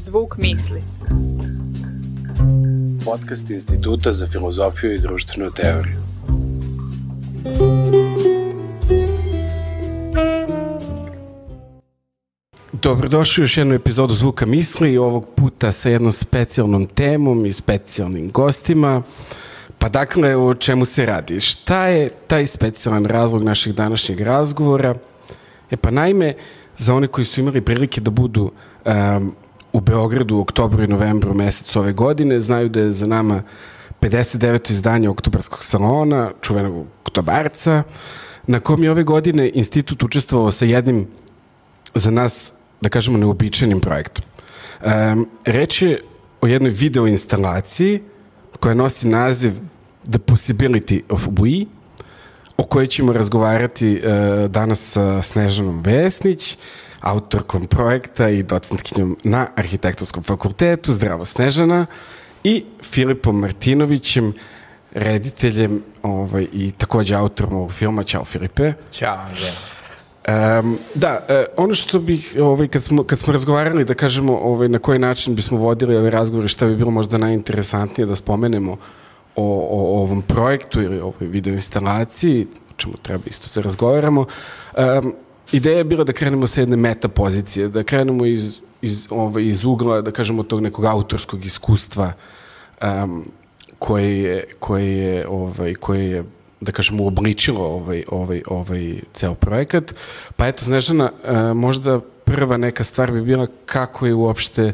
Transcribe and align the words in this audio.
Zvuk 0.00 0.36
misli. 0.38 0.82
Podcast 3.04 3.50
Instituta 3.50 4.12
za 4.12 4.26
filozofiju 4.26 4.94
i 4.94 4.98
društvenu 4.98 5.50
teoriju. 5.50 6.00
Dobrodošli 12.72 13.42
u 13.42 13.44
još 13.44 13.56
jednu 13.56 13.74
epizodu 13.74 14.14
Zvuka 14.14 14.46
misli, 14.46 14.98
ovog 14.98 15.26
puta 15.36 15.72
sa 15.72 15.88
jednom 15.88 16.12
specijalnom 16.12 16.86
temom 16.86 17.46
i 17.46 17.52
specijalnim 17.52 18.30
gostima. 18.30 19.02
Pa 19.78 19.88
dakle, 19.88 20.36
o 20.36 20.54
čemu 20.54 20.84
se 20.84 21.06
radi? 21.06 21.40
Šta 21.40 21.86
je 21.86 22.10
taj 22.26 22.46
specijalan 22.46 23.04
razlog 23.04 23.42
našeg 23.42 23.72
današnjeg 23.72 24.20
razgovora? 24.20 24.94
E 25.70 25.76
pa 25.76 25.90
naime, 25.90 26.34
za 26.76 26.94
one 26.94 27.06
koji 27.06 27.24
su 27.24 27.40
imali 27.40 27.60
prilike 27.60 28.00
da 28.00 28.10
budu 28.10 28.52
um, 28.84 29.34
u 29.72 29.80
Beogradu 29.80 30.36
u 30.36 30.40
oktobru 30.40 30.84
i 30.84 30.88
novembru 30.88 31.34
mesecu 31.34 31.80
ove 31.80 31.92
godine, 31.92 32.40
znaju 32.40 32.68
da 32.68 32.80
je 32.80 32.92
za 32.92 33.06
nama 33.06 33.42
59. 34.00 34.70
izdanje 34.70 35.08
Oktobarskog 35.08 35.64
salona, 35.64 36.30
čuvenog 36.40 36.86
oktobarca, 37.04 37.82
na 38.46 38.60
kom 38.60 38.84
je 38.84 38.90
ove 38.90 39.02
godine 39.02 39.50
institut 39.54 40.02
učestvovao 40.02 40.50
sa 40.50 40.64
jednim 40.64 41.06
za 41.94 42.10
nas, 42.10 42.52
da 42.80 42.88
kažemo, 42.88 43.18
neobičajnim 43.18 43.80
projektom. 43.80 44.24
Um, 44.84 45.28
reč 45.44 45.82
je 45.82 46.00
o 46.40 46.46
jednoj 46.46 46.70
video 46.70 47.06
instalaciji 47.06 48.00
koja 48.60 48.74
nosi 48.74 49.08
naziv 49.08 49.52
The 50.10 50.18
Possibility 50.18 51.00
of 51.08 51.26
We, 51.26 51.66
o 52.56 52.62
kojoj 52.62 52.86
ćemo 52.86 53.12
razgovarati 53.12 54.00
uh, 54.00 54.50
danas 54.50 54.80
sa 54.92 55.22
Snežanom 55.22 55.82
Vesnić, 55.82 56.58
autorkom 57.00 57.66
projekta 57.66 58.28
i 58.28 58.42
docentkinjom 58.42 59.16
na 59.24 59.46
Arhitektorskom 59.56 60.22
fakultetu, 60.22 60.92
Zdravo 60.92 61.24
Snežana, 61.24 61.86
i 62.44 62.64
Filipom 62.82 63.40
Martinovićem, 63.40 64.32
rediteljem 64.94 65.82
ovaj, 66.02 66.46
i 66.52 66.70
takođe 66.70 67.14
autorom 67.14 67.52
ovog 67.52 67.72
filma. 67.72 68.02
Ćao 68.02 68.24
Filipe. 68.24 68.72
Ćao, 68.92 69.16
Andrej. 69.16 69.52
Um, 70.28 70.78
da, 70.94 71.26
uh, 71.28 71.64
ono 71.64 71.74
što 71.74 71.98
bih, 71.98 72.36
ovaj, 72.40 72.68
kad, 72.68 72.82
smo, 72.82 73.04
kad 73.04 73.18
smo 73.18 73.32
razgovarali, 73.32 73.84
da 73.84 73.94
kažemo 73.94 74.36
ovaj, 74.36 74.68
na 74.68 74.78
koji 74.78 74.98
način 74.98 75.34
bismo 75.34 75.58
vodili 75.58 75.96
ovaj 75.96 76.10
razgovor 76.10 76.44
i 76.44 76.48
šta 76.48 76.66
bi 76.66 76.76
bilo 76.76 76.90
možda 76.90 77.18
najinteresantnije 77.18 78.06
da 78.06 78.16
spomenemo 78.16 78.72
o, 78.72 78.76
o, 79.36 79.96
o 79.96 80.02
ovom 80.02 80.22
projektu 80.22 80.82
ili 80.82 81.00
ovoj 81.00 81.26
video 81.26 81.54
instalaciji, 81.54 82.46
o 82.70 82.72
čemu 82.76 82.94
treba 83.02 83.24
isto 83.26 83.48
da 83.54 83.64
razgovaramo, 83.64 84.26
um, 84.76 85.14
ideja 85.52 85.78
je 85.78 85.84
bila 85.84 86.04
da 86.04 86.12
krenemo 86.12 86.46
sa 86.46 86.60
jedne 86.60 86.76
meta 86.76 87.08
pozicije, 87.08 87.68
da 87.68 87.82
krenemo 87.82 88.26
iz, 88.26 88.60
iz, 88.82 89.06
ovaj, 89.10 89.44
iz 89.44 89.64
ugla, 89.64 90.00
da 90.00 90.10
kažemo, 90.10 90.42
tog 90.42 90.60
nekog 90.60 90.84
autorskog 90.84 91.44
iskustva 91.44 92.12
um, 92.82 93.24
koje 93.78 94.22
je, 94.22 94.44
koje 94.58 94.98
je, 94.98 95.26
ovaj, 95.28 95.74
koje 95.74 96.10
je 96.10 96.24
da 96.60 96.72
kažemo, 96.72 97.02
uobličilo 97.02 97.64
ovaj, 97.64 98.04
ovaj, 98.08 98.42
ovaj 98.46 99.00
ceo 99.12 99.34
projekat. 99.34 99.94
Pa 100.36 100.46
eto, 100.46 100.64
Snežana, 100.64 101.10
uh, 101.12 101.56
možda 101.56 102.00
prva 102.24 102.56
neka 102.56 102.84
stvar 102.84 103.12
bi 103.12 103.22
bila 103.22 103.46
kako 103.66 104.06
je 104.06 104.14
uopšte, 104.14 104.72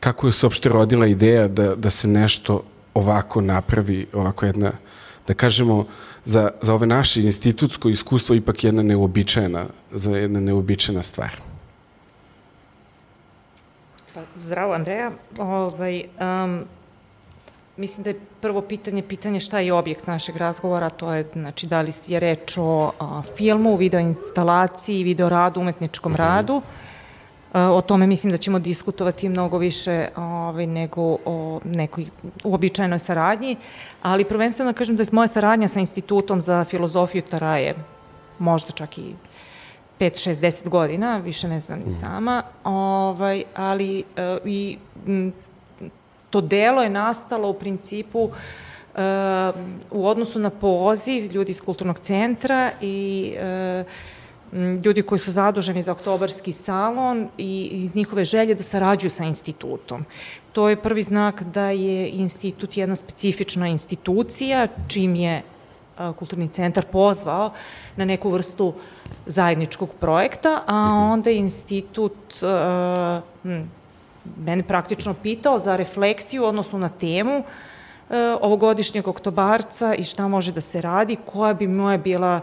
kako 0.00 0.26
je 0.26 0.32
se 0.32 0.46
uopšte 0.46 0.68
rodila 0.68 1.06
ideja 1.06 1.48
da, 1.48 1.74
da 1.74 1.90
se 1.90 2.08
nešto 2.08 2.62
ovako 2.94 3.40
napravi, 3.40 4.06
ovako 4.12 4.46
jedna, 4.46 4.72
da 5.26 5.34
kažemo, 5.34 5.86
za, 6.24 6.50
za 6.62 6.74
ove 6.74 6.86
naše 6.86 7.22
institutsko 7.22 7.88
iskustvo 7.88 8.34
ipak 8.34 8.64
jedna 8.64 8.82
neuobičajena, 8.82 9.66
za 9.92 10.16
jedna 10.16 10.40
neuobičajena 10.40 11.02
stvar. 11.02 11.30
Pa, 14.14 14.20
zdravo, 14.38 14.72
Andreja. 14.72 15.10
Ovaj, 15.38 16.04
um, 16.20 16.64
mislim 17.76 18.04
da 18.04 18.10
je 18.10 18.20
prvo 18.40 18.62
pitanje 18.62 19.02
pitanje 19.02 19.40
šta 19.40 19.58
je 19.58 19.72
objekt 19.72 20.06
našeg 20.06 20.36
razgovora, 20.36 20.90
to 20.90 21.12
je 21.12 21.26
znači 21.32 21.66
da 21.66 21.80
li 21.80 21.92
je 22.06 22.20
reč 22.20 22.56
o 22.58 22.92
a, 22.98 23.22
filmu, 23.36 23.76
video 23.76 24.00
instalaciji, 24.00 25.04
video 25.04 25.28
radu, 25.28 25.60
umetničkom 25.60 26.12
mm 26.12 26.14
-hmm. 26.14 26.18
radu. 26.18 26.62
O 27.54 27.80
tome 27.80 28.06
mislim 28.06 28.30
da 28.30 28.36
ćemo 28.36 28.58
diskutovati 28.58 29.28
mnogo 29.28 29.58
više 29.58 30.08
ovaj, 30.16 30.66
nego 30.66 31.16
o 31.24 31.60
nekoj 31.64 32.06
uobičajenoj 32.44 32.98
saradnji, 32.98 33.56
ali 34.02 34.24
prvenstveno 34.24 34.72
da 34.72 34.78
kažem 34.78 34.96
da 34.96 35.02
je 35.02 35.08
moja 35.12 35.26
saradnja 35.26 35.68
sa 35.68 35.80
Institutom 35.80 36.40
za 36.40 36.64
filozofiju 36.64 37.22
traje 37.22 37.74
možda 38.38 38.70
čak 38.70 38.98
i 38.98 39.14
5, 40.00 40.30
6, 40.30 40.34
10 40.34 40.68
godina, 40.68 41.16
više 41.18 41.48
ne 41.48 41.60
znam 41.60 41.78
ni 41.84 41.90
sama, 41.90 42.42
ovaj, 42.64 43.44
ali 43.54 44.04
uh, 44.16 44.38
i 44.44 44.78
m, 45.06 45.32
to 46.30 46.40
delo 46.40 46.82
je 46.82 46.90
nastalo 46.90 47.48
u 47.48 47.54
principu 47.54 48.20
uh, 48.20 48.30
u 49.90 50.06
odnosu 50.06 50.38
na 50.38 50.50
poziv 50.50 51.32
ljudi 51.32 51.50
iz 51.50 51.60
kulturnog 51.60 51.98
centra 51.98 52.70
i 52.80 53.32
uh, 53.36 53.86
ljudi 54.84 55.02
koji 55.02 55.18
su 55.18 55.32
zaduženi 55.32 55.82
za 55.82 55.92
oktobarski 55.92 56.52
salon 56.52 57.28
i 57.38 57.68
iz 57.72 57.94
njihove 57.94 58.24
želje 58.24 58.54
da 58.54 58.62
sarađuju 58.62 59.10
sa 59.10 59.24
institutom. 59.24 60.04
To 60.52 60.68
je 60.68 60.76
prvi 60.76 61.02
znak 61.02 61.42
da 61.42 61.70
je 61.70 62.08
institut 62.08 62.76
jedna 62.76 62.96
specifična 62.96 63.68
institucija, 63.68 64.66
čim 64.88 65.14
je 65.14 65.42
kulturni 66.18 66.48
centar 66.48 66.84
pozvao 66.92 67.52
na 67.96 68.04
neku 68.04 68.30
vrstu 68.30 68.74
zajedničkog 69.26 69.90
projekta, 70.00 70.62
a 70.66 70.74
onda 71.12 71.30
je 71.30 71.36
institut 71.36 72.42
uh, 72.42 73.22
mene 74.38 74.62
praktično 74.62 75.14
pitao 75.14 75.58
za 75.58 75.76
refleksiju 75.76 76.44
odnosno 76.44 76.78
na 76.78 76.88
temu 76.88 77.38
uh, 77.38 77.44
ovogodišnjeg 78.40 79.08
oktobarca 79.08 79.94
i 79.94 80.04
šta 80.04 80.28
može 80.28 80.52
da 80.52 80.60
se 80.60 80.80
radi, 80.80 81.16
koja 81.26 81.54
bi 81.54 81.68
moja 81.68 81.98
bila 81.98 82.40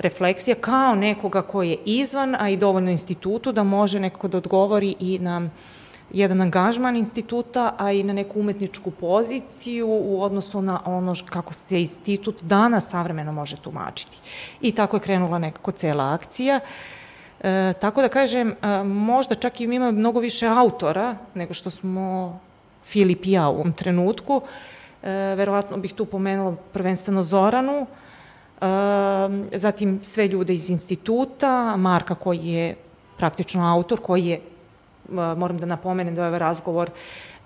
refleksija 0.00 0.54
kao 0.60 0.94
nekoga 0.94 1.42
koji 1.42 1.70
je 1.70 1.78
izvan, 1.84 2.36
a 2.38 2.48
i 2.48 2.56
dovoljno 2.56 2.90
institutu 2.90 3.52
da 3.52 3.62
može 3.62 4.00
nekako 4.00 4.28
da 4.28 4.38
odgovori 4.38 4.94
i 5.00 5.18
na 5.18 5.50
jedan 6.12 6.40
angažman 6.40 6.96
instituta, 6.96 7.74
a 7.78 7.92
i 7.92 8.02
na 8.02 8.12
neku 8.12 8.40
umetničku 8.40 8.90
poziciju 8.90 9.88
u 9.88 10.22
odnosu 10.22 10.62
na 10.62 10.80
ono 10.84 11.14
kako 11.30 11.52
se 11.52 11.80
institut 11.80 12.42
danas 12.42 12.90
savremeno 12.90 13.32
može 13.32 13.56
tumačiti. 13.56 14.16
I 14.60 14.72
tako 14.72 14.96
je 14.96 15.00
krenula 15.00 15.38
nekako 15.38 15.70
cela 15.70 16.14
akcija. 16.14 16.60
E, 17.40 17.72
tako 17.80 18.02
da 18.02 18.08
kažem, 18.08 18.50
e, 18.50 18.84
možda 18.84 19.34
čak 19.34 19.60
i 19.60 19.64
ima 19.64 19.90
mnogo 19.90 20.20
više 20.20 20.46
autora 20.46 21.16
nego 21.34 21.54
što 21.54 21.70
smo 21.70 22.38
Filip 22.84 23.26
i 23.26 23.32
ja 23.32 23.48
u 23.48 23.54
ovom 23.54 23.72
trenutku. 23.72 24.42
E, 25.02 25.10
verovatno 25.10 25.76
bih 25.76 25.92
tu 25.92 26.04
pomenula 26.04 26.56
prvenstveno 26.72 27.22
Zoranu, 27.22 27.86
e, 27.86 28.09
zatim 29.52 30.00
sve 30.02 30.28
ljude 30.28 30.54
iz 30.54 30.70
instituta, 30.70 31.76
Marka 31.76 32.14
koji 32.14 32.46
je 32.46 32.76
praktično 33.16 33.74
autor, 33.74 34.00
koji 34.00 34.26
je 34.26 34.40
moram 35.36 35.58
da 35.58 35.66
napomenem 35.66 36.14
da 36.14 36.22
je 36.22 36.28
ovaj 36.28 36.38
razgovor 36.38 36.90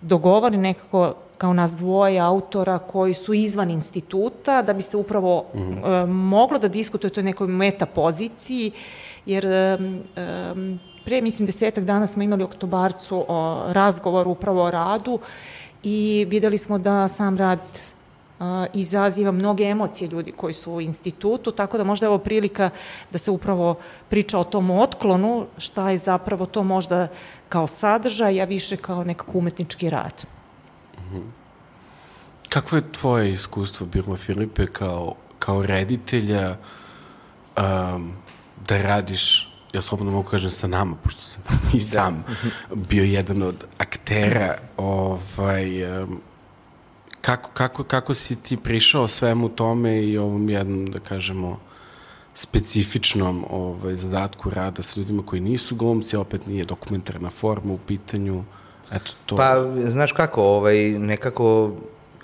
dogovori 0.01 0.57
nekako 0.57 1.15
kao 1.39 1.53
nas 1.53 1.73
dvoje 1.73 2.21
autora 2.21 2.79
koji 2.79 3.15
su 3.15 3.35
izvan 3.35 3.71
instituta, 3.71 4.63
da 4.63 4.73
bi 4.73 4.83
se 4.83 4.97
upravo 4.97 5.47
mm 5.55 5.59
-hmm. 5.59 6.07
moglo 6.07 6.59
da 6.59 6.69
diskutuje 6.69 7.09
o 7.11 7.15
toj 7.15 7.23
nekoj 7.23 7.49
metapoziciji, 7.49 8.73
jer 9.27 9.47
um, 9.47 10.81
pre, 11.05 11.21
mislim, 11.21 11.47
desetak 11.47 11.85
dana 11.85 12.07
smo 12.07 12.23
imali 12.23 12.43
u 12.43 12.47
oktobarcu 12.47 13.25
o 13.29 13.65
razgovor 13.69 14.29
upravo 14.29 14.65
o 14.65 14.71
radu 14.71 15.19
i 15.83 16.27
videli 16.29 16.59
smo 16.59 16.79
da 16.79 17.09
sam 17.09 17.37
rad 17.37 17.61
izaziva 18.73 19.33
mnoge 19.33 19.65
emocije 19.65 20.09
ljudi 20.09 20.33
koji 20.33 20.55
su 20.55 20.73
u 20.73 20.81
institutu, 20.81 21.53
tako 21.53 21.79
da 21.79 21.85
možda 21.85 22.07
je 22.07 22.11
ovo 22.11 22.19
prilika 22.19 22.71
da 23.11 23.19
se 23.19 23.31
upravo 23.31 23.79
priča 24.09 24.39
o 24.39 24.45
tom 24.45 24.71
otklonu, 24.71 25.47
šta 25.59 25.91
je 25.91 25.99
zapravo 25.99 26.47
to 26.47 26.63
možda 26.63 27.09
kao 27.49 27.67
sadržaj, 27.67 28.43
a 28.43 28.45
više 28.45 28.77
kao 28.77 29.05
nekako 29.05 29.39
umetnički 29.39 29.91
rad. 29.91 30.27
Mm 30.99 31.01
-hmm. 31.01 31.23
Kako 32.49 32.77
je 32.77 32.93
tvoje 32.93 33.33
iskustvo 33.33 33.87
bilo, 33.87 34.17
Filipe, 34.17 34.67
kao, 34.67 35.15
kao 35.39 35.63
reditelja 35.63 36.57
um, 37.57 38.13
da 38.69 38.83
radiš 38.83 39.55
ja 39.73 39.83
slobodno 39.83 40.13
mogu 40.13 40.29
kažem 40.29 40.51
sa 40.51 40.67
nama, 40.67 40.97
pošto 41.03 41.21
sam 41.21 41.43
i 41.75 41.79
da. 41.79 41.85
sam 41.85 42.25
bio 42.75 43.05
jedan 43.05 43.43
od 43.43 43.65
aktera 43.79 44.59
ovaj, 44.77 46.01
um, 46.03 46.21
kako, 47.25 47.51
kako, 47.51 47.85
kako 47.85 48.15
si 48.15 48.43
ti 48.43 48.57
prišao 48.57 49.09
svemu 49.09 49.49
tome 49.49 50.03
i 50.03 50.19
ovom 50.19 50.51
jednom, 50.51 50.87
da 50.87 50.99
kažemo, 50.99 51.59
specifičnom 52.35 53.45
ovaj, 53.51 53.95
zadatku 53.97 54.51
rada 54.51 54.83
sa 54.83 55.01
ljudima 55.01 55.23
koji 55.27 55.41
nisu 55.41 55.77
glumci, 55.77 56.17
opet 56.17 56.47
nije 56.47 56.65
dokumentarna 56.65 57.31
forma 57.31 57.73
u 57.73 57.79
pitanju. 57.79 58.45
Eto, 58.93 59.13
to... 59.27 59.37
Pa, 59.37 59.65
znaš 59.87 60.13
kako, 60.13 60.43
ovaj, 60.43 60.77
nekako 60.99 61.73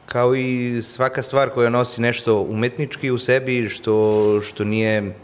kao 0.07 0.35
i 0.35 0.83
svaka 0.83 1.23
stvar 1.23 1.51
koja 1.51 1.71
nosi 1.71 2.01
nešto 2.01 2.41
umetnički 2.41 3.11
u 3.11 3.19
sebi, 3.19 3.69
što, 3.69 4.41
što 4.41 4.65
nije, 4.65 5.15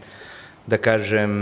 da 0.67 0.77
kažem, 0.77 1.33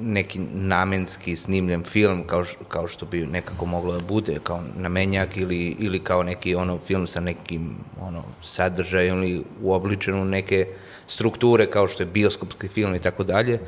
neki 0.00 0.38
namenski 0.54 1.36
snimljen 1.36 1.84
film 1.84 2.24
kao, 2.26 2.44
š, 2.44 2.56
kao 2.68 2.88
što 2.88 3.06
bi 3.06 3.26
nekako 3.26 3.66
moglo 3.66 3.92
da 3.92 4.04
bude, 4.04 4.38
kao 4.42 4.62
namenjak 4.76 5.36
ili, 5.36 5.76
ili 5.78 5.98
kao 5.98 6.22
neki 6.22 6.54
ono 6.54 6.78
film 6.78 7.06
sa 7.06 7.20
nekim 7.20 7.76
ono 8.00 8.22
sadržajem 8.42 9.22
ili 9.22 9.44
uobličen 9.62 10.14
u 10.14 10.24
neke 10.24 10.66
strukture 11.06 11.70
kao 11.70 11.88
što 11.88 12.02
je 12.02 12.06
bioskopski 12.06 12.68
film 12.68 12.94
i 12.94 12.98
tako 12.98 13.24
dalje. 13.24 13.60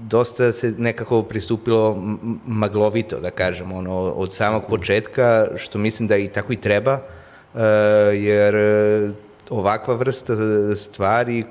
Dosta 0.00 0.52
se 0.52 0.74
nekako 0.78 1.22
pristupilo 1.22 2.02
maglovito, 2.46 3.20
da 3.20 3.30
kažem, 3.30 3.72
ono, 3.72 3.92
od 3.94 4.34
samog 4.34 4.62
početka, 4.68 5.46
što 5.56 5.78
mislim 5.78 6.08
da 6.08 6.16
i 6.16 6.28
tako 6.28 6.52
i 6.52 6.56
treba, 6.56 6.98
e, 7.54 7.60
jer 8.14 8.54
e, 8.54 9.10
ovakva 9.50 9.94
vrsta 9.94 10.34
stvari 10.76 11.44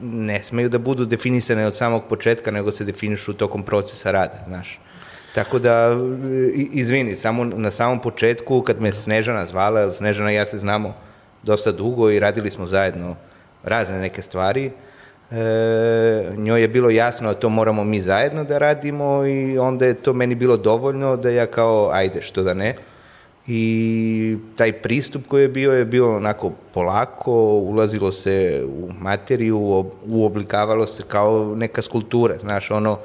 ne 0.00 0.40
smeju 0.40 0.68
da 0.68 0.78
budu 0.78 1.04
definisane 1.04 1.66
od 1.66 1.76
samog 1.76 2.02
početka, 2.08 2.50
nego 2.50 2.72
se 2.72 2.84
definišu 2.84 3.34
tokom 3.34 3.62
procesa 3.62 4.10
rada, 4.10 4.44
znaš. 4.46 4.80
Tako 5.34 5.58
da, 5.58 5.96
izvini, 6.72 7.16
samo 7.16 7.44
na 7.44 7.70
samom 7.70 8.00
početku, 8.00 8.62
kad 8.62 8.80
me 8.80 8.92
Snežana 8.92 9.46
zvala, 9.46 9.90
Snežana 9.90 10.32
i 10.32 10.34
ja 10.34 10.46
se 10.46 10.58
znamo 10.58 10.94
dosta 11.42 11.72
dugo 11.72 12.10
i 12.10 12.20
radili 12.20 12.50
smo 12.50 12.66
zajedno 12.66 13.16
razne 13.62 13.98
neke 13.98 14.22
stvari, 14.22 14.70
e, 15.30 16.32
njoj 16.36 16.60
je 16.60 16.68
bilo 16.68 16.90
jasno 16.90 17.28
da 17.28 17.40
to 17.40 17.48
moramo 17.48 17.84
mi 17.84 18.00
zajedno 18.00 18.44
da 18.44 18.58
radimo 18.58 19.26
i 19.26 19.58
onda 19.58 19.86
je 19.86 19.94
to 19.94 20.12
meni 20.12 20.34
bilo 20.34 20.56
dovoljno 20.56 21.16
da 21.16 21.30
ja 21.30 21.46
kao, 21.46 21.90
ajde, 21.92 22.22
što 22.22 22.42
da 22.42 22.54
ne. 22.54 22.74
I 23.48 24.36
taj 24.56 24.72
pristup 24.72 25.26
koji 25.28 25.42
je 25.42 25.48
bio 25.48 25.72
je 25.72 25.84
bio 25.84 26.16
onako 26.16 26.52
polako, 26.74 27.32
ulazilo 27.58 28.12
se 28.12 28.64
u 28.66 28.88
materiju, 29.00 29.58
ob- 29.58 29.92
uoblikavalo 30.06 30.86
se 30.86 31.02
kao 31.08 31.54
neka 31.56 31.82
skulptura, 31.82 32.36
znaš, 32.36 32.70
ono, 32.70 32.98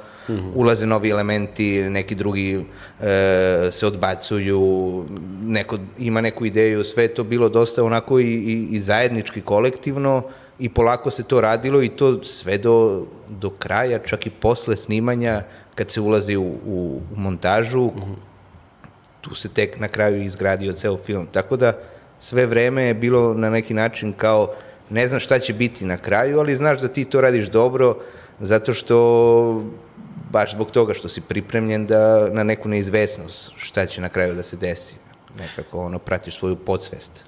ulaze 0.54 0.86
novi 0.86 1.10
elementi, 1.10 1.90
neki 1.90 2.14
drugi 2.14 2.64
e, 3.00 3.68
se 3.70 3.86
odbacuju, 3.86 5.04
neko 5.42 5.78
ima 5.98 6.20
neku 6.20 6.46
ideju, 6.46 6.84
sve 6.84 7.08
to 7.08 7.24
bilo 7.24 7.48
dosta 7.48 7.84
onako 7.84 8.20
i, 8.20 8.24
i, 8.24 8.68
i 8.70 8.80
zajednički, 8.80 9.40
kolektivno 9.40 10.22
i 10.58 10.68
polako 10.68 11.10
se 11.10 11.22
to 11.22 11.40
radilo 11.40 11.82
i 11.82 11.88
to 11.88 12.24
sve 12.24 12.58
do, 12.58 13.06
do 13.28 13.50
kraja, 13.50 13.98
čak 13.98 14.26
i 14.26 14.30
posle 14.30 14.76
snimanja, 14.76 15.42
kad 15.74 15.90
se 15.90 16.00
ulazi 16.00 16.36
u, 16.36 16.42
u, 16.42 17.00
u 17.16 17.20
montažu, 17.20 17.90
tu 19.22 19.34
se 19.34 19.48
tek 19.48 19.80
na 19.80 19.88
kraju 19.88 20.22
izgradio 20.22 20.72
ceo 20.72 20.96
film. 20.96 21.26
Tako 21.26 21.56
da 21.56 21.72
sve 22.18 22.46
vreme 22.46 22.82
je 22.82 22.94
bilo 22.94 23.34
na 23.34 23.50
neki 23.50 23.74
način 23.74 24.12
kao 24.12 24.54
ne 24.90 25.08
znaš 25.08 25.24
šta 25.24 25.38
će 25.38 25.52
biti 25.52 25.84
na 25.84 25.96
kraju, 25.96 26.38
ali 26.38 26.56
znaš 26.56 26.80
da 26.80 26.88
ti 26.88 27.04
to 27.04 27.20
radiš 27.20 27.46
dobro 27.46 27.96
zato 28.40 28.74
što 28.74 29.64
baš 30.30 30.52
zbog 30.52 30.70
toga 30.70 30.94
što 30.94 31.08
si 31.08 31.20
pripremljen 31.20 31.86
da 31.86 32.28
na 32.28 32.42
neku 32.42 32.68
neizvesnost 32.68 33.52
šta 33.56 33.86
će 33.86 34.00
na 34.00 34.08
kraju 34.08 34.34
da 34.34 34.42
se 34.42 34.56
desi. 34.56 34.94
Nekako 35.38 35.80
ono 35.80 35.98
pratiš 35.98 36.38
svoju 36.38 36.56
podsvest. 36.56 37.24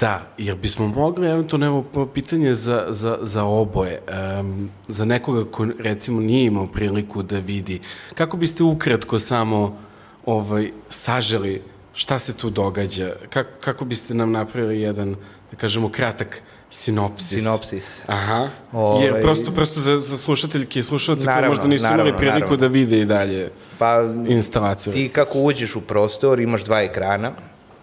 Da, 0.00 0.20
jer 0.38 0.56
bismo 0.56 0.88
mogli, 0.88 1.28
eventualno, 1.28 1.66
evo 1.66 2.06
pitanje 2.14 2.54
za, 2.54 2.86
za, 2.88 3.18
za 3.22 3.44
oboje, 3.44 4.00
um, 4.40 4.70
za 4.88 5.04
nekoga 5.04 5.50
ko 5.50 5.66
recimo 5.78 6.20
nije 6.20 6.44
imao 6.44 6.66
priliku 6.66 7.22
da 7.22 7.38
vidi, 7.38 7.80
kako 8.14 8.36
biste 8.36 8.64
ukratko 8.64 9.18
samo 9.18 9.78
ovaj, 10.26 10.70
saželi 10.88 11.62
šta 11.92 12.18
se 12.18 12.32
tu 12.32 12.50
događa, 12.50 13.12
kako, 13.30 13.50
kako 13.60 13.84
biste 13.84 14.14
nam 14.14 14.32
napravili 14.32 14.80
jedan, 14.80 15.16
da 15.50 15.56
kažemo, 15.56 15.88
kratak 15.88 16.42
sinopsis. 16.70 17.38
Sinopsis. 17.38 18.04
Aha, 18.06 18.48
Ovaj- 18.72 19.04
jer 19.04 19.22
prosto, 19.22 19.50
prosto 19.52 19.80
za, 19.80 20.00
za 20.00 20.18
slušateljke 20.18 20.78
i 20.78 20.82
slušalce 20.82 21.26
koji 21.26 21.48
možda 21.48 21.66
nisu 21.66 21.84
imali 21.84 21.96
naravno, 21.96 22.18
priliku 22.18 22.38
naravno. 22.38 22.56
da 22.56 22.66
vide 22.66 22.98
i 23.00 23.04
dalje 23.04 23.50
Pa 23.78 24.02
instalaciju. 24.28 24.92
ti 24.92 25.08
kako 25.08 25.38
uđeš 25.38 25.76
u 25.76 25.80
prostor, 25.80 26.40
imaš 26.40 26.64
dva 26.64 26.82
ekrana. 26.82 27.32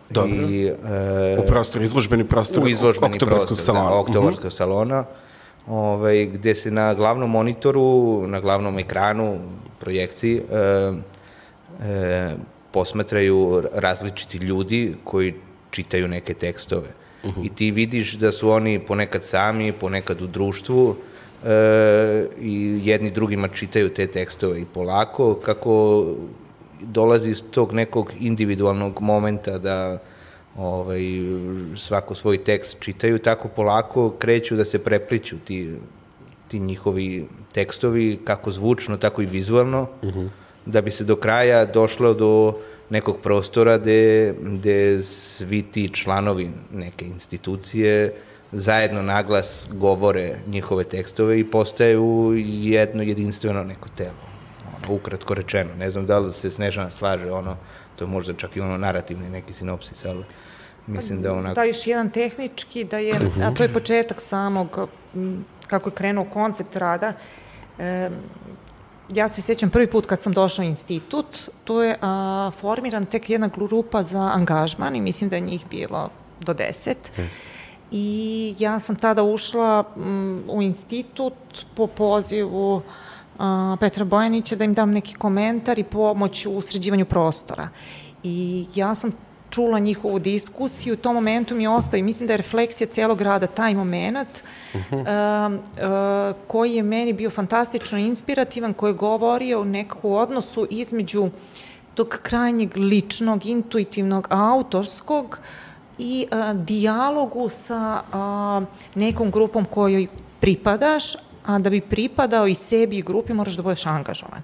Dobro. 0.10 0.36
I, 0.36 0.66
e, 0.66 1.38
U 1.40 1.46
prostor, 1.48 1.82
izložbeni 1.82 2.24
prostor 2.28 2.64
u 2.64 2.68
izložbeni 2.68 3.14
oktobarskog 3.16 3.48
prostor, 3.48 3.66
salona. 3.66 3.90
Da, 3.90 3.96
oktobarskog 3.96 4.54
salona, 4.54 5.06
ovaj, 5.68 6.26
gde 6.26 6.56
se 6.56 6.72
na 6.72 6.94
glavnom 6.94 7.30
monitoru, 7.30 8.28
na 8.28 8.40
glavnom 8.40 8.80
ekranu, 8.80 9.40
projekciji, 9.80 10.38
e, 10.38 10.94
e, 11.82 12.36
posmatraju 12.72 13.64
različiti 13.74 14.38
ljudi 14.38 14.96
koji 15.04 15.34
čitaju 15.72 16.08
neke 16.08 16.34
tekstove. 16.34 16.88
I 17.44 17.50
ti 17.50 17.72
vidiš 17.72 18.14
da 18.14 18.32
su 18.32 18.50
oni 18.50 18.80
ponekad 18.80 19.24
sami, 19.24 19.72
ponekad 19.72 20.22
u 20.22 20.28
društvu, 20.28 20.96
e, 21.46 22.26
i 22.42 22.82
jedni 22.84 23.12
drugima 23.12 23.48
čitaju 23.48 23.94
te 23.94 24.08
tekstove 24.08 24.62
i 24.62 24.66
polako, 24.66 25.36
kako 25.36 26.06
dolazi 26.82 27.30
iz 27.30 27.44
tog 27.52 27.74
nekog 27.74 28.12
individualnog 28.20 29.02
momenta 29.02 29.58
da 29.58 30.00
ovaj, 30.58 31.02
svako 31.78 32.16
svoj 32.16 32.44
tekst 32.44 32.78
čitaju, 32.80 33.20
tako 33.20 33.48
polako 33.48 34.10
kreću 34.20 34.56
da 34.56 34.66
se 34.66 34.80
prepliću 34.80 35.38
ti, 35.46 35.76
ti 36.48 36.60
njihovi 36.60 37.28
tekstovi, 37.52 38.20
kako 38.24 38.52
zvučno, 38.52 38.98
tako 38.98 39.22
i 39.22 39.26
vizualno, 39.26 39.88
da 40.66 40.82
bi 40.82 40.92
se 40.92 41.04
do 41.04 41.16
kraja 41.16 41.66
došlo 41.66 42.14
do 42.14 42.58
nekog 42.90 43.18
prostora 43.24 43.78
gde, 43.78 44.34
gde 44.42 45.04
svi 45.04 45.62
ti 45.62 45.90
članovi 45.90 46.52
neke 46.74 47.06
institucije 47.06 48.14
zajedno 48.52 49.02
naglas 49.02 49.68
govore 49.72 50.36
njihove 50.48 50.84
tekstove 50.84 51.40
i 51.40 51.52
postaju 51.52 52.34
jedno 52.46 53.04
jedinstveno 53.04 53.64
neko 53.64 53.90
telo. 53.98 54.24
Ono, 54.68 54.96
ukratko 54.96 55.34
rečeno. 55.34 55.70
Ne 55.78 55.92
znam 55.92 56.06
da 56.06 56.20
li 56.20 56.34
se 56.34 56.50
Snežana 56.50 56.92
slaže, 56.92 57.32
ono, 57.32 57.58
to 57.96 58.06
je 58.06 58.10
možda 58.10 58.34
čak 58.34 58.56
i 58.56 58.62
ono 58.62 58.78
narativni 58.78 59.30
neki 59.30 59.54
sinopsis, 59.54 60.06
ali 60.06 60.24
mislim 60.88 61.22
da 61.22 61.34
onako... 61.34 61.56
Da, 61.56 61.64
još 61.64 61.88
jedan 61.88 62.10
tehnički, 62.10 62.84
da 62.84 62.98
je, 62.98 63.16
a 63.44 63.54
to 63.54 63.64
je 63.64 63.74
početak 63.74 64.22
samog, 64.22 64.88
kako 65.68 65.90
je 65.90 65.96
krenuo 65.96 66.26
koncept 66.26 66.76
rada. 66.76 67.14
E, 67.80 68.10
ja 69.16 69.28
se 69.28 69.42
sjećam 69.42 69.70
prvi 69.70 69.88
put 69.88 70.06
kad 70.06 70.22
sam 70.22 70.34
došla 70.34 70.64
u 70.64 70.68
institut, 70.68 71.50
to 71.64 71.84
je 71.84 71.98
a, 72.02 72.52
formiran 72.62 73.06
tek 73.06 73.30
jedna 73.30 73.48
grupa 73.48 74.04
za 74.04 74.32
angažman 74.34 74.96
i 74.96 75.02
mislim 75.02 75.30
da 75.30 75.36
je 75.36 75.42
njih 75.42 75.66
bilo 75.72 76.10
do 76.40 76.54
deset. 76.54 77.12
I 77.92 78.56
ja 78.60 78.80
sam 78.80 78.96
tada 78.96 79.24
ušla 79.24 79.84
m, 79.96 80.44
u 80.48 80.62
institut 80.62 81.34
po 81.76 81.88
pozivu 81.88 82.82
a, 83.40 83.78
Petra 83.80 84.06
Bojanića 84.06 84.56
da 84.56 84.64
im 84.64 84.74
dam 84.74 84.92
neki 84.92 85.16
komentar 85.16 85.80
i 85.80 85.84
pomoć 85.84 86.46
u 86.46 86.62
sređivanju 86.62 87.06
prostora. 87.06 87.70
I 88.24 88.66
ja 88.76 88.96
sam 88.96 89.12
čula 89.54 89.80
njihovu 89.80 90.20
diskusiju, 90.20 90.94
u 90.94 90.98
tom 90.98 91.16
momentu 91.16 91.56
mi 91.56 91.68
ostaje, 91.68 92.04
mislim 92.04 92.28
da 92.28 92.34
je 92.34 92.38
refleksija 92.38 92.88
celog 92.88 93.22
rada 93.22 93.48
taj 93.48 93.74
moment, 93.74 94.44
uh 94.74 94.82
-huh. 94.92 95.02
uh, 95.02 95.54
uh, 95.54 96.36
koji 96.48 96.76
je 96.76 96.84
meni 96.84 97.14
bio 97.14 97.30
fantastično 97.30 97.98
inspirativan, 97.98 98.74
koji 98.74 98.90
je 98.90 98.94
govorio 98.94 99.62
o 99.62 99.66
nekakvu 99.66 100.16
odnosu 100.16 100.68
između 100.70 101.30
tog 101.96 102.20
krajnjeg 102.22 102.78
ličnog, 102.78 103.46
intuitivnog, 103.46 104.28
autorskog 104.30 105.40
i 105.98 106.28
uh, 106.32 106.62
dijalogu 106.62 107.50
sa 107.50 108.02
uh, 108.02 108.68
nekom 108.96 109.32
grupom 109.32 109.66
kojoj 109.66 110.08
pripadaš, 110.40 111.16
a 111.46 111.60
da 111.60 111.70
bi 111.70 111.82
pripadao 111.82 112.48
i 112.48 112.56
sebi 112.56 112.98
i 112.98 113.02
grupi 113.02 113.34
moraš 113.34 113.54
da 113.54 113.62
budeš 113.62 113.86
angažovan. 113.86 114.42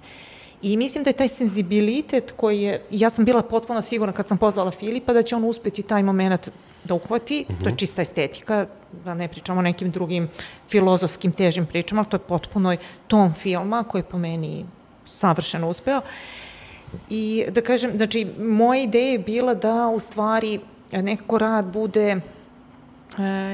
I 0.61 0.77
mislim 0.77 1.03
da 1.03 1.09
je 1.09 1.13
taj 1.13 1.27
senzibilitet 1.27 2.33
koji 2.37 2.61
je, 2.61 2.81
ja 2.91 3.09
sam 3.09 3.25
bila 3.25 3.41
potpuno 3.41 3.81
sigurna 3.81 4.13
kad 4.13 4.27
sam 4.27 4.37
pozvala 4.37 4.71
Filipa 4.71 5.13
da 5.13 5.23
će 5.23 5.35
on 5.35 5.43
uspeti 5.43 5.81
taj 5.81 6.03
moment 6.03 6.49
da 6.83 6.93
uhvati, 6.93 7.45
uh 7.49 7.55
-huh. 7.55 7.63
to 7.63 7.69
je 7.69 7.77
čista 7.77 8.01
estetika, 8.01 8.65
da 9.05 9.13
ne 9.13 9.27
pričamo 9.27 9.59
o 9.59 9.63
nekim 9.63 9.91
drugim 9.91 10.29
filozofskim 10.69 11.31
težim 11.31 11.65
pričama, 11.65 12.01
ali 12.01 12.09
to 12.09 12.15
je 12.15 12.27
potpuno 12.27 12.75
ton 13.07 13.33
filma 13.33 13.83
koji 13.83 13.99
je 13.99 14.03
po 14.03 14.17
meni 14.17 14.65
savršeno 15.05 15.69
uspeo. 15.69 16.01
I 17.09 17.45
da 17.49 17.61
kažem, 17.61 17.91
znači, 17.97 18.27
moja 18.39 18.83
ideja 18.83 19.11
je 19.11 19.19
bila 19.19 19.53
da 19.53 19.87
u 19.87 19.99
stvari 19.99 20.59
nekako 20.91 21.37
rad 21.37 21.65
bude 21.65 22.07
e, 22.11 22.21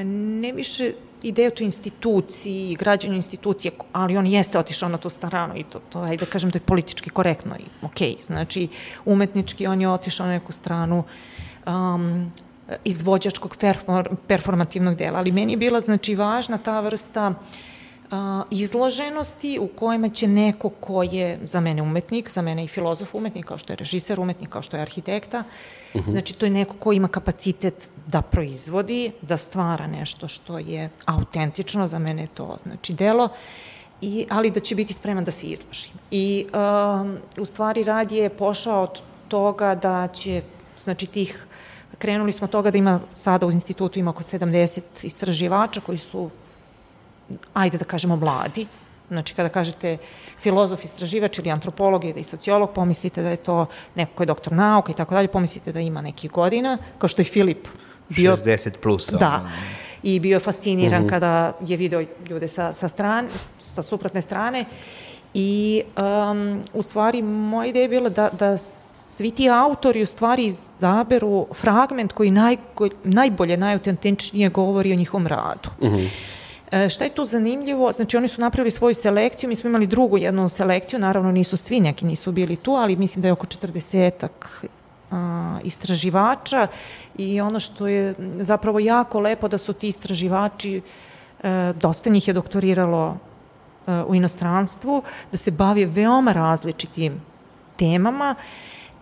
ne 0.04 0.52
više 0.52 0.92
ideja 1.28 1.48
o 1.48 1.56
toj 1.58 1.64
instituciji, 1.64 2.76
građanju 2.76 3.14
institucije, 3.14 3.72
ali 3.92 4.16
on 4.16 4.26
jeste 4.26 4.58
otišao 4.58 4.88
na 4.88 4.98
tu 4.98 5.10
stranu 5.10 5.56
i 5.56 5.64
to, 5.64 5.80
to 5.90 6.00
ajde 6.00 6.24
da 6.24 6.30
kažem, 6.30 6.50
to 6.50 6.58
je 6.58 6.62
politički 6.66 7.10
korektno 7.10 7.56
i 7.56 7.64
okej. 7.82 8.14
Okay. 8.14 8.26
Znači, 8.26 8.68
umetnički 9.04 9.66
on 9.66 9.80
je 9.80 9.88
otišao 9.88 10.26
na 10.26 10.32
neku 10.32 10.52
stranu 10.52 11.04
um, 11.66 12.32
izvođačkog 12.84 13.56
perfor 13.56 14.08
performativnog 14.26 14.96
dela, 14.96 15.18
ali 15.18 15.32
meni 15.32 15.52
je 15.52 15.56
bila 15.56 15.80
znači 15.80 16.14
važna 16.14 16.58
ta 16.58 16.80
vrsta 16.80 17.28
uh, 17.28 17.36
izloženosti 18.50 19.58
u 19.60 19.68
kojima 19.68 20.08
će 20.08 20.28
neko 20.28 20.68
ko 20.68 21.02
je 21.02 21.38
za 21.44 21.60
mene 21.60 21.82
umetnik, 21.82 22.30
za 22.30 22.42
mene 22.42 22.64
i 22.64 22.68
filozof 22.68 23.14
umetnik, 23.14 23.46
kao 23.46 23.58
što 23.58 23.72
je 23.72 23.76
režiser 23.76 24.20
umetnik, 24.20 24.50
kao 24.50 24.62
što 24.62 24.76
je 24.76 24.82
arhitekta, 24.82 25.42
uh 25.94 26.00
-huh. 26.00 26.10
znači 26.10 26.34
to 26.34 26.46
je 26.46 26.50
neko 26.50 26.74
ko 26.76 26.92
ima 26.92 27.08
kapacitet 27.08 27.90
da 28.06 28.22
proizvodi, 28.22 29.12
da 29.22 29.36
stvara 29.36 29.86
nešto 29.86 30.28
što 30.28 30.58
je 30.58 30.90
autentično, 31.04 31.88
za 31.88 31.98
mene 31.98 32.22
je 32.22 32.28
to 32.34 32.56
znači 32.62 32.92
delo 32.92 33.28
i, 34.00 34.26
ali 34.30 34.50
da 34.50 34.60
će 34.60 34.74
biti 34.74 34.92
spreman 34.92 35.24
da 35.24 35.30
se 35.30 35.46
izloži. 35.46 35.88
I 36.10 36.46
um, 36.52 37.18
u 37.38 37.44
stvari 37.44 37.84
rad 37.84 38.12
je 38.12 38.28
pošao 38.28 38.82
od 38.82 39.00
toga 39.28 39.74
da 39.74 40.08
će, 40.08 40.42
znači 40.78 41.06
tih, 41.06 41.46
krenuli 41.98 42.32
smo 42.32 42.44
od 42.44 42.50
toga 42.50 42.70
da 42.70 42.78
ima 42.78 43.00
sada 43.14 43.46
u 43.46 43.50
institutu 43.50 43.98
ima 43.98 44.10
oko 44.10 44.22
70 44.22 44.80
istraživača 45.02 45.80
koji 45.80 45.98
su, 45.98 46.30
ajde 47.54 47.78
da 47.78 47.84
kažemo, 47.84 48.16
mladi, 48.16 48.66
Znači, 49.08 49.34
kada 49.34 49.48
kažete 49.48 49.96
filozof, 50.40 50.84
istraživač 50.84 51.38
ili 51.38 51.50
antropolog 51.50 52.04
ili 52.04 52.24
sociolog, 52.24 52.70
pomislite 52.74 53.22
da 53.22 53.30
je 53.30 53.36
to 53.36 53.66
neko 53.94 54.12
ko 54.14 54.22
je 54.22 54.26
doktor 54.26 54.52
nauka 54.52 54.92
i 54.92 54.94
tako 54.94 55.14
dalje, 55.14 55.28
pomislite 55.28 55.72
da 55.72 55.80
ima 55.80 56.02
nekih 56.02 56.30
godina, 56.30 56.78
kao 56.98 57.08
što 57.08 57.22
je 57.22 57.26
Filip 57.26 57.68
bio... 58.08 58.36
60 58.36 58.70
plus. 58.82 59.06
Da. 59.06 59.40
Ono. 59.40 59.50
I 60.02 60.20
bio 60.20 60.36
je 60.36 60.40
fasciniran 60.40 61.02
uh 61.02 61.06
mhm. 61.06 61.06
-huh. 61.06 61.10
kada 61.10 61.52
je 61.66 61.76
video 61.76 62.04
ljude 62.28 62.48
sa, 62.48 62.72
sa, 62.72 62.88
strane, 62.88 63.28
sa 63.58 63.82
suprotne 63.82 64.22
strane. 64.22 64.64
I 65.34 65.82
um, 65.96 66.62
u 66.74 66.82
stvari 66.82 67.22
moja 67.22 67.66
ideja 67.68 67.82
je 67.82 67.88
bila 67.88 68.08
da, 68.08 68.28
da 68.38 68.56
svi 68.56 69.30
ti 69.30 69.50
autori 69.50 70.02
u 70.02 70.06
stvari 70.06 70.44
izaberu 70.44 71.46
fragment 71.54 72.12
koji 72.12 72.30
naj, 72.30 72.56
najbolje, 73.04 73.56
najautentičnije 73.56 74.48
govori 74.48 74.92
o 74.92 74.96
njihovom 74.96 75.26
radu. 75.26 75.70
Uh 75.80 75.88
mhm. 75.88 75.96
-huh. 75.96 76.08
E, 76.84 76.88
šta 76.88 77.04
je 77.04 77.14
tu 77.14 77.24
zanimljivo? 77.24 77.92
Znači 77.92 78.16
oni 78.16 78.28
su 78.28 78.40
napravili 78.40 78.70
svoju 78.70 78.94
selekciju, 78.94 79.48
mi 79.48 79.56
smo 79.56 79.68
imali 79.68 79.86
drugu 79.86 80.18
jednu 80.18 80.48
selekciju, 80.48 80.98
naravno 80.98 81.32
nisu 81.32 81.56
svi, 81.56 81.80
neki 81.80 82.06
nisu 82.06 82.32
bili 82.32 82.56
tu, 82.56 82.72
ali 82.72 82.96
mislim 82.96 83.22
da 83.22 83.28
je 83.28 83.32
oko 83.32 83.46
40-ak 83.46 84.66
istraživača 85.64 86.66
i 87.18 87.40
ono 87.40 87.60
što 87.60 87.86
je 87.86 88.14
zapravo 88.36 88.78
jako 88.78 89.20
lepo 89.20 89.48
da 89.48 89.58
su 89.58 89.72
ti 89.72 89.88
istraživači, 89.88 90.80
e, 91.42 91.72
dosta 91.80 92.10
njih 92.10 92.28
je 92.28 92.34
doktoriralo 92.34 93.16
e, 93.86 94.02
u 94.02 94.14
inostranstvu, 94.14 95.02
da 95.30 95.36
se 95.36 95.50
bave 95.50 95.86
veoma 95.86 96.32
različitim 96.32 97.22
temama 97.76 98.34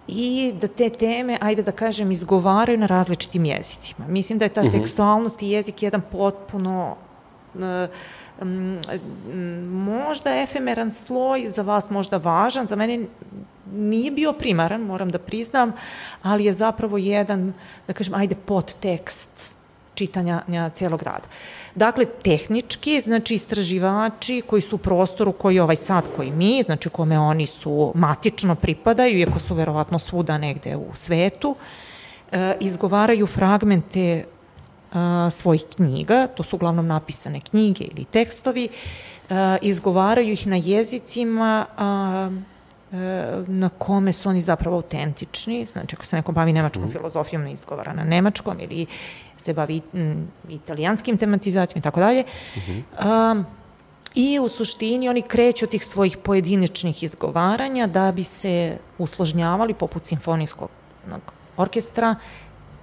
i 0.09 0.53
da 0.61 0.67
te 0.67 0.91
teme, 0.91 1.39
ajde 1.41 1.63
da 1.63 1.73
kažem, 1.73 2.11
izgovaraju 2.11 2.79
na 2.79 2.87
različitim 2.87 3.45
jezicima. 3.45 4.07
Mislim 4.09 4.39
da 4.39 4.45
je 4.45 4.49
ta 4.49 4.63
mhm. 4.63 4.71
tekstualnost 4.71 5.43
i 5.43 5.49
jezik 5.49 5.83
jedan 5.83 6.03
potpuno 6.13 6.97
možda 9.71 10.43
efemeran 10.43 10.91
sloj, 10.91 11.49
za 11.49 11.63
vas 11.63 11.91
možda 11.91 12.17
važan, 12.17 12.67
za 12.67 12.77
mene 12.77 13.07
nije 13.73 14.11
bio 14.11 14.33
primaran, 14.33 14.81
moram 14.81 15.11
da 15.11 15.19
priznam, 15.19 15.73
ali 16.23 16.45
je 16.45 16.53
zapravo 16.53 16.99
jedan, 16.99 17.53
da 17.87 17.93
kažem, 17.93 18.15
ajde, 18.15 18.35
podtekst 18.35 19.55
čitanja 19.95 20.43
cijelog 20.73 21.03
rada. 21.03 21.29
Dakle, 21.75 22.05
tehnički, 22.05 23.01
znači 23.01 23.35
istraživači 23.35 24.43
koji 24.47 24.63
su 24.63 24.77
u 24.77 24.79
prostoru 24.79 25.33
koji 25.33 25.55
je 25.55 25.63
ovaj 25.63 25.77
sad 25.77 26.05
koji 26.17 26.31
mi, 26.31 26.63
znači 26.63 26.89
kome 26.89 27.19
oni 27.19 27.47
su 27.47 27.93
matično 27.95 28.55
pripadaju, 28.55 29.19
iako 29.19 29.39
su 29.39 29.55
verovatno 29.55 29.99
svuda 29.99 30.39
negde 30.39 30.77
u 30.77 30.95
svetu, 30.95 31.57
e, 32.33 32.57
izgovaraju 32.61 33.27
fragmente 33.27 34.25
a, 34.95 35.31
svojih 35.31 35.65
knjiga, 35.77 36.27
to 36.27 36.43
su 36.43 36.57
uglavnom 36.57 36.87
napisane 36.87 37.41
knjige 37.41 37.85
ili 37.85 38.05
tekstovi, 38.05 38.69
a, 39.31 39.57
izgovaraju 39.63 40.33
ih 40.33 40.47
na 40.47 40.57
jezicima 40.57 41.67
a, 41.79 42.31
na 43.47 43.69
kome 43.69 44.13
su 44.13 44.29
oni 44.29 44.41
zapravo 44.41 44.77
autentični, 44.77 45.67
znači 45.67 45.97
ako 45.97 46.05
se 46.05 46.17
neko 46.17 46.33
bavi 46.33 46.53
nemačkom 46.53 46.85
mm. 46.85 46.93
filozofijom, 46.93 47.43
ne 47.43 47.53
izgovara 47.53 47.93
na 47.93 48.05
nemačkom 48.05 48.61
ili 48.61 48.87
se 49.37 49.55
bavi 49.55 49.81
m, 49.93 50.29
italijanskim 50.49 51.19
tematizacijama 51.19 51.79
i 51.79 51.83
tako 51.83 52.01
dalje. 52.01 52.25
Mhm. 52.57 53.41
I 54.15 54.39
u 54.39 54.49
suštini 54.49 55.09
oni 55.09 55.23
kreću 55.23 55.65
od 55.65 55.71
tih 55.71 55.87
svojih 55.87 56.17
pojedinačnih 56.17 57.03
izgovaranja 57.03 57.87
da 57.87 58.13
bi 58.13 58.25
se 58.25 58.79
usložnjavali 58.99 59.75
poput 59.75 60.05
simfonijskog 60.05 60.69
orkestra 61.57 62.15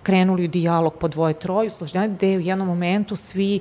krenuli 0.04 0.46
u 0.46 0.48
dijalog 0.48 0.94
po 0.94 1.08
dvoje, 1.08 1.34
troje, 1.34 1.68
usložnjavanje, 1.68 2.14
gde 2.14 2.38
u 2.38 2.40
jednom 2.40 2.68
momentu 2.68 3.16
svi 3.16 3.60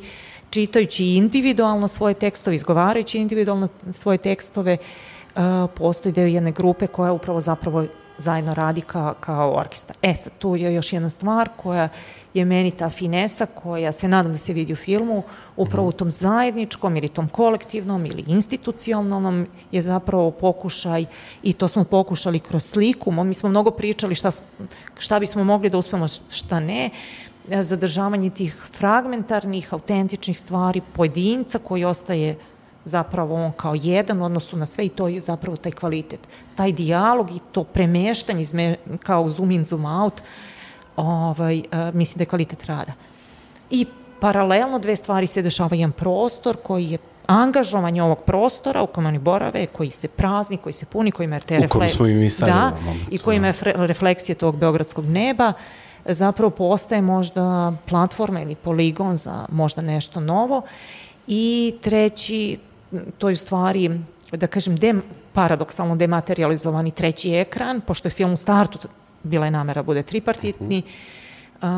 čitajući 0.50 1.06
individualno 1.06 1.88
svoje 1.88 2.14
tekstove, 2.14 2.56
izgovarajući 2.56 3.18
individualno 3.18 3.68
svoje 3.90 4.18
tekstove, 4.18 4.76
uh, 5.34 5.42
postoji 5.74 6.12
deo 6.12 6.26
jedne 6.26 6.52
grupe 6.52 6.86
koja 6.86 7.12
upravo 7.12 7.40
zapravo 7.40 7.86
zajedno 8.20 8.54
radi 8.54 8.80
ka, 8.80 9.14
kao 9.20 9.54
orkestar. 9.54 9.96
E 10.02 10.14
sad, 10.14 10.32
tu 10.38 10.56
je 10.56 10.74
još 10.74 10.92
jedna 10.92 11.10
stvar 11.10 11.48
koja 11.56 11.88
je 12.34 12.44
meni 12.44 12.70
ta 12.70 12.90
finesa 12.90 13.46
koja 13.46 13.92
se 13.92 14.08
nadam 14.08 14.32
da 14.32 14.38
se 14.38 14.52
vidi 14.52 14.72
u 14.72 14.76
filmu, 14.76 15.22
upravo 15.56 15.88
u 15.88 15.92
tom 15.92 16.10
zajedničkom 16.10 16.96
ili 16.96 17.08
tom 17.08 17.28
kolektivnom 17.28 18.06
ili 18.06 18.24
institucionalnom 18.26 19.46
je 19.72 19.82
zapravo 19.82 20.30
pokušaj 20.30 21.04
i 21.42 21.52
to 21.52 21.68
smo 21.68 21.84
pokušali 21.84 22.38
kroz 22.38 22.64
sliku, 22.64 23.10
mi 23.10 23.34
smo 23.34 23.48
mnogo 23.48 23.70
pričali 23.70 24.14
šta, 24.14 24.30
šta 24.98 25.18
bismo 25.18 25.44
mogli 25.44 25.70
da 25.70 25.78
uspemo, 25.78 26.08
šta 26.30 26.60
ne, 26.60 26.90
zadržavanje 27.48 28.30
tih 28.30 28.54
fragmentarnih, 28.78 29.74
autentičnih 29.74 30.38
stvari 30.38 30.80
pojedinca 30.92 31.58
koji 31.58 31.84
ostaje 31.84 32.36
zapravo 32.84 33.34
on 33.34 33.52
kao 33.52 33.74
jedan 33.74 34.22
u 34.22 34.24
odnosu 34.24 34.56
na 34.56 34.66
sve 34.66 34.86
i 34.86 34.88
to 34.88 35.08
je 35.08 35.20
zapravo 35.20 35.56
taj 35.56 35.72
kvalitet. 35.72 36.20
Taj 36.54 36.72
dijalog 36.72 37.30
i 37.30 37.40
to 37.52 37.64
premeštanje 37.64 38.40
izme, 38.40 38.76
kao 39.02 39.28
zoom 39.28 39.50
in, 39.50 39.64
zoom 39.64 39.84
out, 39.84 40.22
ovaj, 40.96 41.58
uh, 41.58 41.94
mislim 41.94 42.18
da 42.18 42.22
je 42.22 42.26
kvalitet 42.26 42.66
rada. 42.66 42.92
I 43.70 43.86
paralelno 44.20 44.78
dve 44.78 44.96
stvari 44.96 45.26
se 45.26 45.42
dešava 45.42 45.76
jedan 45.76 45.92
prostor 45.92 46.56
koji 46.62 46.90
je 46.90 46.98
angažovanje 47.26 48.02
ovog 48.02 48.18
prostora 48.26 48.82
u 48.82 48.86
kojem 48.86 49.06
oni 49.06 49.18
borave, 49.18 49.66
koji 49.66 49.90
se 49.90 50.08
prazni, 50.08 50.56
koji 50.56 50.72
se 50.72 50.86
puni, 50.86 51.10
koji 51.10 51.24
ima 51.24 51.40
te 51.40 51.58
refleksije. 51.58 52.30
Da, 52.40 52.72
i 53.10 53.18
koji 53.18 53.36
ima 53.36 53.52
da. 53.64 53.86
refleksije 53.86 54.36
tog 54.36 54.56
beogradskog 54.56 55.06
neba, 55.06 55.52
zapravo 56.04 56.50
postaje 56.50 57.02
možda 57.02 57.72
platforma 57.88 58.40
ili 58.40 58.54
poligon 58.54 59.16
za 59.16 59.46
možda 59.50 59.82
nešto 59.82 60.20
novo. 60.20 60.62
I 61.26 61.74
treći, 61.80 62.58
to 63.18 63.28
je 63.28 63.32
u 63.32 63.36
stvari, 63.36 64.00
da 64.32 64.46
kažem, 64.46 64.76
de, 64.76 64.94
paradoksalno 65.32 65.96
dematerializovani 65.96 66.90
treći 66.90 67.34
ekran, 67.34 67.80
pošto 67.80 68.08
je 68.08 68.12
film 68.12 68.32
u 68.32 68.36
startu 68.36 68.88
bila 69.22 69.44
je 69.44 69.50
namera 69.50 69.82
da 69.82 69.86
bude 69.86 70.02
tripartitni, 70.02 70.82
uh, 71.62 71.68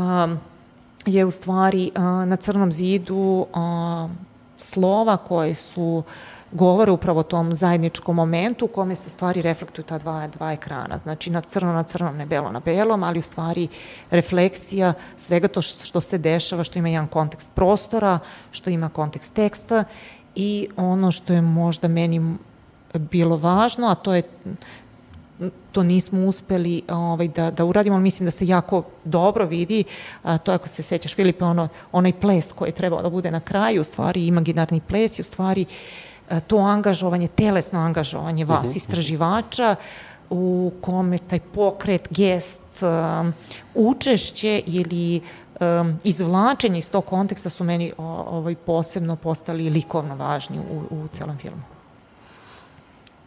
je 1.06 1.24
u 1.24 1.30
stvari 1.30 1.90
uh, 1.94 2.02
na 2.02 2.36
crnom 2.36 2.72
zidu 2.72 3.46
uh, 3.54 4.10
slova 4.56 5.16
koje 5.16 5.54
su 5.54 6.02
govore 6.52 6.90
upravo 6.90 7.20
o 7.20 7.22
tom 7.22 7.54
zajedničkom 7.54 8.16
momentu 8.16 8.64
u 8.64 8.68
kome 8.68 8.94
se 8.94 9.06
u 9.06 9.10
stvari 9.10 9.42
reflektuju 9.42 9.84
ta 9.84 9.98
dva, 9.98 10.28
dva 10.28 10.52
ekrana. 10.52 10.98
Znači 10.98 11.30
na 11.30 11.40
crno 11.40 11.72
na 11.72 11.82
crnom, 11.82 12.16
ne 12.16 12.26
belo 12.26 12.52
na 12.52 12.60
belom, 12.60 13.02
ali 13.02 13.18
u 13.18 13.22
stvari 13.22 13.68
refleksija 14.10 14.94
svega 15.16 15.48
to 15.48 15.62
što 15.62 16.00
se 16.00 16.18
dešava, 16.18 16.64
što 16.64 16.78
ima 16.78 16.88
jedan 16.88 17.08
kontekst 17.08 17.50
prostora, 17.54 18.18
što 18.50 18.70
ima 18.70 18.88
kontekst 18.88 19.34
teksta 19.34 19.84
i 20.34 20.68
ono 20.76 21.12
što 21.12 21.32
je 21.32 21.42
možda 21.42 21.88
meni 21.88 22.36
bilo 22.94 23.36
važno, 23.36 23.88
a 23.88 23.94
to 23.94 24.14
je 24.14 24.22
to 25.72 25.82
nismo 25.82 26.26
uspeli 26.26 26.82
ovaj, 26.88 27.28
da, 27.28 27.50
da 27.50 27.64
uradimo, 27.64 27.96
ali 27.96 28.02
mislim 28.02 28.24
da 28.24 28.30
se 28.30 28.46
jako 28.46 28.82
dobro 29.04 29.46
vidi, 29.46 29.84
a, 30.22 30.38
to 30.38 30.52
ako 30.52 30.68
se 30.68 30.82
sećaš 30.82 31.14
Filipe, 31.14 31.44
ono, 31.44 31.68
onaj 31.92 32.12
ples 32.12 32.52
koji 32.52 32.68
je 32.68 32.72
trebao 32.72 33.02
da 33.02 33.10
bude 33.10 33.30
na 33.30 33.40
kraju, 33.40 33.80
u 33.80 33.84
stvari 33.84 34.26
imaginarni 34.26 34.80
ples 34.80 35.18
i 35.18 35.22
u 35.22 35.24
stvari 35.24 35.64
a, 36.28 36.40
to 36.40 36.58
angažovanje, 36.58 37.28
telesno 37.28 37.80
angažovanje 37.80 38.44
vas, 38.44 38.56
uh 38.56 38.62
mhm, 38.62 38.70
-huh. 38.70 38.76
istraživača, 38.76 39.76
u 40.30 40.72
kome 40.80 41.18
taj 41.18 41.40
pokret, 41.40 42.08
gest, 42.10 42.62
um, 42.82 43.32
učešće 43.74 44.62
ili 44.66 45.20
um, 45.62 45.98
izvlačenje 46.04 46.78
iz 46.78 46.90
tog 46.90 47.04
konteksta 47.04 47.50
su 47.50 47.64
meni 47.64 47.92
o, 47.98 48.04
ovaj, 48.28 48.54
posebno 48.54 49.16
postali 49.16 49.70
likovno 49.70 50.16
važni 50.16 50.58
u, 50.58 50.82
u 50.90 51.08
celom 51.12 51.38
filmu. 51.38 51.62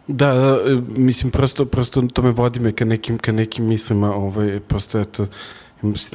Da, 0.07 0.33
da, 0.33 0.57
e, 0.65 0.81
mislim, 0.87 1.31
prosto, 1.31 1.65
prosto 1.65 2.01
to 2.01 2.21
me 2.21 2.31
vodi 2.31 2.59
me 2.59 2.71
ka 2.71 2.85
nekim, 2.85 3.17
ka 3.17 3.31
nekim 3.31 3.65
mislima, 3.65 4.15
ovaj, 4.15 4.59
prosto, 4.59 4.99
eto, 4.99 5.27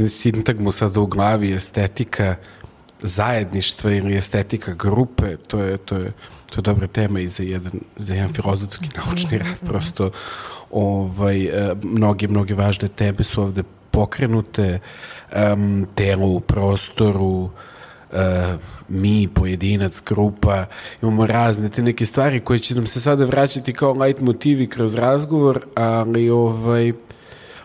sintagmu 0.09 0.73
sada 0.73 1.01
u 1.01 1.07
glavi, 1.07 1.53
estetika 1.53 2.37
zajedništva 2.99 3.93
ili 3.93 4.17
estetika 4.17 4.75
grupe, 4.75 5.37
to 5.37 5.63
je, 5.63 5.77
to 5.77 5.97
je, 5.97 6.13
to 6.51 6.59
je 6.59 6.63
dobra 6.63 6.87
tema 6.87 7.21
i 7.21 7.29
za 7.29 7.43
jedan, 7.43 7.73
za 7.97 8.15
jedan 8.15 8.33
filozofski 8.33 8.89
naučni 8.97 9.39
rad, 9.39 9.61
prosto, 9.67 10.11
ovaj, 10.71 11.45
e, 11.45 11.75
mnoge, 11.83 12.29
mnoge 12.29 12.55
važne 12.55 12.89
teme 12.89 13.25
su 13.25 13.43
ovde 13.43 13.63
pokrenute, 13.91 14.79
um, 15.53 15.87
telo 15.95 16.27
u 16.27 16.41
prostoru, 16.41 17.43
uh, 17.45 17.51
mi, 18.89 19.29
pojedinac, 19.35 20.03
grupa, 20.07 20.67
imamo 21.03 21.27
razne 21.27 21.69
te 21.69 21.83
neke 21.83 22.07
stvari 22.07 22.41
koje 22.41 22.59
će 22.59 22.75
nam 22.75 22.87
se 22.87 23.01
sada 23.01 23.25
vraćati 23.25 23.73
kao 23.73 23.93
light 23.93 24.21
motivi 24.21 24.67
kroz 24.67 24.95
razgovor, 24.95 25.61
ali 25.75 26.31
ovaj, 26.31 26.93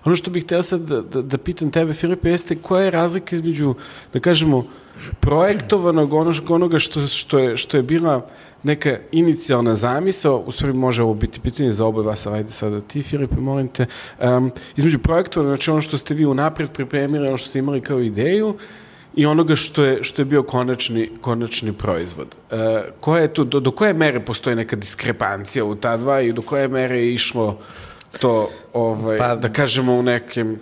Ono 0.05 0.15
što 0.15 0.31
bih 0.31 0.43
htio 0.43 0.63
sad 0.63 0.81
da, 0.81 1.01
da, 1.01 1.21
da 1.21 1.37
pitam 1.37 1.71
tebe, 1.71 1.93
Filipe, 1.93 2.29
jeste 2.29 2.55
koja 2.55 2.83
je 2.83 2.91
razlika 2.91 3.35
između, 3.35 3.73
da 4.13 4.19
kažemo, 4.19 4.65
projektovanog 5.19 6.13
onog, 6.13 6.51
onoga 6.51 6.79
što, 6.79 7.07
što, 7.07 7.39
je, 7.39 7.57
što 7.57 7.77
je 7.77 7.83
bila 7.83 8.27
neka 8.65 8.97
inicijalna 9.11 9.75
zamisao, 9.75 10.37
u 10.37 10.51
stvari 10.51 10.73
može 10.73 11.03
ovo 11.03 11.13
biti 11.13 11.39
pitanje 11.39 11.71
za 11.71 11.85
oboje 11.85 12.07
vas, 12.07 12.25
ali 12.25 12.37
ajde 12.37 12.51
sada 12.51 12.81
ti, 12.81 13.01
Filipe, 13.01 13.35
molim 13.35 13.67
te, 13.67 13.85
um, 14.19 14.51
između 14.77 14.99
projektova, 14.99 15.47
znači 15.47 15.71
ono 15.71 15.81
što 15.81 15.97
ste 15.97 16.13
vi 16.13 16.25
unapred 16.25 16.71
pripremili, 16.71 17.27
ono 17.27 17.37
što 17.37 17.49
ste 17.49 17.59
imali 17.59 17.81
kao 17.81 17.99
ideju, 17.99 18.57
i 19.15 19.25
onoga 19.25 19.55
što 19.55 19.83
je, 19.83 20.03
što 20.03 20.21
je 20.21 20.25
bio 20.25 20.43
konačni, 20.43 21.09
konačni 21.21 21.73
proizvod. 21.73 22.35
E, 22.51 22.81
koja 22.99 23.21
je 23.21 23.33
tu, 23.33 23.43
do, 23.43 23.59
do 23.59 23.71
koje 23.71 23.93
mere 23.93 24.19
postoji 24.19 24.55
neka 24.55 24.75
diskrepancija 24.75 25.65
u 25.65 25.75
ta 25.75 25.97
dva 25.97 26.21
i 26.21 26.33
do 26.33 26.41
koje 26.41 26.67
mere 26.67 26.99
je 26.99 27.13
išlo 27.13 27.59
to, 28.19 28.49
ovaj, 28.73 29.17
pa, 29.17 29.35
da 29.35 29.49
kažemo, 29.49 29.93
u 29.93 30.03
nekim 30.03 30.59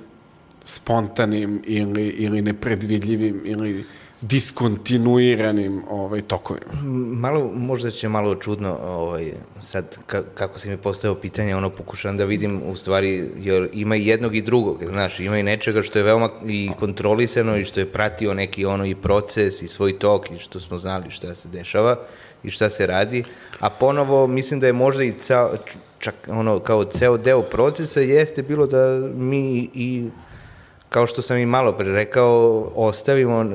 spontanim 0.64 1.62
ili, 1.66 2.08
ili 2.08 2.42
nepredvidljivim 2.42 3.42
ili 3.46 3.86
diskontinuiranim 4.24 5.84
ovaj, 5.90 6.22
tokovima. 6.22 6.66
Malo, 7.20 7.52
možda 7.56 7.92
će 7.92 8.10
malo 8.10 8.36
čudno 8.36 8.78
ovaj, 8.86 9.34
sad 9.62 9.98
ka, 10.06 10.24
kako 10.34 10.60
si 10.60 10.70
mi 10.70 10.78
postavio 10.78 11.16
pitanje, 11.16 11.56
ono 11.56 11.70
pokušam 11.70 12.18
da 12.18 12.26
vidim 12.26 12.62
u 12.66 12.76
stvari, 12.76 13.30
jer 13.38 13.70
ima 13.74 13.96
i 13.96 14.08
jednog 14.08 14.36
i 14.36 14.42
drugog, 14.42 14.84
znaš, 14.86 15.20
ima 15.20 15.40
i 15.40 15.44
nečega 15.44 15.82
što 15.82 16.00
je 16.00 16.04
veoma 16.04 16.30
i 16.46 16.70
kontrolisano 16.80 17.58
i 17.58 17.66
što 17.66 17.80
je 17.80 17.92
pratio 17.92 18.34
neki 18.34 18.66
ono 18.66 18.86
i 18.86 18.96
proces 18.96 19.62
i 19.62 19.68
svoj 19.68 20.00
tok 20.00 20.32
i 20.32 20.40
što 20.40 20.60
smo 20.60 20.80
znali 20.80 21.12
šta 21.12 21.36
se 21.36 21.48
dešava 21.48 21.96
i 22.44 22.50
šta 22.50 22.70
se 22.70 22.88
radi, 22.88 23.24
a 23.60 23.70
ponovo 23.70 24.28
mislim 24.28 24.60
da 24.60 24.68
je 24.68 24.74
možda 24.74 25.04
i 25.04 25.12
cao, 25.12 25.52
čak 26.00 26.16
ono 26.28 26.60
kao 26.60 26.84
ceo 26.84 27.18
deo 27.18 27.42
procesa 27.42 28.00
jeste 28.00 28.44
bilo 28.44 28.68
da 28.68 29.10
mi 29.16 29.70
i 29.74 30.10
kao 30.94 31.08
što 31.08 31.22
sam 31.22 31.38
i 31.38 31.46
malo 31.46 31.72
pre 31.72 31.92
rekao, 31.92 32.72
ostavimo 32.76 33.42
e, 33.42 33.48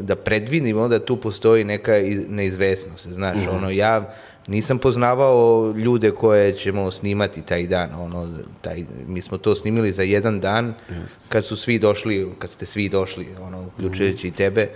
da 0.00 0.16
predvidimo 0.16 0.88
da 0.88 1.04
tu 1.04 1.16
postoji 1.16 1.64
neka 1.64 1.92
neizvesnost, 2.28 3.08
znaš, 3.08 3.36
mm 3.36 3.40
-hmm. 3.40 3.56
ono, 3.56 3.70
ja 3.70 4.14
nisam 4.46 4.78
poznavao 4.78 5.74
ljude 5.76 6.10
koje 6.10 6.52
ćemo 6.52 6.90
snimati 6.90 7.42
taj 7.42 7.66
dan, 7.66 7.90
ono, 7.94 8.38
taj, 8.60 8.84
mi 9.06 9.22
smo 9.22 9.38
to 9.38 9.56
snimili 9.56 9.92
za 9.92 10.02
jedan 10.02 10.40
dan, 10.40 10.74
Just. 11.02 11.28
kad 11.28 11.44
su 11.44 11.56
svi 11.56 11.78
došli, 11.78 12.28
kad 12.38 12.50
ste 12.50 12.66
svi 12.66 12.88
došli, 12.88 13.26
ono, 13.40 13.66
uključujući 13.66 14.26
mm 14.26 14.30
-hmm. 14.30 14.34
i 14.34 14.36
tebe, 14.36 14.68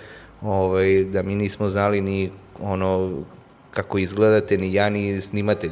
ovaj, 0.43 1.05
da 1.05 1.23
mi 1.23 1.35
nismo 1.35 1.71
znali 1.71 2.01
ni, 2.01 2.31
ono, 2.61 3.23
kako 3.71 3.99
izgledate, 3.99 4.59
ni 4.59 4.75
ja, 4.75 4.89
ni 4.89 5.21
snimatelj, 5.21 5.71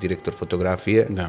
direktor 0.00 0.34
fotografije, 0.34 1.06
da. 1.10 1.28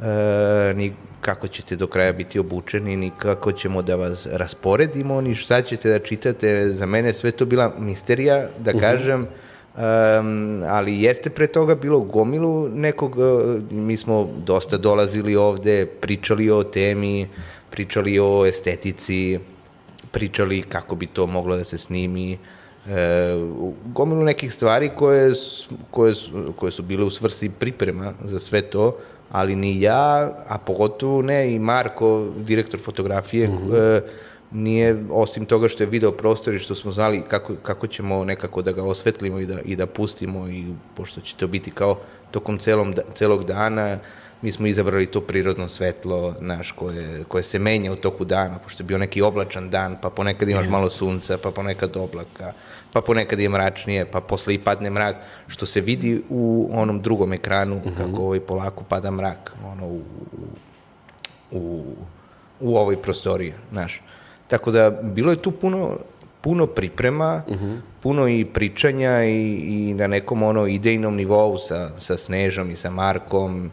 E, 0.00 0.74
ni 0.74 0.92
kako 1.28 1.48
ćete 1.48 1.76
do 1.76 1.86
kraja 1.86 2.12
biti 2.12 2.38
obučeni, 2.38 2.96
ni 2.96 3.10
kako 3.18 3.52
ćemo 3.52 3.82
da 3.82 3.96
vas 3.96 4.26
rasporedimo, 4.32 5.20
ni 5.20 5.34
šta 5.34 5.62
ćete 5.62 5.90
da 5.90 5.98
čitate. 5.98 6.72
Za 6.72 6.86
mene 6.86 7.12
sve 7.12 7.30
to 7.30 7.44
bila 7.44 7.72
misterija, 7.78 8.48
da 8.58 8.70
uh 8.70 8.76
-huh. 8.76 8.80
kažem, 8.80 9.20
um, 9.20 10.62
ali 10.68 11.02
jeste 11.02 11.30
pre 11.30 11.46
toga 11.46 11.74
bilo 11.74 12.00
gomilu 12.00 12.68
nekog, 12.68 13.18
uh, 13.18 13.60
mi 13.70 13.96
smo 13.96 14.30
dosta 14.46 14.76
dolazili 14.76 15.36
ovde, 15.36 15.86
pričali 15.86 16.50
o 16.50 16.62
temi, 16.62 17.28
pričali 17.70 18.18
o 18.18 18.46
estetici, 18.46 19.38
pričali 20.10 20.62
kako 20.62 20.96
bi 20.96 21.06
to 21.06 21.26
moglo 21.26 21.56
da 21.56 21.64
se 21.64 21.78
snimi, 21.78 22.32
e, 22.32 22.38
gomilu 23.84 24.24
nekih 24.24 24.54
stvari 24.54 24.90
koje, 24.96 25.32
koje, 25.90 26.14
koje 26.56 26.72
su 26.72 26.82
bile 26.82 27.04
u 27.04 27.10
svrsi 27.10 27.48
priprema 27.48 28.14
za 28.24 28.38
sve 28.38 28.62
to, 28.62 28.96
ali 29.30 29.56
ni 29.56 29.80
ja, 29.80 30.32
a 30.48 30.58
pogotovo 30.58 31.22
ne 31.22 31.54
i 31.54 31.58
Marko, 31.58 32.28
direktor 32.36 32.80
fotografije, 32.80 33.48
mm 33.48 33.52
-hmm. 33.52 33.96
e, 33.96 34.00
nije, 34.50 35.04
osim 35.10 35.46
toga 35.46 35.68
što 35.68 35.82
je 35.82 35.86
video 35.86 36.12
prostor 36.12 36.54
i 36.54 36.58
što 36.58 36.74
smo 36.74 36.92
znali 36.92 37.22
kako, 37.28 37.54
kako 37.62 37.86
ćemo 37.86 38.24
nekako 38.24 38.62
da 38.62 38.72
ga 38.72 38.82
osvetlimo 38.82 39.38
i 39.38 39.46
da, 39.46 39.60
i 39.60 39.76
da 39.76 39.86
pustimo 39.86 40.48
i 40.48 40.64
pošto 40.94 41.20
će 41.20 41.36
to 41.36 41.46
biti 41.46 41.70
kao 41.70 41.98
tokom 42.30 42.58
celom, 42.58 42.94
celog 43.14 43.44
dana, 43.44 43.98
mi 44.42 44.52
smo 44.52 44.66
izabrali 44.66 45.06
to 45.06 45.20
prirodno 45.20 45.68
svetlo 45.68 46.34
naš 46.40 46.72
koje, 46.72 47.24
koje 47.28 47.42
se 47.42 47.58
menja 47.58 47.92
u 47.92 47.96
toku 47.96 48.24
dana, 48.24 48.58
pošto 48.58 48.82
je 48.82 48.86
bio 48.86 48.98
neki 48.98 49.22
oblačan 49.22 49.70
dan, 49.70 49.96
pa 50.02 50.10
ponekad 50.10 50.48
imaš 50.48 50.66
yes. 50.66 50.70
malo 50.70 50.90
sunca, 50.90 51.38
pa 51.38 51.50
ponekad 51.50 51.96
oblaka, 51.96 52.52
pa 52.92 53.00
ponekad 53.00 53.40
je 53.40 53.48
mračnije, 53.48 54.06
pa 54.10 54.20
posle 54.20 54.54
i 54.54 54.58
padne 54.58 54.90
mrak, 54.90 55.16
što 55.46 55.66
se 55.66 55.80
vidi 55.80 56.22
u 56.28 56.70
onom 56.72 57.00
drugom 57.00 57.32
ekranu, 57.32 57.74
mm 57.74 57.88
-hmm. 57.88 57.96
kako 57.96 58.22
ovaj 58.22 58.40
polako 58.40 58.84
pada 58.88 59.10
mrak, 59.10 59.52
ono, 59.72 59.86
u, 59.86 60.02
u, 61.50 61.84
u 62.60 62.76
ovoj 62.76 63.02
prostoriji, 63.02 63.52
znaš. 63.70 64.02
Tako 64.46 64.70
da, 64.70 64.90
bilo 64.90 65.30
je 65.30 65.42
tu 65.42 65.50
puno, 65.50 65.96
puno 66.40 66.66
priprema, 66.66 67.42
mhm. 67.48 67.64
-huh. 67.64 67.78
puno 68.00 68.28
i 68.28 68.44
pričanja 68.44 69.24
i, 69.24 69.54
i 69.56 69.94
na 69.94 70.06
nekom 70.06 70.42
ono 70.42 70.66
idejnom 70.66 71.16
nivou 71.16 71.58
sa, 71.58 71.90
sa 71.98 72.16
Snežom 72.16 72.70
i 72.70 72.76
sa 72.76 72.90
Markom 72.90 73.70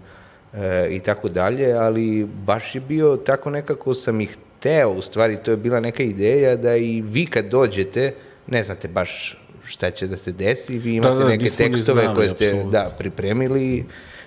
e, 0.53 0.87
i 0.91 0.99
tako 0.99 1.29
dalje, 1.29 1.73
ali 1.73 2.27
baš 2.45 2.75
je 2.75 2.81
bio 2.81 3.17
tako 3.17 3.49
nekako 3.49 3.93
sam 3.93 4.21
ih 4.21 4.37
hteo, 4.59 4.89
u 4.89 5.01
stvari 5.01 5.37
to 5.37 5.51
je 5.51 5.57
bila 5.57 5.79
neka 5.79 6.03
ideja 6.03 6.55
da 6.55 6.75
i 6.75 7.01
vi 7.01 7.25
kad 7.25 7.45
dođete, 7.45 8.13
ne 8.47 8.63
znate 8.63 8.87
baš 8.87 9.37
šta 9.65 9.91
će 9.91 10.07
da 10.07 10.17
se 10.17 10.31
desi, 10.31 10.77
vi 10.77 10.95
imate 10.95 11.15
da, 11.15 11.23
da, 11.23 11.29
neke 11.29 11.49
tekstove 11.49 12.01
znali, 12.01 12.15
koje 12.15 12.29
ste 12.29 12.47
absolutno. 12.47 12.71
da, 12.71 12.95
pripremili 12.97 13.85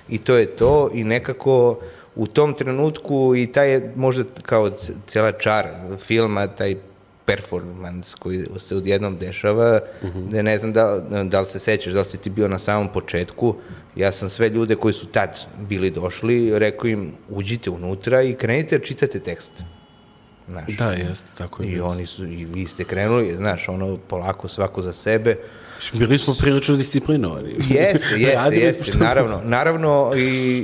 i 0.09 0.19
to 0.19 0.37
je 0.37 0.47
to 0.47 0.91
i 0.95 1.05
nekako 1.05 1.81
u 2.17 2.27
tom 2.27 2.55
trenutku 2.55 3.37
i 3.37 3.47
taj 3.53 3.71
je 3.71 3.93
možda 3.97 4.25
kao 4.43 4.71
cela 5.07 5.33
čar 5.33 5.67
filma, 5.99 6.47
taj 6.47 6.77
performans 7.25 8.15
koji 8.15 8.45
se 8.57 8.77
odjednom 8.77 9.17
dešava, 9.17 9.81
uh. 10.03 10.09
-huh. 10.09 10.29
da 10.29 10.43
ne 10.43 10.59
znam 10.59 10.73
da, 10.73 11.05
da 11.25 11.41
li 11.41 11.47
se 11.47 11.59
sećaš, 11.59 11.93
da 11.93 11.99
li 11.99 12.05
si 12.05 12.19
ti 12.19 12.31
bio 12.31 12.49
na 12.49 12.59
samom 12.59 12.89
početku, 12.89 13.55
ja 13.97 14.13
sam 14.13 14.29
sve 14.29 14.49
ljude 14.49 14.75
koji 14.75 14.95
su 14.95 15.07
tad 15.07 15.47
bili 15.69 15.91
došli, 15.91 16.59
rekao 16.59 16.89
im 16.89 17.13
uđite 17.29 17.71
unutra 17.71 18.23
i 18.23 18.35
krenite 18.35 18.79
da 18.79 18.85
čitate 18.85 19.21
tekst. 19.21 19.53
Znaš, 20.49 20.77
da, 20.79 20.91
jeste, 20.91 21.29
tako 21.39 21.63
je. 21.63 21.69
I 21.69 21.81
oni 21.81 22.07
su, 22.07 22.27
i 22.27 22.45
vi 22.45 22.67
ste 22.67 22.85
krenuli, 22.85 23.37
znaš, 23.37 23.69
ono, 23.69 23.97
polako 23.97 24.49
svako 24.49 24.83
za 24.83 24.93
sebe. 24.93 25.37
Bili 25.93 26.19
smo 26.19 26.35
prilično 26.41 26.77
disciplinovani. 26.77 27.51
Jeste, 27.71 28.17
jeste, 28.17 28.57
jeste, 28.57 28.99
naravno. 28.99 29.41
Naravno, 29.45 30.13
i, 30.17 30.21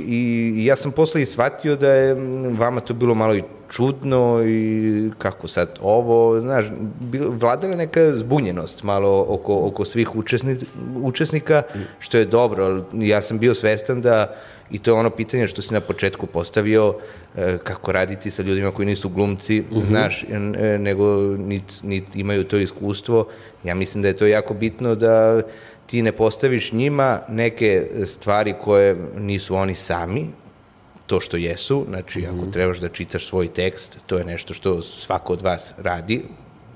i 0.07 0.65
ja 0.65 0.75
sam 0.75 0.91
posle 0.91 1.21
i 1.21 1.25
shvatio 1.25 1.75
da 1.75 1.89
je 1.89 2.15
vama 2.57 2.79
to 2.79 2.93
bilo 2.93 3.15
malo 3.15 3.35
i 3.35 3.43
čudno 3.69 4.43
i 4.45 5.11
kako 5.17 5.47
sad 5.47 5.79
ovo, 5.81 6.41
znaš, 6.41 6.65
bil, 6.99 7.31
vladala 7.31 7.75
neka 7.75 8.13
zbunjenost 8.13 8.83
malo 8.83 9.25
oko, 9.29 9.67
oko 9.67 9.85
svih 9.85 10.15
učesni, 10.15 10.57
učesnika, 11.01 11.61
što 11.99 12.17
je 12.17 12.25
dobro, 12.25 12.63
ali 12.63 13.07
ja 13.07 13.21
sam 13.21 13.39
bio 13.39 13.55
svestan 13.55 14.01
da 14.01 14.35
i 14.71 14.79
to 14.79 14.91
je 14.91 14.95
ono 14.95 15.09
pitanje 15.09 15.47
što 15.47 15.61
si 15.61 15.73
na 15.73 15.81
početku 15.81 16.25
postavio, 16.25 16.95
e, 17.35 17.57
kako 17.63 17.91
raditi 17.91 18.31
sa 18.31 18.43
ljudima 18.43 18.71
koji 18.71 18.85
nisu 18.85 19.09
glumci, 19.09 19.59
mm 19.59 19.75
-hmm. 19.75 19.87
znaš, 19.87 20.23
e, 20.23 20.39
nego 20.79 21.17
niti 21.37 21.73
nit 21.83 22.15
imaju 22.15 22.43
to 22.43 22.57
iskustvo. 22.57 23.27
Ja 23.63 23.75
mislim 23.75 24.01
da 24.01 24.07
je 24.07 24.17
to 24.17 24.27
jako 24.27 24.53
bitno 24.53 24.95
da 24.95 25.41
ti 25.85 26.01
ne 26.01 26.11
postaviš 26.11 26.71
njima 26.71 27.19
neke 27.29 27.87
stvari 28.05 28.53
koje 28.61 28.95
nisu 29.17 29.55
oni 29.55 29.75
sami, 29.75 30.27
to 31.07 31.19
što 31.19 31.37
jesu, 31.37 31.85
znači 31.89 32.19
mm 32.19 32.23
-hmm. 32.23 32.27
ako 32.27 32.41
mhm. 32.41 32.51
trebaš 32.51 32.77
da 32.77 32.89
čitaš 32.89 33.27
svoj 33.27 33.47
tekst, 33.47 33.97
to 34.05 34.17
je 34.17 34.25
nešto 34.25 34.53
što 34.53 34.81
svako 34.81 35.33
od 35.33 35.41
vas 35.41 35.73
radi 35.77 36.23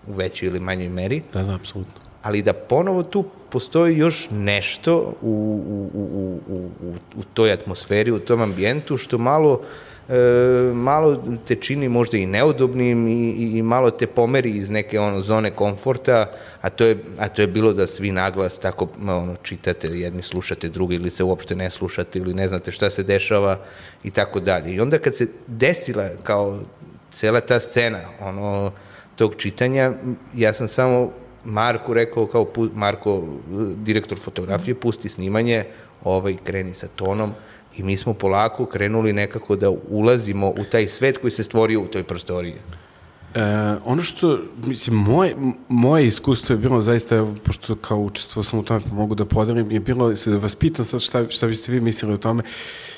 u 0.08 0.14
većoj 0.14 0.48
ili 0.48 0.60
manjoj 0.60 0.90
meri. 0.90 1.22
Da, 1.34 1.44
da, 1.44 1.56
apsolutno. 1.56 2.09
Ali 2.30 2.42
da 2.42 2.54
ponovo 2.54 3.04
tu 3.04 3.24
postoji 3.50 3.98
još 3.98 4.28
nešto 4.32 5.14
u, 5.22 5.64
u, 5.68 5.90
u, 5.94 6.40
u, 6.48 6.70
u, 6.82 6.94
u 7.16 7.24
toj 7.34 7.52
atmosferi, 7.52 8.12
u 8.12 8.20
tom 8.20 8.42
ambijentu, 8.42 8.98
što 8.98 9.18
malo 9.18 9.62
e, 10.10 10.14
malo 10.74 11.24
te 11.48 11.56
čini 11.56 11.90
možda 11.90 12.18
i 12.18 12.26
neudobnim 12.26 13.08
i, 13.08 13.12
i, 13.12 13.58
i 13.58 13.62
malo 13.62 13.90
te 13.92 14.08
pomeri 14.08 14.50
iz 14.50 14.70
neke 14.70 15.00
ono 15.00 15.22
zone 15.22 15.52
komforta, 15.52 16.32
a 16.62 16.70
to 16.70 16.86
je, 16.86 16.98
a 17.18 17.30
to 17.30 17.42
je 17.42 17.48
bilo 17.48 17.74
da 17.74 17.88
svi 17.88 18.12
naglas 18.12 18.60
tako 18.60 18.88
ono, 19.02 19.36
čitate, 19.44 19.88
jedni 19.88 20.22
slušate 20.22 20.70
drugi 20.70 20.96
ili 20.96 21.10
se 21.10 21.24
uopšte 21.24 21.56
ne 21.56 21.70
slušate 21.70 22.20
ili 22.20 22.34
ne 22.34 22.48
znate 22.48 22.72
šta 22.72 22.90
se 22.90 23.04
dešava 23.04 23.58
i 24.04 24.12
tako 24.12 24.40
dalje. 24.40 24.74
I 24.74 24.80
onda 24.80 24.98
kad 24.98 25.18
se 25.18 25.28
desila 25.48 26.10
kao 26.24 26.60
cela 27.12 27.42
ta 27.42 27.60
scena, 27.60 28.02
ono, 28.22 28.72
tog 29.16 29.36
čitanja, 29.36 29.94
ja 30.36 30.54
sam 30.54 30.68
samo 30.68 31.12
Marku 31.46 31.94
rekao, 31.94 32.28
kao 32.28 32.48
Marko, 32.76 33.24
direktor 33.76 34.20
fotografije, 34.20 34.76
pusti 34.76 35.10
snimanje, 35.10 35.64
ovaj 36.04 36.38
kreni 36.44 36.74
sa 36.74 36.88
tonom, 36.88 37.32
i 37.78 37.84
mi 37.84 37.98
smo 37.98 38.14
polako 38.14 38.66
krenuli 38.66 39.14
nekako 39.14 39.56
da 39.56 39.70
ulazimo 39.90 40.50
u 40.50 40.64
taj 40.72 40.88
svet 40.88 41.18
koji 41.18 41.32
se 41.32 41.44
stvorio 41.44 41.82
u 41.82 41.88
toj 41.88 42.04
prostoriji. 42.04 42.56
E, 43.36 43.42
ono 43.86 44.04
što, 44.04 44.40
mislim, 44.66 44.96
moje, 44.96 45.36
moje 45.68 46.08
iskustvo 46.08 46.54
je 46.54 46.58
bilo 46.58 46.82
zaista, 46.82 47.28
pošto 47.44 47.76
kao 47.76 48.00
učestvo 48.00 48.44
sam 48.44 48.60
u 48.60 48.64
tome 48.64 48.82
pa 48.90 48.96
mogu 48.96 49.16
da 49.16 49.26
podelim, 49.26 49.72
je 49.72 49.80
bilo, 49.80 50.16
se 50.16 50.32
da 50.32 50.38
vas 50.38 50.56
pitam 50.56 50.86
sad 50.86 51.02
šta, 51.02 51.30
šta 51.30 51.48
biste 51.48 51.72
vi 51.72 51.82
mislili 51.82 52.14
o 52.14 52.18
tome, 52.18 52.44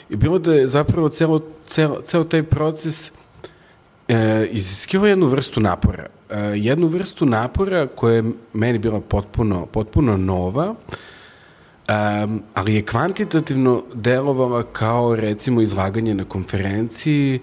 je 0.09 0.17
bilo 0.17 0.39
da 0.39 0.53
je 0.53 0.67
zapravo 0.67 1.09
celo, 1.09 1.41
celo, 1.67 2.01
ceo 2.01 2.23
taj 2.23 2.43
proces 2.43 3.11
e, 4.11 4.47
iziskiva 4.51 5.07
jednu 5.07 5.27
vrstu 5.27 5.59
napora. 5.59 6.05
E, 6.29 6.39
jednu 6.55 6.87
vrstu 6.87 7.25
napora 7.25 7.87
koja 7.87 8.15
je 8.15 8.23
meni 8.53 8.79
bila 8.79 9.01
potpuno, 9.01 9.65
potpuno 9.65 10.17
nova, 10.17 10.69
um, 10.69 12.41
ali 12.53 12.75
je 12.75 12.85
kvantitativno 12.85 13.83
delovala 13.93 14.63
kao 14.63 15.15
recimo 15.15 15.61
izlaganje 15.61 16.15
na 16.15 16.25
konferenciji, 16.25 17.39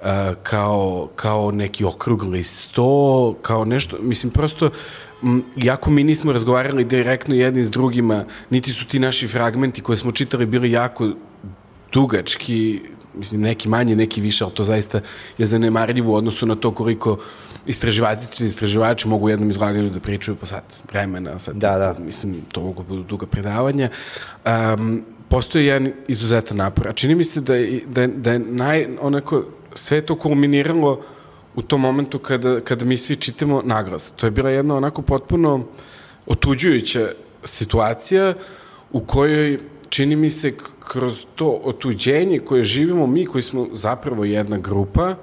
uh, 0.00 0.06
kao, 0.42 1.08
kao 1.16 1.50
neki 1.50 1.84
okrugli 1.84 2.44
sto, 2.44 3.34
kao 3.42 3.64
nešto, 3.64 3.96
mislim 4.00 4.32
prosto 4.32 4.70
m, 5.22 5.42
jako 5.56 5.90
mi 5.90 6.04
nismo 6.04 6.32
razgovarali 6.32 6.84
direktno 6.84 7.34
jedni 7.34 7.64
s 7.64 7.70
drugima, 7.70 8.24
niti 8.50 8.72
su 8.72 8.86
ti 8.86 8.98
naši 8.98 9.28
fragmenti 9.28 9.82
koje 9.82 9.96
smo 9.96 10.12
čitali 10.12 10.46
bili 10.46 10.70
jako 10.70 11.08
dugački, 11.92 12.80
mislim, 13.14 13.40
neki 13.40 13.68
manje, 13.68 13.96
neki 13.96 14.20
više, 14.20 14.44
ali 14.44 14.54
to 14.54 14.64
zaista 14.64 15.00
je 15.38 15.46
zanemarljivo 15.46 16.12
u 16.12 16.16
odnosu 16.16 16.46
na 16.46 16.54
to 16.54 16.74
koliko 16.74 17.18
istraživači, 17.66 18.44
istraživači 18.46 19.08
mogu 19.08 19.26
u 19.26 19.28
jednom 19.28 19.50
izlaganju 19.50 19.90
da 19.90 20.00
pričaju 20.00 20.36
po 20.36 20.46
sat 20.46 20.64
vremena, 20.92 21.38
sad, 21.38 21.56
Da, 21.56 21.78
da. 21.78 22.04
mislim, 22.04 22.42
to 22.52 22.62
mogu 22.62 22.82
budu 22.82 23.02
duga 23.02 23.26
predavanja. 23.26 23.88
Um, 24.44 25.04
postoji 25.28 25.66
jedan 25.66 25.92
izuzetan 26.08 26.56
napor, 26.56 26.88
a 26.88 26.92
čini 26.92 27.14
mi 27.14 27.24
se 27.24 27.40
da 27.40 27.54
je, 27.54 27.80
da 27.86 28.02
je, 28.02 28.08
da 28.08 28.32
je 28.32 28.38
naj, 28.38 28.86
onako, 29.00 29.44
sve 29.74 30.00
to 30.00 30.18
kulminiralo 30.18 31.00
u 31.54 31.62
tom 31.62 31.80
momentu 31.80 32.18
kada, 32.18 32.60
kada 32.60 32.84
mi 32.84 32.96
svi 32.96 33.16
čitamo 33.16 33.62
naglas. 33.64 34.12
To 34.16 34.26
je 34.26 34.30
bila 34.30 34.50
jedna 34.50 34.76
onako 34.76 35.02
potpuno 35.02 35.64
otuđujuća 36.26 37.08
situacija 37.44 38.34
u 38.92 39.00
kojoj 39.00 39.58
čini 39.92 40.16
mi 40.16 40.30
se 40.30 40.52
kroz 40.88 41.24
to 41.34 41.60
otuđenje 41.64 42.38
koje 42.38 42.64
živimo 42.64 43.06
mi 43.06 43.26
koji 43.26 43.42
smo 43.42 43.68
zapravo 43.72 44.24
jedna 44.24 44.58
grupa 44.58 45.14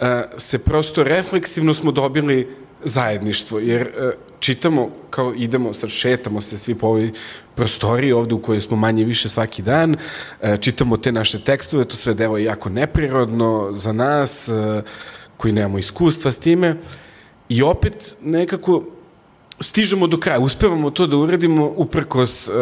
e, 0.00 0.22
se 0.36 0.58
prosto 0.58 1.04
refleksivno 1.04 1.74
smo 1.74 1.92
dobili 1.92 2.48
zajedništvo, 2.84 3.58
jer 3.58 3.82
e, 3.82 4.12
čitamo 4.40 4.90
kao 5.10 5.34
idemo, 5.34 5.72
sad 5.72 5.90
šetamo 5.90 6.40
se 6.40 6.58
svi 6.58 6.74
po 6.74 6.86
ovoj 6.86 7.12
prostoriji 7.54 8.12
ovde 8.12 8.34
u 8.34 8.42
kojoj 8.42 8.60
smo 8.60 8.76
manje 8.76 9.04
više 9.04 9.28
svaki 9.28 9.62
dan, 9.62 9.96
e, 10.40 10.56
čitamo 10.60 10.96
te 10.96 11.12
naše 11.12 11.40
tekstove, 11.40 11.84
to 11.84 11.96
sve 11.96 12.14
delo 12.14 12.38
je 12.38 12.44
jako 12.44 12.68
neprirodno 12.68 13.72
za 13.74 13.92
nas, 13.92 14.48
koji 15.36 15.52
nemamo 15.52 15.78
iskustva 15.78 16.32
s 16.32 16.38
time, 16.38 16.76
i 17.48 17.62
opet 17.62 18.16
nekako 18.22 18.84
stižemo 19.60 20.06
do 20.06 20.16
kraja, 20.16 20.38
uspevamo 20.40 20.90
to 20.90 21.06
da 21.06 21.16
uradimo 21.16 21.72
uprkos, 21.76 22.48
e, 22.48 22.52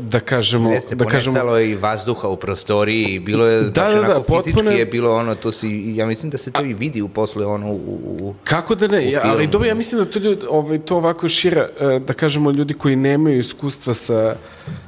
da 0.00 0.20
kažemo, 0.20 0.72
Jeste, 0.72 0.94
da 0.94 1.04
kažemo, 1.04 1.32
ponestalo 1.32 1.58
je 1.58 1.70
i 1.70 1.74
vazduha 1.74 2.28
u 2.28 2.36
prostoriji 2.36 3.18
bilo 3.18 3.46
je 3.46 3.62
Da, 3.62 3.82
baš 3.82 3.92
da, 3.92 4.00
da, 4.00 4.04
onako 4.04 4.22
potpuno 4.22 4.42
fizički 4.70 4.78
je- 4.78 4.86
bilo 4.86 5.14
ono, 5.14 5.34
to 5.34 5.52
si, 5.52 5.68
ja 5.96 6.06
mislim 6.06 6.30
da 6.30 6.38
se 6.38 6.50
to 6.52 6.64
i 6.64 6.74
vidi 6.74 7.02
u 7.02 7.08
posle 7.08 7.46
ono 7.46 7.72
u, 7.72 7.76
u 8.20 8.34
Kako 8.44 8.74
da 8.74 8.86
ne, 8.86 9.10
ja, 9.10 9.20
ali 9.24 9.46
dobro, 9.46 9.68
ja 9.68 9.74
mislim 9.74 10.00
da 10.00 10.10
to, 10.10 10.18
ljudi, 10.18 10.46
ovaj, 10.48 10.78
to 10.78 10.96
ovako 10.96 11.28
šira, 11.28 11.68
e, 11.80 11.98
da 11.98 12.12
kažemo, 12.12 12.50
ljudi 12.50 12.74
koji 12.74 12.96
nemaju 12.96 13.38
iskustva 13.38 13.94
sa, 13.94 14.36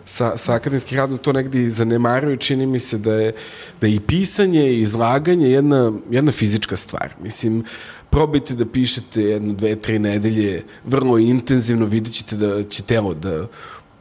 sa, 0.04 0.36
sa 0.36 0.54
akademskim 0.54 0.98
radom, 0.98 1.18
to 1.18 1.32
negdje 1.32 1.62
i 1.64 1.70
zanemaruju, 1.70 2.36
čini 2.36 2.66
mi 2.66 2.78
se 2.78 2.98
da 2.98 3.12
je, 3.14 3.32
da 3.80 3.86
je 3.86 3.94
i 3.94 4.00
pisanje 4.00 4.70
i 4.70 4.80
izlaganje 4.80 5.50
jedna, 5.50 5.92
jedna 6.10 6.32
fizička 6.32 6.76
stvar. 6.76 7.08
Mislim, 7.22 7.64
probajte 8.10 8.54
da 8.54 8.66
pišete 8.66 9.22
jedno, 9.22 9.52
dve, 9.52 9.76
tri 9.76 9.98
nedelje 9.98 10.64
vrlo 10.84 11.18
intenzivno, 11.18 11.86
vidjet 11.86 12.14
ćete 12.14 12.36
da 12.36 12.62
će 12.62 12.82
telo 12.82 13.14
da 13.14 13.46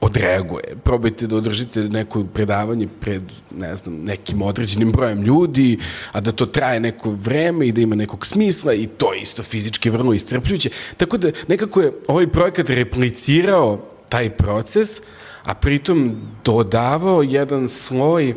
odreaguje. 0.01 0.75
Probajte 0.83 1.27
da 1.27 1.35
održite 1.35 1.79
neko 1.79 2.23
predavanje 2.33 2.87
pred, 2.99 3.21
ne 3.57 3.75
znam, 3.75 3.95
nekim 4.03 4.41
određenim 4.41 4.91
brojem 4.91 5.23
ljudi, 5.23 5.79
a 6.11 6.21
da 6.21 6.31
to 6.31 6.45
traje 6.45 6.79
neko 6.79 7.11
vreme 7.11 7.67
i 7.67 7.71
da 7.71 7.81
ima 7.81 7.95
nekog 7.95 8.25
smisla 8.25 8.73
i 8.73 8.87
to 8.87 9.13
je 9.13 9.21
isto 9.21 9.43
fizički 9.43 9.89
vrlo 9.89 10.13
iscrpljuće. 10.13 10.69
Tako 10.97 11.17
da 11.17 11.31
nekako 11.47 11.81
je 11.81 11.91
ovaj 12.07 12.27
projekat 12.27 12.69
replicirao 12.69 13.81
taj 14.09 14.29
proces, 14.29 15.01
a 15.43 15.53
pritom 15.53 16.15
dodavao 16.43 17.23
jedan 17.23 17.69
sloj, 17.69 18.35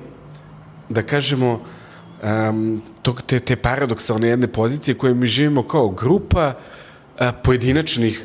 da 0.89 1.03
kažemo, 1.03 1.65
um, 2.23 2.83
tog, 3.03 3.23
te, 3.23 3.41
te 3.41 3.57
paradoksalne 3.57 4.29
jedne 4.29 4.47
pozicije 4.47 4.95
koje 4.95 5.15
mi 5.15 5.27
živimo 5.27 5.63
kao 5.63 5.89
grupa 5.89 6.55
a, 7.19 7.33
pojedinačnih 7.33 8.25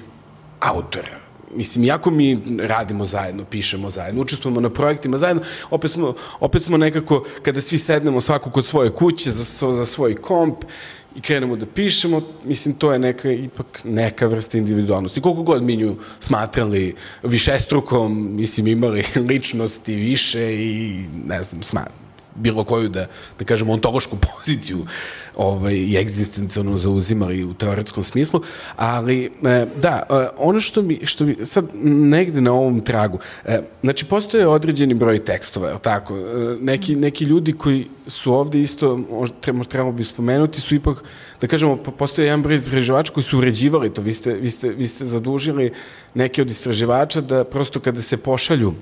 autora. 0.60 1.23
Mislim, 1.56 1.86
jako 1.86 2.12
mi 2.12 2.39
radimo 2.60 3.06
zajedno, 3.06 3.45
pišemo 3.45 3.89
zajedno, 3.89 4.21
učestvujemo 4.21 4.62
na 4.62 4.69
projektima 4.69 5.17
zajedno, 5.17 5.43
opet 5.69 5.91
smo, 5.91 6.15
opet 6.39 6.63
smo 6.63 6.77
nekako, 6.77 7.25
kada 7.41 7.62
svi 7.62 7.77
sednemo 7.77 8.21
svako 8.21 8.49
kod 8.49 8.65
svoje 8.65 8.89
kuće, 8.89 9.32
za, 9.32 9.73
za 9.73 9.86
svoj 9.86 10.15
komp, 10.15 10.65
i 11.15 11.21
krenemo 11.21 11.56
da 11.56 11.65
pišemo, 11.65 12.21
mislim, 12.43 12.75
to 12.75 12.93
je 12.93 12.99
neka, 12.99 13.32
ipak 13.32 13.82
neka 13.84 14.27
vrsta 14.27 14.58
individualnosti. 14.58 15.21
Koliko 15.21 15.43
god 15.43 15.63
mi 15.63 15.75
nju 15.75 15.95
smatrali 16.19 16.95
višestrukom, 17.23 18.36
mislim, 18.36 18.67
imali 18.67 19.03
ličnosti 19.29 19.95
više 19.95 20.53
i, 20.53 21.06
ne 21.25 21.43
znam, 21.43 21.63
sma, 21.63 21.86
bilo 22.36 22.63
koju 22.63 22.89
da, 22.89 23.08
da 23.39 23.46
kažemo 23.46 23.74
ontološku 23.74 24.17
poziciju 24.36 24.86
ovaj, 25.36 25.74
i 25.74 25.98
egzistencijalno 25.98 26.78
zauzimali 26.78 27.43
u 27.43 27.54
teoretskom 27.54 28.04
smislu, 28.04 28.41
ali 28.76 29.26
e, 29.26 29.65
da, 29.82 30.04
e, 30.10 30.28
ono 30.38 30.60
što 30.60 30.82
mi, 30.82 31.00
što 31.06 31.26
mi 31.26 31.46
sad 31.46 31.65
negde 31.84 32.41
na 32.41 32.54
ovom 32.54 32.82
tragu, 32.82 33.19
e, 33.46 33.60
znači 33.84 34.06
postoje 34.06 34.48
određeni 34.48 34.93
broj 34.93 35.26
tekstova, 35.26 35.69
je 35.69 35.80
tako? 35.82 36.17
E, 36.17 36.58
neki, 36.62 36.96
neki 36.96 37.26
ljudi 37.26 37.54
koji 37.54 37.88
su 38.08 38.34
ovde 38.34 38.62
isto, 38.62 38.98
možda 39.12 39.36
treba, 39.41 39.63
trebamo 39.63 39.91
bi 39.91 40.04
spomenuti, 40.04 40.62
su 40.62 40.76
ipak, 40.76 41.04
da 41.41 41.48
kažemo, 41.48 41.76
po- 41.76 41.91
postoje 41.91 42.26
jedan 42.26 42.41
broj 42.41 42.56
istraživača 42.56 43.13
koji 43.13 43.24
su 43.24 43.38
uređivali 43.38 43.93
to, 43.93 44.02
vi 44.02 44.13
ste, 44.13 44.34
vi 44.34 44.50
ste, 44.52 44.69
vi 44.69 44.88
ste 44.88 45.06
zadužili 45.06 45.74
neke 46.13 46.41
od 46.41 46.50
istraživača 46.50 47.22
da 47.22 47.43
prosto 47.43 47.80
kada 47.80 48.02
se 48.02 48.17
pošalju 48.17 48.74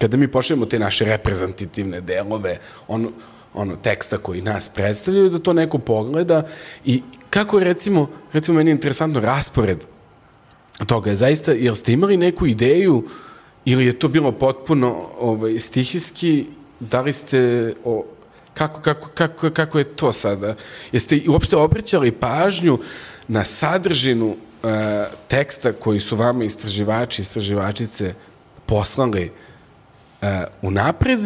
kada 0.00 0.16
mi 0.16 0.28
pošaljemo 0.28 0.66
te 0.66 0.78
naše 0.78 1.04
reprezentativne 1.04 2.00
delove, 2.00 2.58
ono, 2.88 3.10
ono 3.54 3.76
teksta 3.76 4.18
koji 4.18 4.42
nas 4.42 4.68
predstavljaju, 4.68 5.28
da 5.28 5.38
to 5.38 5.52
neko 5.52 5.78
pogleda 5.78 6.46
i 6.84 7.02
kako 7.30 7.58
je 7.58 7.64
recimo, 7.64 8.08
recimo 8.32 8.56
meni 8.56 8.70
je 8.70 8.72
interesantno 8.72 9.20
raspored 9.20 9.84
toga 10.86 11.14
zaista, 11.14 11.52
jel 11.52 11.74
ste 11.74 11.92
imali 11.92 12.16
neku 12.16 12.46
ideju 12.46 13.04
ili 13.64 13.86
je 13.86 13.98
to 13.98 14.08
bilo 14.08 14.32
potpuno 14.32 15.08
ovaj, 15.20 15.58
stihijski, 15.58 16.46
da 16.80 17.00
li 17.00 17.12
ste 17.12 17.74
o, 17.84 18.04
kako, 18.54 18.80
kako, 18.80 19.08
kako, 19.14 19.50
kako 19.50 19.78
je 19.78 19.84
to 19.84 20.12
sada? 20.12 20.54
Jeste 20.92 21.20
uopšte 21.28 21.56
obraćali 21.56 22.12
pažnju 22.12 22.78
na 23.28 23.44
sadržinu 23.44 24.36
e, 24.36 24.66
teksta 25.28 25.72
koji 25.72 26.00
su 26.00 26.16
vama 26.16 26.44
istraživači, 26.44 27.22
istraživačice 27.22 28.14
poslali 28.66 29.32
e, 30.22 30.26
unapred 30.62 31.20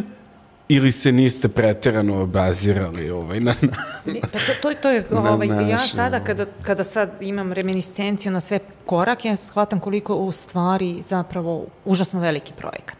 ili 0.68 0.92
se 0.92 1.12
niste 1.12 1.48
preterano 1.48 2.22
obazirali 2.22 3.10
ovaj, 3.10 3.40
na, 3.40 3.54
na, 3.62 3.76
Pa 4.22 4.38
to, 4.38 4.52
to, 4.62 4.70
je- 4.70 4.76
to 4.76 4.90
je, 4.90 5.06
Na 5.10 5.32
ovaj, 5.32 5.48
ja 5.48 5.54
naše, 5.54 5.94
sada 5.94 6.20
kada, 6.20 6.46
kada 6.62 6.84
sad 6.84 7.10
imam 7.20 7.52
reminiscenciju 7.52 8.32
na 8.32 8.40
sve 8.40 8.58
korake, 8.86 9.28
ja 9.28 9.36
shvatam 9.36 9.80
koliko 9.80 10.14
u 10.14 10.32
stvari 10.32 11.02
zapravo 11.02 11.66
užasno 11.84 12.20
veliki 12.20 12.52
projekat. 12.52 12.98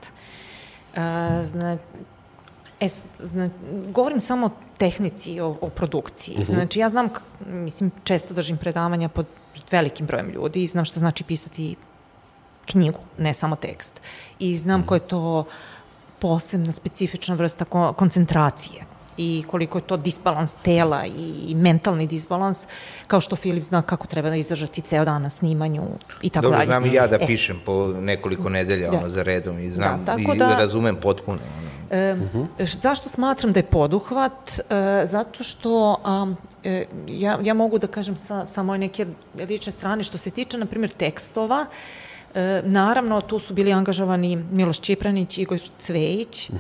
E, 0.95 1.01
zna, 1.43 1.79
e, 2.81 2.89
zna, 3.15 3.51
govorim 3.89 4.21
samo 4.21 4.47
o 4.47 4.51
tehnici, 4.79 5.41
o, 5.41 5.57
o 5.61 5.69
produkciji. 5.69 6.45
Znači, 6.45 6.79
ja 6.79 6.89
znam, 6.89 7.09
mislim, 7.47 7.91
često 8.05 8.35
držim 8.35 8.57
predavanja 8.57 9.09
pod 9.09 9.27
velikim 9.71 10.07
brojem 10.07 10.31
ljudi 10.31 10.63
i 10.63 10.67
znam 10.67 10.85
što 10.85 10.99
znači 10.99 11.25
pisati 11.25 11.77
knjigu, 12.67 12.99
ne 13.19 13.35
samo 13.35 13.57
tekst. 13.57 14.01
I 14.39 14.57
znam 14.57 14.83
ko 14.83 14.95
je 14.95 15.01
to 15.01 15.45
posebna, 16.15 16.73
specifična 16.73 17.35
vrsta 17.35 17.65
ko- 17.65 17.93
koncentracije 17.93 18.83
i 19.17 19.45
koliko 19.45 19.79
je 19.79 19.83
to 19.83 19.97
disbalans 19.97 20.55
tela 20.55 21.07
i 21.07 21.55
mentalni 21.55 22.07
disbalans, 22.07 22.67
kao 23.07 23.21
što 23.21 23.37
Filip 23.37 23.65
zna 23.65 23.83
kako 23.83 24.07
treba 24.07 24.29
da 24.29 24.37
izdržati 24.37 24.81
ceo 24.81 25.05
dan 25.05 25.23
na 25.23 25.31
snimanju 25.31 25.83
i 26.23 26.31
tako 26.31 26.43
Dobro, 26.43 26.59
dalje. 26.59 26.67
znam 26.67 26.85
i 26.85 26.93
ja 26.93 27.07
da 27.07 27.17
E, 27.17 27.27
pišem 27.27 27.61
po 27.65 27.87
nekoliko 27.91 28.49
nedelja 28.49 28.91
Da. 28.91 28.99
ono, 28.99 29.09
za 29.09 29.23
redom 29.23 29.59
i 29.59 29.71
znam 29.71 30.05
Da, 30.05 30.17
i 30.19 30.39
da- 30.39 30.57
razumem 30.57 30.97
potpuno. 30.97 31.39
Ono. 31.59 31.69
E, 31.93 32.17
š- 32.61 32.79
Zašto 32.79 33.09
smatram 33.09 33.53
da 33.53 33.59
je 33.59 33.65
poduhvat? 33.65 34.33
E, 34.61 34.63
zato 35.05 35.45
što 35.45 36.01
a, 36.05 36.33
e, 36.65 36.85
ja, 37.09 37.39
ja 37.43 37.55
mogu 37.55 37.79
da 37.79 37.87
kažem 37.87 38.17
sa, 38.17 38.47
sa 38.47 38.63
moje 38.63 38.79
neke 38.79 39.07
lične 39.41 39.73
strane 39.73 40.03
što 40.03 40.19
se 40.19 40.31
tiče, 40.31 40.59
na 40.59 40.67
primjer, 40.67 40.91
tekstova, 40.91 41.67
E, 41.67 42.14
naravno, 42.65 43.21
tu 43.21 43.39
su 43.39 43.55
bili 43.55 43.73
angažovani 43.73 44.37
Miloš 44.53 44.81
Čipranić 44.81 45.39
i 45.39 45.43
Igor 45.43 45.61
Cvejić, 45.79 46.51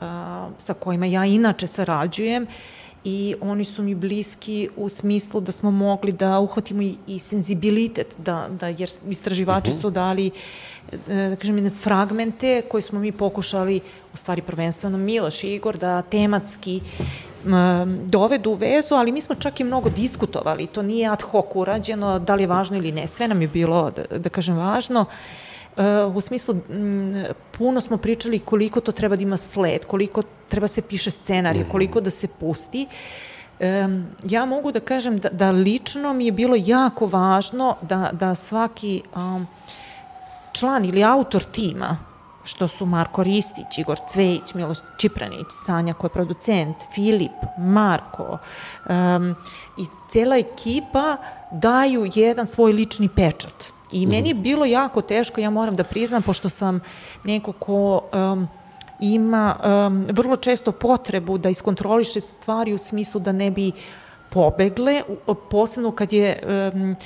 a, 0.00 0.48
sa 0.58 0.74
kojima 0.74 1.06
ja 1.06 1.24
inače 1.24 1.66
sarađujem 1.66 2.46
i 3.04 3.34
oni 3.40 3.64
su 3.64 3.82
mi 3.82 3.94
bliski 3.94 4.68
u 4.76 4.88
smislu 4.88 5.40
da 5.40 5.52
smo 5.52 5.70
mogli 5.70 6.12
da 6.12 6.38
uhvatimo 6.38 6.82
i, 6.82 6.96
i 7.06 7.18
senzibilitet, 7.18 8.14
da, 8.18 8.48
da, 8.50 8.68
jer 8.68 8.90
istraživači 9.08 9.72
su 9.72 9.90
dali 9.90 10.30
e, 11.08 11.28
da 11.28 11.36
kažem, 11.36 11.56
jedne 11.56 11.70
fragmente 11.70 12.62
koje 12.70 12.82
smo 12.82 12.98
mi 12.98 13.12
pokušali, 13.12 13.80
u 14.14 14.16
stvari 14.16 14.42
prvenstveno 14.42 14.98
Miloš 14.98 15.44
i 15.44 15.54
Igor, 15.54 15.78
da 15.78 16.02
tematski 16.02 16.80
dovedu 18.04 18.50
u 18.50 18.54
vezu, 18.54 18.94
ali 18.94 19.12
mi 19.12 19.20
smo 19.20 19.34
čak 19.34 19.60
i 19.60 19.64
mnogo 19.64 19.90
diskutovali, 19.90 20.66
to 20.66 20.82
nije 20.82 21.08
ad 21.08 21.22
hoc 21.22 21.46
urađeno, 21.54 22.18
da 22.18 22.34
li 22.34 22.42
je 22.42 22.46
važno 22.46 22.76
ili 22.76 22.92
ne, 22.92 23.06
sve 23.06 23.28
nam 23.28 23.42
je 23.42 23.48
bilo, 23.48 23.90
da, 23.90 24.18
da 24.18 24.28
kažem, 24.28 24.56
važno. 24.56 25.04
Uh, 25.76 26.16
u 26.16 26.20
smislu, 26.20 26.54
m, 26.70 27.24
puno 27.58 27.80
smo 27.80 27.96
pričali 27.96 28.38
koliko 28.38 28.80
to 28.80 28.92
treba 28.92 29.16
da 29.16 29.22
ima 29.22 29.36
sled, 29.36 29.84
koliko 29.84 30.22
treba 30.48 30.66
se 30.66 30.82
piše 30.82 31.10
scenarij, 31.10 31.64
koliko 31.70 32.00
da 32.00 32.10
se 32.10 32.28
pusti. 32.28 32.86
Um, 33.60 34.06
ja 34.28 34.44
mogu 34.44 34.72
da 34.72 34.80
kažem 34.80 35.18
da, 35.18 35.28
da 35.28 35.50
lično 35.50 36.12
mi 36.12 36.26
je 36.26 36.32
bilo 36.32 36.56
jako 36.58 37.06
važno 37.06 37.76
da, 37.82 38.10
da 38.12 38.34
svaki 38.34 39.02
um, 39.16 39.46
član 40.52 40.84
ili 40.84 41.04
autor 41.04 41.44
tima 41.44 42.11
što 42.44 42.68
su 42.68 42.86
Marko 42.86 43.22
Ristić, 43.22 43.78
Igor 43.78 43.98
Cvejić, 44.08 44.54
Miloš 44.54 44.78
Čipranić, 44.96 45.46
Sanja 45.50 45.92
koja 45.92 46.08
je 46.08 46.12
producent, 46.12 46.76
Filip, 46.94 47.32
Marko 47.58 48.38
um, 48.88 49.34
i 49.78 49.86
cela 50.08 50.36
ekipa 50.36 51.16
daju 51.50 52.10
jedan 52.14 52.46
svoj 52.46 52.72
lični 52.72 53.08
pečat. 53.08 53.72
I 53.92 54.06
meni 54.06 54.28
je 54.28 54.34
bilo 54.34 54.64
jako 54.64 55.02
teško, 55.02 55.40
ja 55.40 55.50
moram 55.50 55.76
da 55.76 55.84
priznam, 55.84 56.22
pošto 56.22 56.48
sam 56.48 56.80
neko 57.24 57.52
ko 57.52 58.00
um, 58.12 58.48
ima 59.00 59.56
um, 59.64 60.06
vrlo 60.10 60.36
često 60.36 60.72
potrebu 60.72 61.38
da 61.38 61.48
iskontroliše 61.48 62.20
stvari 62.20 62.72
u 62.72 62.78
smislu 62.78 63.20
da 63.20 63.32
ne 63.32 63.50
bi 63.50 63.72
pobegle, 64.30 65.02
posebno 65.50 65.92
kad 65.92 66.12
je 66.12 66.42
um, 66.74 66.96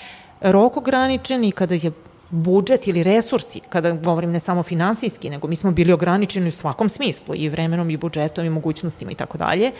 rok 0.41 0.77
ograničen 0.77 1.45
i 1.45 1.53
kada 1.53 1.75
je 1.75 1.93
budžet 2.31 2.87
ili 2.87 3.03
resursi, 3.03 3.61
kada 3.69 3.93
govorim 3.93 4.33
ne 4.33 4.39
samo 4.39 4.63
finansijski, 4.63 5.31
nego 5.31 5.49
mi 5.49 5.57
smo 5.57 5.71
bili 5.71 5.93
ograničeni 5.93 6.49
u 6.49 6.53
svakom 6.53 6.89
smislu, 6.89 7.35
i 7.35 7.49
vremenom, 7.49 7.91
i 7.91 7.97
budžetom, 7.97 8.45
i 8.45 8.51
mogućnostima 8.51 9.11
i 9.11 9.15
tako 9.15 9.39
dalje. 9.39 9.73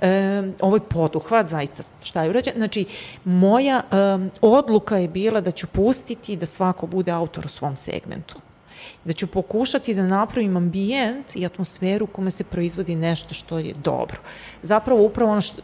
E, 0.00 0.42
ovo 0.60 0.76
je 0.76 0.80
poduhvat, 0.80 1.46
zaista 1.46 1.82
šta 2.02 2.22
je 2.22 2.30
urađeno. 2.30 2.56
Znači, 2.56 2.84
moja 3.24 3.82
e, 3.90 3.96
odluka 4.40 4.96
je 4.96 5.08
bila 5.08 5.40
da 5.40 5.50
ću 5.50 5.66
pustiti 5.66 6.36
da 6.36 6.46
svako 6.46 6.86
bude 6.86 7.12
autor 7.12 7.46
u 7.46 7.48
svom 7.48 7.76
segmentu 7.76 8.36
da 9.04 9.12
ću 9.12 9.26
pokušati 9.26 9.94
da 9.94 10.06
napravim 10.06 10.56
ambijent 10.56 11.36
i 11.36 11.46
atmosferu 11.46 12.04
u 12.04 12.06
kome 12.06 12.30
se 12.30 12.44
proizvodi 12.44 12.94
nešto 12.94 13.34
što 13.34 13.58
je 13.58 13.74
dobro. 13.74 14.16
Zapravo 14.62 15.02
upravo 15.04 15.32
ono 15.32 15.40
što, 15.40 15.62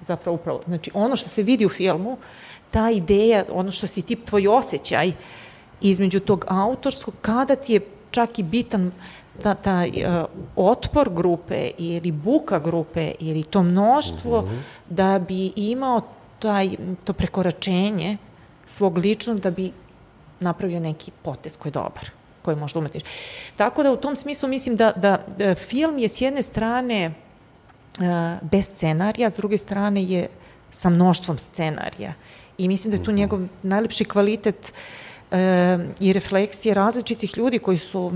zapravo 0.00 0.34
upravo, 0.34 0.60
znači 0.66 0.90
ono 0.94 1.16
što 1.16 1.28
se 1.28 1.42
vidi 1.42 1.66
u 1.66 1.68
filmu, 1.68 2.16
ta 2.70 2.90
ideja, 2.90 3.44
ono 3.52 3.70
što 3.70 3.86
si 3.86 4.02
tip 4.02 4.24
tvoj 4.24 4.48
osjećaj, 4.48 5.08
uh, 5.08 5.14
između 5.90 6.20
tog 6.20 6.44
autorskog, 6.48 7.14
kada 7.20 7.56
ti 7.56 7.72
je 7.72 7.80
čak 8.10 8.38
i 8.38 8.42
bitan 8.42 8.92
ta, 9.42 9.54
taj 9.54 9.88
uh, 9.88 10.24
otpor 10.56 11.10
grupe 11.10 11.70
ili 11.78 12.12
buka 12.12 12.58
grupe 12.58 13.12
ili 13.20 13.42
to 13.42 13.62
mnoštvo 13.62 14.38
uh 14.38 14.44
mhm. 14.44 14.54
-huh. 14.54 14.60
da 14.88 15.18
bi 15.18 15.52
imao 15.56 16.00
taj, 16.38 16.76
to 17.04 17.12
prekoračenje 17.12 18.16
svog 18.64 18.98
ličnog 18.98 19.40
da 19.40 19.50
bi 19.50 19.72
napravio 20.40 20.80
neki 20.80 21.10
potez 21.22 21.56
koji 21.56 21.70
je 21.70 21.72
dobar 21.72 22.10
koji 22.42 22.56
možda 22.56 22.78
umetiš. 22.78 23.02
Tako 23.56 23.82
da 23.82 23.92
u 23.92 23.96
tom 23.96 24.16
smislu 24.16 24.48
mislim 24.48 24.76
da, 24.76 24.92
da, 24.96 25.24
da 25.38 25.54
film 25.54 25.98
je 25.98 26.08
s 26.08 26.20
jedne 26.20 26.42
strane 26.42 27.14
uh, 27.98 28.04
bez 28.42 28.66
scenarija, 28.66 29.30
s 29.30 29.36
druge 29.36 29.56
strane 29.56 30.04
je 30.04 30.26
sa 30.70 30.90
mnoštvom 30.90 31.38
scenarija. 31.38 32.12
I 32.58 32.68
mislim 32.68 32.90
da 32.90 32.96
je 32.96 33.04
tu 33.04 33.10
mhm. 33.10 33.20
njegov 33.20 33.40
najlepši 33.62 34.04
kvalitet 34.04 34.72
uh, 34.72 35.03
e, 35.34 35.78
i 36.00 36.12
refleksije 36.12 36.74
različitih 36.74 37.38
ljudi 37.38 37.58
koji 37.58 37.78
su 37.78 38.12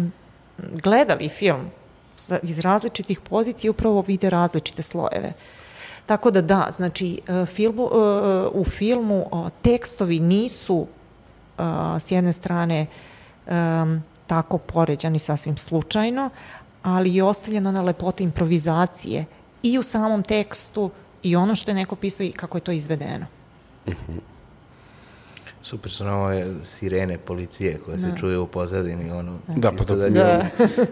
gledali 0.83 1.29
film 1.29 1.71
iz 2.43 2.59
različitih 2.59 3.21
pozicija 3.21 3.71
upravo 3.71 4.05
vide 4.07 4.31
različite 4.31 4.83
slojeve. 4.83 5.33
Tako 6.07 6.31
da 6.31 6.41
da, 6.41 6.69
znači 6.73 7.21
e, 7.29 7.47
filmu, 7.47 7.83
e, 7.83 7.97
u 8.53 8.65
filmu 8.65 9.27
tekstovi 9.63 10.21
nisu 10.21 10.87
e, 11.59 11.63
s 12.01 12.11
jedne 12.11 12.33
strane 12.33 12.87
tako 14.27 14.59
poređani 14.59 15.19
sasvim 15.19 15.57
slučajno, 15.57 16.31
ali 16.83 17.15
je 17.15 17.25
ostavljeno 17.25 17.73
na 17.73 17.83
lepote 17.83 18.25
improvizacije 18.25 19.25
i 19.63 19.79
u 19.79 19.83
samom 19.83 20.23
tekstu 20.23 20.91
i 21.23 21.37
ono 21.37 21.55
što 21.55 21.71
je 21.71 21.75
neko 21.75 21.97
pisao 21.97 22.25
i 22.25 22.33
kako 22.33 22.57
je 22.57 22.63
to 22.63 22.73
izvedeno. 22.73 23.27
Mhm. 23.87 23.97
-huh. 24.09 24.38
Super 25.63 25.93
su 25.93 26.05
nam 26.05 26.21
ove 26.21 26.47
sirene 26.65 27.19
policije 27.19 27.79
koje 27.85 27.99
se 27.99 28.07
da. 28.07 28.17
čuje 28.17 28.39
u 28.39 28.47
pozadini, 28.47 29.11
ono, 29.11 29.39
da, 29.47 29.73
pa 29.73 29.85
da, 29.85 29.97
da 29.97 30.07
ljudi 30.07 30.19
da. 30.19 30.47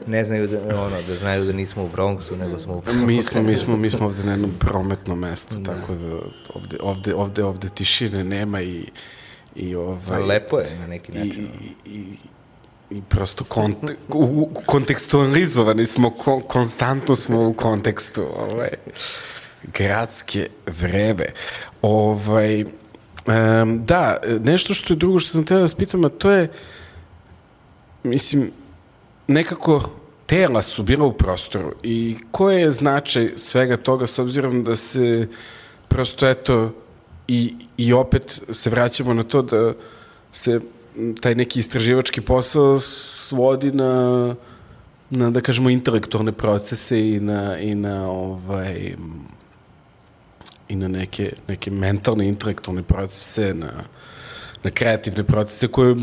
ne 0.07 0.25
znaju 0.25 0.47
da, 0.47 0.83
ono, 0.83 1.03
da 1.03 1.17
znaju 1.17 1.45
da 1.45 1.53
nismo 1.53 1.85
u 1.85 1.89
Bronxu, 1.89 2.37
nego 2.37 2.59
smo 2.59 2.75
u 2.75 2.83
Mi 2.93 3.23
smo, 3.23 3.43
mi 3.43 3.57
smo, 3.57 3.77
mi 3.77 3.91
smo 3.91 4.07
ovde 4.07 4.25
na 4.25 4.33
jednom 4.33 4.53
prometnom 4.59 5.19
mestu, 5.19 5.57
da. 5.59 5.75
tako 5.75 5.95
da 5.95 6.07
ovde, 6.55 6.77
ovde, 6.81 7.15
ovde, 7.15 7.45
ovde 7.45 7.69
tišine 7.69 8.25
nema 8.25 8.61
i, 8.63 8.85
i 9.55 9.75
ovaj... 9.75 10.23
Lepo 10.23 10.59
je 10.59 10.79
na 10.81 10.87
neki 10.87 11.13
način. 11.13 11.49
I, 11.85 11.91
i, 11.91 12.17
i 12.91 13.03
prosto 13.09 13.45
konte, 13.45 13.97
u, 14.09 14.51
kontekstualizovani 14.67 15.87
smo, 15.87 16.11
kon, 16.11 16.41
konstantno 16.41 17.17
smo 17.17 17.49
u 17.49 17.53
kontekstu 17.53 18.23
ovaj, 18.51 18.71
gradske 19.73 20.49
vrebe. 20.67 21.33
Ovaj, 21.83 22.65
Um, 23.27 23.85
da, 23.85 24.17
nešto 24.45 24.75
što 24.75 24.93
je 24.93 24.97
drugo 24.97 25.19
što 25.19 25.31
sam 25.31 25.45
teo 25.45 25.61
da 25.61 25.69
spitam, 25.69 26.05
a 26.05 26.09
to 26.09 26.31
je, 26.31 26.49
mislim, 28.03 28.51
nekako 29.27 29.91
tela 30.27 30.63
su 30.63 30.83
bila 30.83 31.07
u 31.07 31.13
prostoru 31.13 31.73
i 31.83 32.17
koje 32.31 32.61
je 32.61 32.71
značaj 32.71 33.31
svega 33.37 33.77
toga 33.77 34.07
s 34.07 34.19
obzirom 34.19 34.65
da 34.65 34.77
se 34.77 35.29
prosto 35.89 36.29
eto 36.29 36.73
i, 37.29 37.55
i 37.77 37.93
opet 37.93 38.41
se 38.53 38.71
vraćamo 38.71 39.15
na 39.15 39.23
to 39.23 39.43
da 39.43 39.73
se 40.33 40.61
taj 41.21 41.35
neki 41.35 41.61
istraživački 41.61 42.21
posao 42.21 42.81
svodi 42.81 43.73
na, 43.73 44.35
na 45.11 45.31
da 45.31 45.41
kažemo 45.41 45.71
intelektualne 45.71 46.33
procese 46.33 47.09
i 47.09 47.21
na, 47.21 47.59
i 47.59 47.75
na 47.75 48.11
ovaj 48.11 48.95
i 50.69 50.77
na 50.77 50.89
neke, 50.89 51.33
neke 51.49 51.71
mentalne, 51.71 52.29
intelektualne 52.29 52.83
procese, 52.83 53.55
na, 53.55 53.73
na 54.63 54.71
kreativne 54.71 55.25
procese 55.25 55.69
koje 55.69 55.97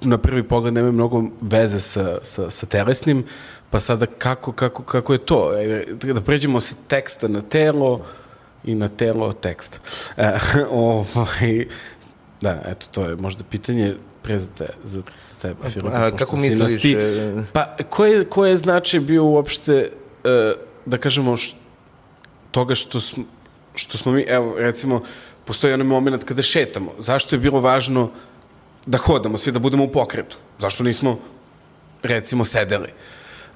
na 0.00 0.18
prvi 0.18 0.42
pogled 0.42 0.74
nemaju 0.74 0.92
mnogo 0.92 1.24
veze 1.40 1.80
sa, 1.80 2.18
sa, 2.22 2.50
sa 2.50 2.66
telesnim, 2.66 3.24
pa 3.70 3.80
sada 3.80 4.06
kako, 4.06 4.52
kako, 4.52 4.82
kako 4.82 5.12
je 5.12 5.18
to? 5.18 5.52
E, 5.56 5.84
da 6.12 6.20
pređemo 6.20 6.60
sa 6.60 6.74
teksta 6.88 7.28
na 7.28 7.40
telo 7.40 8.06
i 8.64 8.74
na 8.74 8.88
telo 8.88 9.32
teksta. 9.32 9.78
E, 10.16 10.38
ovaj, 10.70 11.66
da, 12.40 12.62
eto, 12.66 12.86
to 12.90 13.04
je 13.04 13.16
možda 13.16 13.44
pitanje 13.44 13.94
pre 14.22 14.38
za, 14.38 14.48
te, 14.58 14.66
za, 14.84 15.02
za 15.32 15.40
tebe. 15.42 15.88
A, 15.92 16.16
kako 16.16 16.36
misliš? 16.36 16.82
Ti, 16.82 16.92
e, 16.92 17.42
pa, 17.52 17.76
koje, 17.90 18.24
koje 18.24 18.56
značaj 18.56 19.00
bio 19.00 19.24
uopšte, 19.24 19.90
e, 20.24 20.52
da 20.86 20.96
kažemo, 20.96 21.36
š, 21.36 21.54
toga 22.50 22.74
što 22.74 23.00
smo, 23.00 23.24
što 23.74 23.98
smo 23.98 24.12
mi, 24.12 24.22
evo, 24.22 24.54
recimo, 24.58 25.02
postoji 25.44 25.74
onaj 25.74 25.86
moment 25.86 26.24
kada 26.24 26.42
šetamo. 26.42 26.92
Zašto 26.98 27.36
je 27.36 27.40
bilo 27.40 27.60
važno 27.60 28.10
da 28.86 28.98
hodamo, 28.98 29.38
svi 29.38 29.52
da 29.52 29.58
budemo 29.58 29.84
u 29.84 29.92
pokretu? 29.92 30.36
Zašto 30.58 30.84
nismo, 30.84 31.18
recimo, 32.02 32.44
sedeli? 32.44 32.88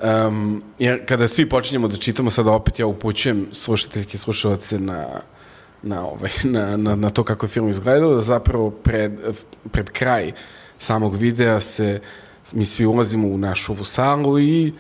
Um, 0.02 0.62
jer 0.78 1.06
kada 1.06 1.28
svi 1.28 1.48
počinjemo 1.48 1.88
da 1.88 1.96
čitamo, 1.96 2.30
sada 2.30 2.50
opet 2.50 2.78
ja 2.78 2.86
upućujem 2.86 3.46
slušateljke 3.52 4.16
i 4.16 4.18
slušalce 4.18 4.78
na, 4.78 5.06
na, 5.82 6.06
ovaj, 6.06 6.30
na, 6.44 6.76
na, 6.76 6.96
na 6.96 7.10
to 7.10 7.24
kako 7.24 7.46
je 7.46 7.50
film 7.50 7.70
izgledao, 7.70 8.14
da 8.14 8.20
zapravo 8.20 8.70
pred, 8.70 9.12
pred 9.70 9.90
kraj 9.90 10.32
samog 10.78 11.16
videa 11.16 11.60
se 11.60 12.00
mi 12.52 12.66
svi 12.66 12.86
ulazimo 12.86 13.28
u 13.28 13.38
našu 13.38 13.72
ovu 13.72 13.84
salu 13.84 14.38
i 14.38 14.68
uh, 14.68 14.78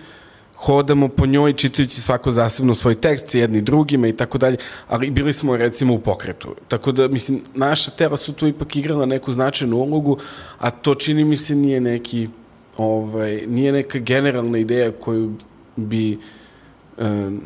hodamo 0.64 1.08
po 1.08 1.26
njoj 1.26 1.52
čitajući 1.52 2.00
svako 2.00 2.30
zasebno 2.30 2.74
svoj 2.74 2.94
tekst, 2.94 3.34
jedni 3.34 3.62
drugima 3.62 4.08
i 4.08 4.16
tako 4.16 4.38
dalje, 4.38 4.56
ali 4.88 5.10
bili 5.10 5.32
smo 5.32 5.56
recimo 5.56 5.94
u 5.94 5.98
pokretu. 5.98 6.54
Tako 6.68 6.92
da, 6.92 7.08
mislim, 7.08 7.42
naša 7.54 7.90
tela 7.90 8.16
su 8.16 8.32
tu 8.32 8.46
ipak 8.46 8.76
igrala 8.76 9.06
neku 9.06 9.32
značajnu 9.32 9.76
ulogu, 9.76 10.18
a 10.58 10.70
to 10.70 10.94
čini 10.94 11.24
mi 11.24 11.36
se 11.36 11.54
nije 11.54 11.80
neki, 11.80 12.28
ovaj, 12.76 13.44
nije 13.46 13.72
neka 13.72 13.98
generalna 13.98 14.58
ideja 14.58 14.92
koju 14.92 15.34
bi 15.76 16.12
e, 16.12 16.18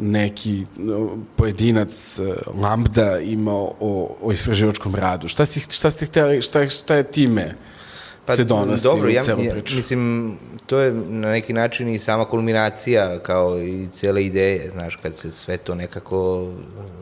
neki 0.01 0.65
pojedinac 1.37 2.19
e, 2.19 2.23
lambda 2.61 3.19
imao 3.19 3.75
o, 3.81 4.17
o 4.23 4.33
istraživačkom 4.33 4.95
radu. 4.95 5.29
Šta, 5.29 5.47
si, 5.47 5.61
šta 5.61 5.91
ste 5.91 6.07
hteli, 6.07 6.43
šta, 6.43 6.71
šta 6.71 6.95
je 6.95 7.11
time 7.11 7.55
pa, 8.27 8.37
se 8.37 8.45
donosi 8.45 8.83
dobro, 8.83 9.09
ja, 9.09 9.23
ja, 9.29 9.55
mislim, 9.77 10.37
to 10.69 10.79
je 10.79 10.93
na 10.93 11.31
neki 11.31 11.53
način 11.53 11.89
i 11.89 11.99
sama 11.99 12.25
kulminacija 12.25 13.19
kao 13.19 13.59
i 13.63 13.89
cele 13.95 14.25
ideje, 14.25 14.71
znaš, 14.71 14.97
kad 14.97 15.17
se 15.17 15.33
sve 15.33 15.57
to 15.57 15.75
nekako 15.75 16.49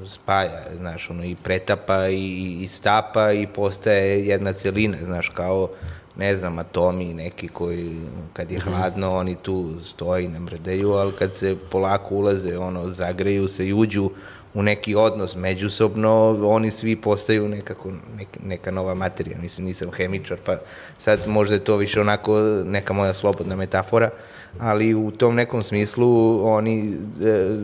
spaja, 0.06 0.62
znaš, 0.76 1.10
ono 1.10 1.24
i 1.24 1.36
pretapa 1.42 2.08
i, 2.08 2.58
i 2.62 2.66
stapa 2.66 3.32
i 3.32 3.46
postaje 3.46 4.26
jedna 4.26 4.52
celina, 4.52 4.96
znaš, 5.04 5.28
kao 5.28 5.68
ne 6.16 6.36
znam, 6.36 6.58
atomi 6.58 7.14
neki 7.14 7.48
koji, 7.48 8.00
kad 8.32 8.50
je 8.50 8.60
hladno, 8.60 9.16
oni 9.16 9.34
tu 9.34 9.74
stoje 9.84 10.24
i 10.24 10.28
ne 10.28 10.40
mrdaju, 10.40 10.92
ali 10.92 11.12
kad 11.12 11.34
se 11.34 11.56
polako 11.70 12.14
ulaze, 12.14 12.58
ono, 12.58 12.90
zagreju 12.90 13.48
se 13.48 13.66
i 13.66 13.72
uđu 13.72 14.10
u 14.56 14.62
neki 14.62 14.94
odnos 14.94 15.36
međusobno, 15.36 16.38
oni 16.42 16.70
svi 16.70 16.96
postaju 16.96 17.48
nekako 17.48 17.92
neka, 18.18 18.40
neka 18.44 18.70
nova 18.70 18.94
materija. 18.94 19.38
Mislim, 19.42 19.66
nisam 19.66 19.90
hemičar, 19.92 20.38
pa 20.44 20.56
sad 20.98 21.20
možda 21.26 21.54
je 21.54 21.64
to 21.64 21.76
više 21.76 22.00
onako 22.00 22.40
neka 22.64 22.92
moja 22.92 23.14
slobodna 23.14 23.56
metafora, 23.56 24.10
ali 24.58 24.94
u 24.94 25.10
tom 25.10 25.34
nekom 25.34 25.62
smislu 25.62 26.40
oni, 26.46 26.96
e, 27.24 27.56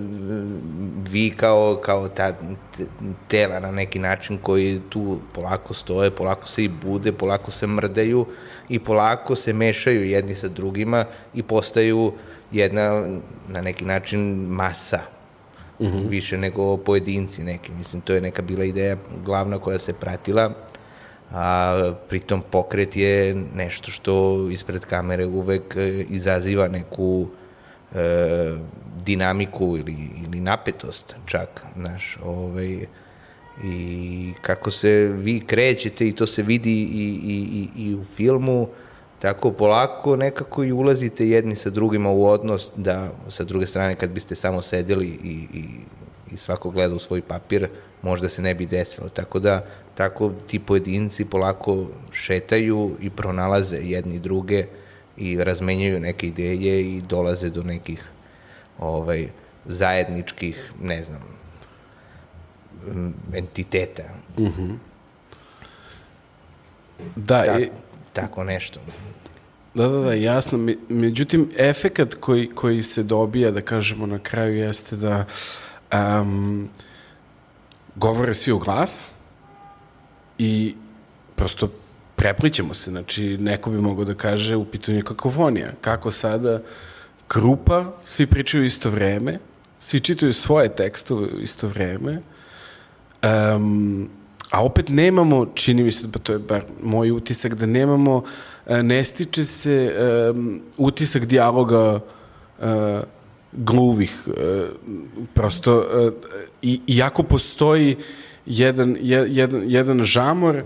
vi 1.10 1.30
kao, 1.36 1.80
kao 1.82 2.08
ta 2.08 2.32
tela 3.28 3.60
na 3.60 3.70
neki 3.70 3.98
način 3.98 4.38
koji 4.38 4.80
tu 4.88 5.18
polako 5.34 5.74
stoje, 5.74 6.10
polako 6.10 6.48
se 6.48 6.64
i 6.64 6.68
bude, 6.68 7.12
polako 7.12 7.50
se 7.50 7.66
mrdaju 7.66 8.26
i 8.68 8.78
polako 8.78 9.34
se 9.34 9.52
mešaju 9.52 10.04
jedni 10.04 10.34
sa 10.34 10.48
drugima 10.48 11.04
i 11.34 11.42
postaju 11.42 12.12
jedna 12.50 13.06
na 13.48 13.60
neki 13.60 13.84
način 13.84 14.46
masa 14.48 15.21
mm 15.82 15.86
-hmm. 15.86 16.08
više 16.08 16.38
nego 16.38 16.76
pojedinci 16.76 17.44
neki. 17.44 17.72
Mislim, 17.72 18.02
to 18.02 18.14
je 18.14 18.20
neka 18.20 18.42
bila 18.42 18.64
ideja 18.64 18.96
glavna 19.24 19.58
koja 19.58 19.78
se 19.78 19.92
pratila, 19.92 20.52
a 21.30 21.92
pritom 22.08 22.42
pokret 22.50 22.96
je 22.96 23.34
nešto 23.54 23.90
što 23.90 24.46
ispred 24.50 24.84
kamere 24.84 25.26
uvek 25.26 25.76
e, 25.76 26.04
izaziva 26.08 26.68
neku 26.68 27.26
e, 27.94 28.56
dinamiku 29.04 29.76
ili, 29.76 29.96
ili 30.26 30.40
napetost 30.40 31.16
čak, 31.26 31.64
znaš, 31.76 32.18
ovaj, 32.24 32.86
i 33.64 34.32
kako 34.42 34.70
se 34.70 35.08
vi 35.08 35.40
krećete 35.46 36.08
i 36.08 36.12
to 36.12 36.26
se 36.26 36.42
vidi 36.42 36.72
i, 36.72 37.20
i, 37.24 37.68
i, 37.76 37.88
i 37.88 37.94
u 37.94 38.04
filmu, 38.04 38.68
Tako 39.22 39.52
polako 39.52 40.16
nekako 40.16 40.64
i 40.64 40.72
ulazite 40.72 41.28
jedni 41.28 41.54
sa 41.56 41.70
drugima 41.70 42.10
u 42.10 42.26
odnos 42.26 42.70
da 42.76 43.12
sa 43.28 43.44
druge 43.44 43.66
strane 43.66 43.94
kad 43.94 44.10
biste 44.10 44.34
samo 44.34 44.62
sedeli 44.62 45.06
i, 45.06 45.46
i, 45.54 45.64
i 46.32 46.36
svako 46.36 46.70
gleda 46.70 46.94
u 46.94 46.98
svoj 46.98 47.22
papir 47.22 47.68
možda 48.02 48.28
se 48.28 48.42
ne 48.42 48.54
bi 48.54 48.66
desilo. 48.66 49.08
Tako 49.08 49.38
da 49.38 49.66
tako 49.94 50.32
ti 50.46 50.58
pojedinci 50.58 51.24
polako 51.24 51.86
šetaju 52.12 52.96
i 53.00 53.10
pronalaze 53.10 53.76
jedni 53.82 54.18
druge 54.18 54.66
i 55.16 55.44
razmenjaju 55.44 56.00
neke 56.00 56.26
ideje 56.26 56.96
i 56.96 57.00
dolaze 57.00 57.50
do 57.50 57.62
nekih 57.62 58.10
ovaj, 58.78 59.28
zajedničkih, 59.64 60.72
ne 60.82 61.02
znam, 61.02 61.22
entiteta. 63.32 64.02
Mm 64.38 64.44
-hmm. 64.44 64.76
Da, 67.16 67.60
i... 67.60 67.70
tako 68.12 68.44
nešto. 68.44 68.80
Da, 69.74 69.88
da, 69.88 69.98
da, 69.98 70.12
jasno. 70.12 70.74
Međutim, 70.88 71.48
efekat 71.56 72.14
koji, 72.14 72.50
koji 72.54 72.82
se 72.82 73.02
dobija, 73.02 73.50
da 73.50 73.60
kažemo, 73.60 74.06
na 74.06 74.18
kraju 74.18 74.56
jeste 74.56 74.96
da 74.96 75.24
um, 75.92 76.68
govore 77.96 78.34
svi 78.34 78.52
u 78.52 78.58
glas 78.58 79.10
i 80.38 80.74
prosto 81.36 81.68
preplićemo 82.16 82.74
se. 82.74 82.90
Znači, 82.90 83.38
neko 83.38 83.70
bi 83.70 83.78
mogao 83.78 84.04
da 84.04 84.14
kaže 84.14 84.56
u 84.56 84.64
pitanju 84.64 85.04
kakofonija. 85.04 85.72
Kako 85.80 86.10
sada 86.10 86.60
grupa, 87.28 87.92
svi 88.04 88.26
pričaju 88.26 88.64
isto 88.64 88.90
vreme, 88.90 89.38
svi 89.78 90.00
čitaju 90.00 90.32
svoje 90.32 90.68
tekstove 90.68 91.28
isto 91.42 91.66
vreme, 91.66 92.20
um, 93.22 94.10
a 94.52 94.64
opet 94.64 94.88
nemamo, 94.88 95.46
čini 95.54 95.82
mi 95.82 95.92
se, 95.92 96.12
pa 96.12 96.18
to 96.18 96.32
je 96.32 96.38
bar 96.38 96.62
moj 96.82 97.10
utisak, 97.10 97.54
da 97.54 97.66
nemamo 97.66 98.22
E, 98.66 98.82
ne 98.82 99.04
stiče 99.04 99.44
se 99.44 99.94
um, 100.34 100.60
utisak 100.76 101.26
dijaloga 101.26 101.94
uh, 101.94 102.66
gluvih. 103.52 104.22
Uh, 104.26 104.34
prosto, 105.34 105.78
uh, 105.78 106.12
i, 106.62 106.80
iako 106.86 107.22
postoji 107.22 107.96
jedan, 108.46 108.96
jedan, 109.00 109.62
jedan 109.66 110.04
žamor 110.04 110.62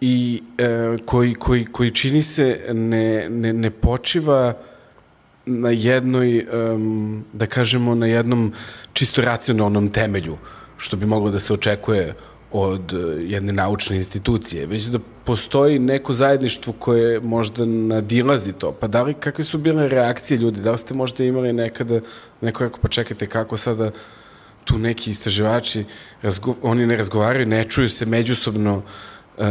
i 0.00 0.42
uh, 0.42 1.00
koji, 1.06 1.34
koji, 1.34 1.64
koji 1.64 1.90
čini 1.90 2.22
se 2.22 2.60
ne, 2.72 3.28
ne, 3.30 3.52
ne 3.52 3.70
počiva 3.70 4.54
na 5.46 5.70
jednoj, 5.70 6.46
um, 6.52 7.24
da 7.32 7.46
kažemo, 7.46 7.94
na 7.94 8.06
jednom 8.06 8.52
čisto 8.92 9.22
racionalnom 9.22 9.88
temelju, 9.88 10.38
što 10.76 10.96
bi 10.96 11.06
moglo 11.06 11.30
da 11.30 11.38
se 11.38 11.52
očekuje 11.52 12.14
od 12.52 12.92
jedne 13.26 13.52
naučne 13.52 13.96
institucije, 13.96 14.66
već 14.66 14.84
da 14.84 14.98
postoji 15.24 15.78
neko 15.78 16.12
zajedništvo 16.12 16.72
koje 16.78 17.20
možda 17.20 17.64
nadilazi 17.64 18.52
to. 18.52 18.72
Pa 18.72 18.86
da 18.86 19.02
li, 19.02 19.14
kakve 19.14 19.44
su 19.44 19.58
bile 19.58 19.88
reakcije 19.88 20.38
ljudi? 20.38 20.60
Da 20.60 20.72
li 20.72 20.78
ste 20.78 20.94
možda 20.94 21.24
imali 21.24 21.52
nekada, 21.52 22.00
neko 22.40 22.64
rekao, 22.64 22.80
pa 22.82 22.88
čekajte, 22.88 23.26
kako 23.26 23.56
sada 23.56 23.90
tu 24.64 24.78
neki 24.78 25.10
istraživači, 25.10 25.84
razgo, 26.22 26.54
oni 26.62 26.86
ne 26.86 26.96
razgovaraju, 26.96 27.46
ne 27.46 27.64
čuju 27.64 27.88
se 27.88 28.06
međusobno, 28.06 28.82
uh, 29.38 29.46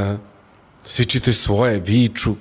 svi 0.85 1.05
čitaju 1.05 1.33
svoje, 1.35 1.79
viču, 1.79 2.35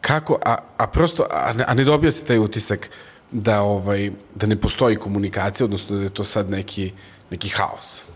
kako, 0.00 0.38
a, 0.44 0.56
a 0.76 0.86
prosto, 0.86 1.26
a 1.30 1.52
ne, 1.52 1.64
a 1.66 1.74
ne 1.74 1.84
dobija 1.84 2.12
se 2.12 2.24
taj 2.24 2.38
utisak 2.38 2.90
da, 3.30 3.60
ovaj, 3.60 4.10
da 4.34 4.46
ne 4.46 4.56
postoji 4.56 4.96
komunikacija, 4.96 5.64
odnosno 5.64 5.96
da 5.96 6.02
je 6.02 6.10
to 6.10 6.24
sad 6.24 6.50
neki, 6.50 6.92
neki 7.30 7.48
haos. 7.48 8.07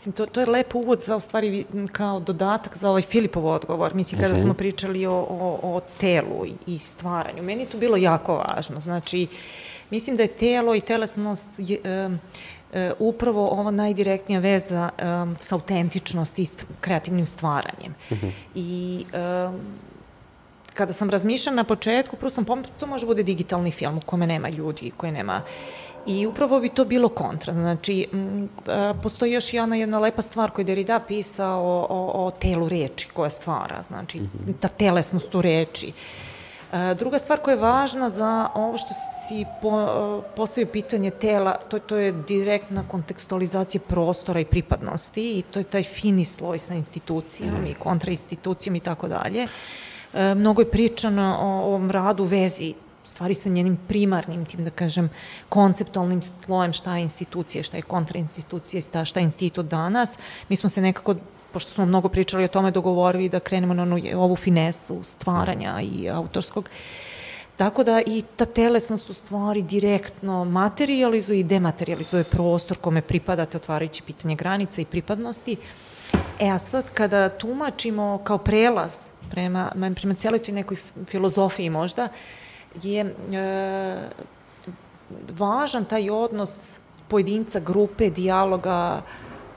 Mislim, 0.00 0.12
to, 0.12 0.26
to 0.26 0.40
je 0.40 0.46
lep 0.46 0.74
uvod 0.74 1.00
za, 1.00 1.16
u 1.16 1.20
stvari, 1.20 1.64
kao 1.92 2.20
dodatak 2.20 2.76
za 2.76 2.90
ovaj 2.90 3.02
Filipov 3.02 3.46
odgovor. 3.46 3.94
Mislim, 3.94 4.20
kada 4.20 4.32
uh 4.32 4.38
mhm. 4.38 4.42
-huh. 4.42 4.46
smo 4.46 4.54
pričali 4.54 5.06
o, 5.06 5.12
o, 5.12 5.60
o 5.62 5.80
telu 6.00 6.46
i 6.66 6.78
stvaranju. 6.78 7.42
Meni 7.42 7.62
je 7.62 7.68
to 7.68 7.78
bilo 7.78 7.96
jako 7.96 8.34
važno. 8.34 8.80
Znači, 8.80 9.26
mislim 9.90 10.16
da 10.16 10.22
je 10.22 10.28
telo 10.28 10.74
i 10.74 10.80
telesnost 10.80 11.48
je, 11.58 12.06
um, 12.06 12.14
uh, 12.14 12.78
upravo 12.98 13.48
ova 13.48 13.70
najdirektnija 13.70 14.40
veza 14.40 14.88
um, 15.22 15.36
sa 15.40 15.54
autentičnosti 15.54 16.42
i 16.42 16.46
st 16.46 16.66
kreativnim 16.80 17.26
stvaranjem. 17.26 17.94
Uh 18.10 18.16
mhm. 18.16 18.26
-huh. 18.26 18.32
I 18.54 19.04
um, 19.48 19.60
kada 20.74 20.92
sam 20.92 21.10
razmišljala 21.10 21.56
na 21.56 21.64
početku, 21.64 22.16
prvo 22.16 22.30
sam 22.30 22.44
pomislila, 22.44 22.76
to 22.80 22.86
može 22.86 23.06
bude 23.06 23.22
digitalni 23.22 23.70
film 23.70 23.96
u 23.96 24.00
kome 24.00 24.26
nema 24.26 24.48
ljudi, 24.48 24.90
koje 24.96 25.12
nema 25.12 25.42
I 26.06 26.26
upravo 26.26 26.60
bi 26.60 26.68
to 26.68 26.84
bilo 26.84 27.08
kontra. 27.08 27.52
Znači, 27.52 28.06
postoji 29.02 29.32
još 29.32 29.54
jedna, 29.54 29.76
jedna 29.76 29.98
lepa 29.98 30.22
stvar 30.22 30.50
koju 30.50 30.64
Derrida 30.64 31.00
pisao 31.08 31.62
o, 31.62 31.86
o, 31.90 32.26
o 32.26 32.30
telu 32.30 32.68
reči 32.68 33.08
koja 33.12 33.30
stvara, 33.30 33.82
znači, 33.88 34.18
-hmm. 34.18 34.54
ta 34.60 34.68
telesnost 34.68 35.34
u 35.34 35.42
reči. 35.42 35.92
A, 36.72 36.94
druga 36.94 37.18
stvar 37.18 37.38
koja 37.38 37.52
je 37.52 37.60
važna 37.60 38.10
za 38.10 38.48
ovo 38.54 38.78
što 38.78 38.88
si 38.94 39.44
po, 39.62 40.22
postavio 40.36 40.66
pitanje 40.66 41.10
tela, 41.10 41.52
to, 41.52 41.78
to 41.78 41.96
je 41.96 42.12
direktna 42.12 42.84
kontekstualizacija 42.88 43.80
prostora 43.88 44.40
i 44.40 44.44
pripadnosti 44.44 45.38
i 45.38 45.42
to 45.42 45.58
je 45.58 45.64
taj 45.64 45.82
fini 45.82 46.24
sloj 46.24 46.58
sa 46.58 46.74
institucijom 46.74 47.54
mm. 47.62 47.66
i 47.66 47.74
kontrainstitucijom 47.74 48.76
i 48.76 48.80
tako 48.80 49.08
dalje. 49.08 49.46
Mnogo 50.12 50.62
je 50.62 50.70
pričano 50.70 51.38
o 51.40 51.46
ovom 51.46 51.90
radu 51.90 52.24
vezi 52.24 52.74
stvari 53.04 53.34
sa 53.34 53.48
njenim 53.48 53.78
primarnim, 53.88 54.44
tim 54.44 54.64
da 54.64 54.70
kažem, 54.70 55.10
konceptualnim 55.48 56.22
slojem 56.22 56.72
šta 56.72 56.96
je 56.96 57.02
institucija, 57.02 57.62
šta 57.62 57.76
je 57.76 57.82
kontrainstitucija, 57.82 58.80
šta, 58.80 59.04
šta 59.04 59.20
je 59.20 59.24
institut 59.24 59.66
danas. 59.66 60.18
Mi 60.48 60.56
smo 60.56 60.68
se 60.68 60.80
nekako 60.80 61.14
pošto 61.52 61.70
smo 61.70 61.86
mnogo 61.86 62.08
pričali 62.08 62.44
o 62.44 62.48
tome, 62.48 62.70
dogovorili 62.70 63.28
da 63.28 63.40
krenemo 63.40 63.74
na 63.74 63.82
onu, 63.82 64.00
ovu 64.16 64.36
finesu 64.36 65.00
stvaranja 65.02 65.80
i 65.82 66.08
autorskog. 66.10 66.70
Tako 67.56 67.84
da 67.84 68.02
i 68.06 68.22
ta 68.36 68.44
telesnost 68.44 69.10
u 69.10 69.12
stvari 69.12 69.62
direktno 69.62 70.44
materializuje 70.44 71.40
i 71.40 71.44
dematerializuje 71.44 72.24
prostor 72.24 72.78
kome 72.78 73.02
pripadate, 73.02 73.56
otvarajući 73.56 74.02
pitanje 74.02 74.34
granica 74.34 74.80
i 74.80 74.84
pripadnosti. 74.84 75.56
E 76.38 76.48
a 76.48 76.58
sad 76.58 76.90
kada 76.90 77.28
tumačimo 77.28 78.20
kao 78.24 78.38
prelaz 78.38 78.94
prema, 79.30 79.72
prema 79.94 80.14
cijeloj 80.14 80.38
toj 80.38 80.54
nekoj 80.54 80.76
filozofiji 81.06 81.70
možda, 81.70 82.04
uh, 82.04 82.10
je 82.82 83.00
e, 83.00 84.08
važan 85.38 85.84
taj 85.84 86.10
odnos 86.10 86.78
pojedinca, 87.08 87.60
grupe, 87.60 88.10
dijaloga, 88.10 89.02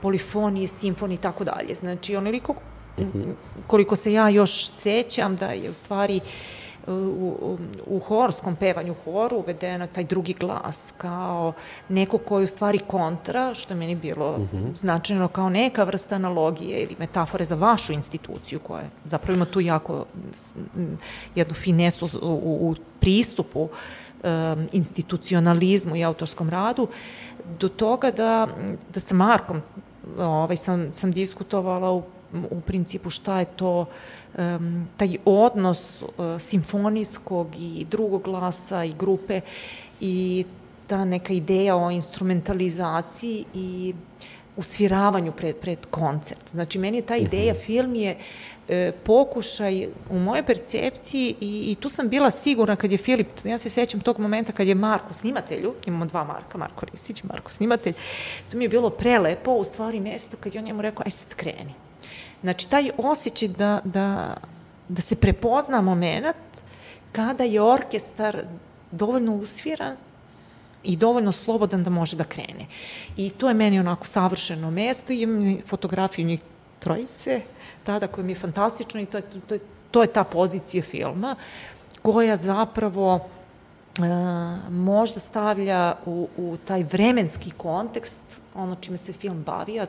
polifonije, 0.02 0.68
simfonije 0.68 1.14
i 1.14 1.20
tako 1.20 1.44
dalje. 1.44 1.74
Znači, 1.74 2.16
onoliko 2.16 2.54
mhm. 2.98 3.22
koliko 3.66 3.96
se 3.96 4.12
ja 4.12 4.28
još 4.28 4.68
sećam 4.68 5.36
da 5.36 5.46
je 5.46 5.70
u 5.70 5.74
stvari 5.74 6.20
u, 6.86 6.92
u, 7.40 7.58
u 7.86 7.98
horskom 7.98 8.56
pevanju 8.56 8.94
horu 9.04 9.36
uvedeno 9.36 9.86
taj 9.86 10.04
drugi 10.04 10.32
glas 10.32 10.94
kao 10.98 11.52
neko 11.88 12.18
koji 12.18 12.42
je 12.42 12.44
u 12.44 12.46
stvari 12.46 12.78
kontra, 12.78 13.54
što 13.54 13.72
je 13.72 13.78
meni 13.78 13.94
bilo 13.94 14.30
uh 14.30 14.38
mhm. 14.38 14.56
-huh. 14.56 14.76
značajno 14.76 15.28
kao 15.28 15.48
neka 15.48 15.84
vrsta 15.84 16.14
analogije 16.14 16.82
ili 16.82 16.96
metafore 16.98 17.44
za 17.44 17.54
vašu 17.54 17.92
instituciju 17.92 18.58
koja 18.58 18.80
je, 18.80 18.90
zapravo 19.04 19.36
ima 19.36 19.44
tu 19.44 19.60
jako 19.60 20.04
jednu 21.34 21.54
finesu 21.54 22.08
u, 22.22 22.68
u 22.70 22.74
pristupu 23.04 23.68
um, 23.68 24.66
institucionalizmu 24.72 25.96
i 25.96 26.04
autorskom 26.04 26.50
radu, 26.50 26.88
do 27.60 27.68
toga 27.68 28.10
da, 28.10 28.48
da 28.94 29.00
sa 29.00 29.14
Markom 29.14 29.62
ovaj, 30.18 30.56
sam, 30.56 30.92
sam 30.92 31.12
diskutovala 31.12 31.92
u 31.92 32.02
u 32.50 32.60
principu 32.60 33.10
šta 33.10 33.38
je 33.38 33.44
to 33.44 33.86
um, 34.38 34.88
taj 34.96 35.16
odnos 35.24 36.02
uh, 36.02 36.08
simfonijskog 36.40 37.48
i 37.58 37.86
drugog 37.90 38.22
glasa 38.22 38.84
i 38.84 38.94
grupe 38.98 39.40
i 40.00 40.44
ta 40.86 41.04
neka 41.04 41.32
ideja 41.32 41.76
o 41.76 41.90
instrumentalizaciji 41.90 43.44
i 43.54 43.94
usviravanju 44.56 45.32
pred, 45.32 45.56
pred 45.56 45.78
koncert. 45.90 46.50
Znači, 46.50 46.78
meni 46.78 46.98
je 46.98 47.06
ta 47.06 47.16
ideja, 47.16 47.52
mhm. 47.52 47.62
film 47.62 47.94
je 47.94 48.16
e, 48.68 48.92
pokušaj 49.04 49.88
u 50.10 50.18
mojoj 50.18 50.46
percepciji 50.46 51.34
i, 51.40 51.70
i 51.70 51.74
tu 51.74 51.88
sam 51.88 52.08
bila 52.08 52.30
sigurna 52.30 52.76
kad 52.76 52.92
je 52.92 52.98
Filip, 52.98 53.28
ja 53.44 53.58
se 53.58 53.70
sećam 53.70 54.00
tog 54.00 54.18
momenta 54.18 54.52
kad 54.52 54.68
je 54.68 54.74
Marko 54.74 55.12
snimatelju, 55.12 55.74
imamo 55.86 56.06
dva 56.06 56.24
Marka, 56.24 56.58
Marko 56.58 56.86
Ristić, 56.86 57.22
Marko 57.22 57.52
snimatelj, 57.52 57.94
to 58.50 58.56
mi 58.56 58.64
je 58.64 58.68
bilo 58.68 58.90
prelepo, 58.90 59.52
u 59.52 59.64
stvari 59.64 60.00
mesto 60.00 60.36
kad 60.40 60.54
je 60.54 60.58
on 60.58 60.66
njemu 60.66 60.82
rekao, 60.82 61.02
aj 61.06 61.10
sad 61.10 61.34
kreni. 61.34 61.74
Znači, 62.42 62.70
taj 62.70 62.90
osjećaj 62.98 63.48
da, 63.48 63.80
da, 63.84 64.36
da 64.88 65.00
se 65.02 65.16
prepozna 65.16 65.80
moment 65.80 66.36
kada 67.12 67.44
je 67.44 67.62
orkestar 67.62 68.42
dovoljno 68.90 69.34
usviran 69.34 69.96
i 70.84 70.96
dovoljno 70.96 71.32
slobodan 71.32 71.84
da 71.84 71.90
može 71.90 72.16
da 72.16 72.24
krene. 72.24 72.66
I 73.16 73.30
to 73.30 73.48
je 73.48 73.54
meni 73.54 73.80
onako 73.80 74.06
savršeno 74.06 74.70
mesto 74.70 75.12
imam 75.12 75.58
fotografiju 75.66 76.26
njih 76.26 76.40
trojice, 76.78 77.40
tada 77.84 78.06
koja 78.06 78.24
mi 78.24 78.32
je 78.32 78.38
fantastična 78.38 79.00
i 79.00 79.06
to, 79.06 79.20
to, 79.20 79.58
to 79.90 80.02
je 80.02 80.08
ta 80.12 80.24
pozicija 80.24 80.82
filma 80.82 81.36
koja 82.02 82.36
zapravo 82.36 83.20
e, 83.20 84.00
možda 84.70 85.20
stavlja 85.20 85.94
u, 86.06 86.28
u 86.36 86.56
taj 86.64 86.82
vremenski 86.82 87.50
kontekst 87.50 88.22
ono 88.54 88.74
čime 88.74 88.96
se 88.96 89.12
film 89.12 89.42
bavi, 89.42 89.80
a 89.80 89.86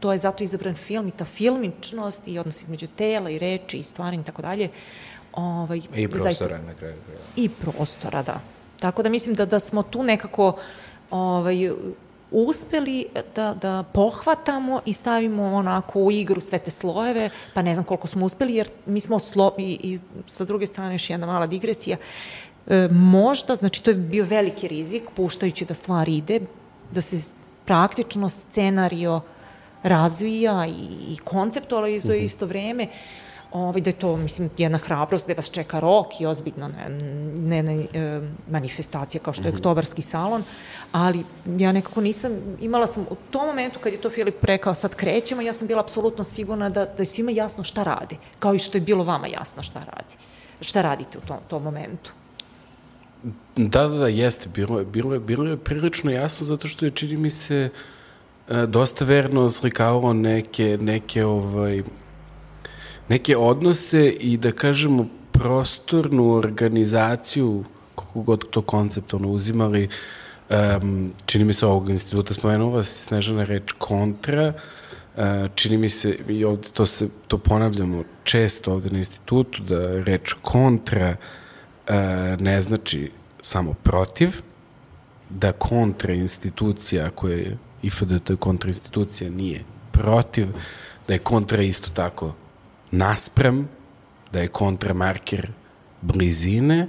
to 0.00 0.12
je 0.12 0.18
zato 0.18 0.44
izabran 0.44 0.74
film 0.74 1.08
i 1.08 1.10
ta 1.10 1.24
filmičnost 1.24 2.22
i 2.26 2.38
odnos 2.38 2.62
između 2.62 2.86
tela 2.86 3.30
i 3.30 3.38
reči 3.38 3.78
i 3.78 3.82
stvari 3.82 4.16
i 4.16 4.24
tako 4.24 4.42
dalje. 4.42 4.68
Ovaj, 5.32 5.80
I 5.94 6.08
prostora 6.08 6.34
zaista, 6.34 6.58
na 6.66 6.74
kraju. 6.74 6.94
I 7.36 7.48
prostora, 7.48 8.22
da. 8.22 8.40
Tako 8.80 9.02
da 9.02 9.08
mislim 9.08 9.34
da, 9.34 9.46
da 9.46 9.60
smo 9.60 9.82
tu 9.82 10.02
nekako 10.02 10.56
ovaj, 11.10 11.70
uspeli 12.32 13.06
da, 13.34 13.54
da 13.54 13.84
pohvatamo 13.92 14.80
i 14.86 14.92
stavimo 14.92 15.44
onako 15.44 16.00
u 16.00 16.10
igru 16.12 16.40
sve 16.40 16.58
te 16.58 16.70
slojeve, 16.70 17.30
pa 17.54 17.62
ne 17.62 17.74
znam 17.74 17.84
koliko 17.84 18.06
smo 18.06 18.26
uspeli, 18.26 18.54
jer 18.54 18.70
mi 18.86 19.00
smo 19.00 19.18
slo, 19.18 19.54
i, 19.58 19.78
i 19.82 19.98
sa 20.26 20.44
druge 20.44 20.66
strane 20.66 20.94
još 20.94 21.10
jedna 21.10 21.26
mala 21.26 21.46
digresija, 21.46 21.96
e, 22.66 22.88
možda, 22.90 23.56
znači 23.56 23.82
to 23.82 23.90
je 23.90 23.94
bio 23.94 24.24
veliki 24.24 24.68
rizik, 24.68 25.02
puštajući 25.16 25.64
da 25.64 25.74
stvar 25.74 26.08
ide, 26.08 26.40
da 26.90 27.00
se 27.00 27.34
praktično 27.64 28.28
scenario 28.28 29.20
razvija 29.82 30.66
i, 30.66 31.12
i 31.14 31.16
konceptualizuje 31.24 32.18
mm 32.18 32.20
-hmm. 32.20 32.24
isto 32.24 32.46
vreme, 32.46 32.86
ovaj, 33.52 33.80
da 33.80 33.90
je 33.90 33.98
to, 33.98 34.16
mislim, 34.16 34.50
jedna 34.58 34.78
hrabrost 34.78 35.28
da 35.28 35.34
vas 35.34 35.50
čeka 35.50 35.80
rok 35.80 36.20
i 36.20 36.26
ozbiljno 36.26 36.68
ne, 36.68 36.88
ne, 37.36 37.62
ne, 37.62 37.86
e, 37.92 38.20
manifestacija 38.50 39.20
kao 39.20 39.32
što 39.32 39.42
je 39.42 39.48
mm 39.48 39.52
-hmm. 39.52 39.56
oktobarski 39.56 40.02
salon, 40.02 40.42
ali 40.92 41.24
ja 41.58 41.72
nekako 41.72 42.00
nisam, 42.00 42.32
imala 42.60 42.86
sam 42.86 43.06
u 43.10 43.16
tom 43.30 43.46
momentu 43.46 43.78
kad 43.78 43.92
je 43.92 44.00
to 44.00 44.10
Filip 44.10 44.44
rekao 44.44 44.74
sad 44.74 44.94
krećemo, 44.94 45.42
ja 45.42 45.52
sam 45.52 45.68
bila 45.68 45.80
apsolutno 45.80 46.24
sigurna 46.24 46.68
da, 46.68 46.84
da 46.84 47.02
je 47.02 47.06
svima 47.06 47.30
jasno 47.30 47.64
šta 47.64 47.82
radi, 47.82 48.16
kao 48.38 48.54
i 48.54 48.58
što 48.58 48.78
je 48.78 48.82
bilo 48.82 49.04
vama 49.04 49.26
jasno 49.26 49.62
šta 49.62 49.78
radi. 49.78 50.14
Šta 50.60 50.82
radite 50.82 51.18
u 51.18 51.20
tom, 51.20 51.36
tom 51.48 51.62
momentu? 51.62 52.12
Da, 53.56 53.88
da, 53.88 53.98
da, 53.98 54.08
jeste. 54.08 54.48
Bilo 54.48 54.78
je, 54.78 54.84
bilo 54.84 55.14
je, 55.14 55.20
bilo 55.20 55.46
je 55.46 55.56
prilično 55.56 56.10
jasno 56.10 56.46
zato 56.46 56.68
što 56.68 56.84
je, 56.84 56.90
čini 56.90 57.16
mi 57.16 57.30
se, 57.30 57.68
e, 58.48 58.66
dosta 58.66 59.04
verno 59.04 59.48
slikavalo 59.48 60.12
neke, 60.12 60.78
neke 60.80 61.24
ovaj, 61.24 61.82
neke 63.12 63.36
odnose 63.36 64.08
i 64.08 64.36
da 64.36 64.52
kažemo 64.52 65.06
prostornu 65.32 66.30
organizaciju, 66.34 67.64
kako 67.94 68.22
god 68.22 68.50
to 68.50 68.62
konceptualno 68.62 69.28
uzimali, 69.28 69.88
um, 69.88 71.12
čini 71.26 71.44
mi 71.44 71.52
se 71.52 71.66
ovog 71.66 71.90
instituta 71.90 72.34
spomenula 72.34 72.84
Snežana 72.84 73.44
reč 73.44 73.74
kontra, 73.78 74.52
uh, 74.52 75.22
čini 75.54 75.76
mi 75.76 75.90
se, 75.90 76.16
i 76.28 76.44
ovde 76.44 76.68
to, 76.72 76.86
se, 76.86 77.08
to 77.28 77.38
ponavljamo 77.38 78.04
često 78.24 78.72
ovde 78.72 78.90
na 78.90 78.98
institutu, 78.98 79.62
da 79.62 80.02
reč 80.04 80.32
kontra 80.42 81.16
uh, 81.16 81.94
ne 82.40 82.60
znači 82.60 83.10
samo 83.42 83.74
protiv, 83.82 84.40
da 85.30 85.52
kontra 85.52 86.14
institucija 86.14 87.10
koja 87.10 87.36
je 87.36 87.58
IFDT 87.82 88.30
kontra 88.38 88.68
institucija 88.68 89.30
nije 89.30 89.64
protiv, 89.92 90.48
da 91.08 91.14
je 91.14 91.18
kontra 91.18 91.62
isto 91.62 91.90
tako 91.90 92.34
nasprem, 92.92 93.68
da 94.32 94.40
je 94.40 94.48
kontra 94.48 94.94
marker 94.94 95.50
blizine 96.00 96.88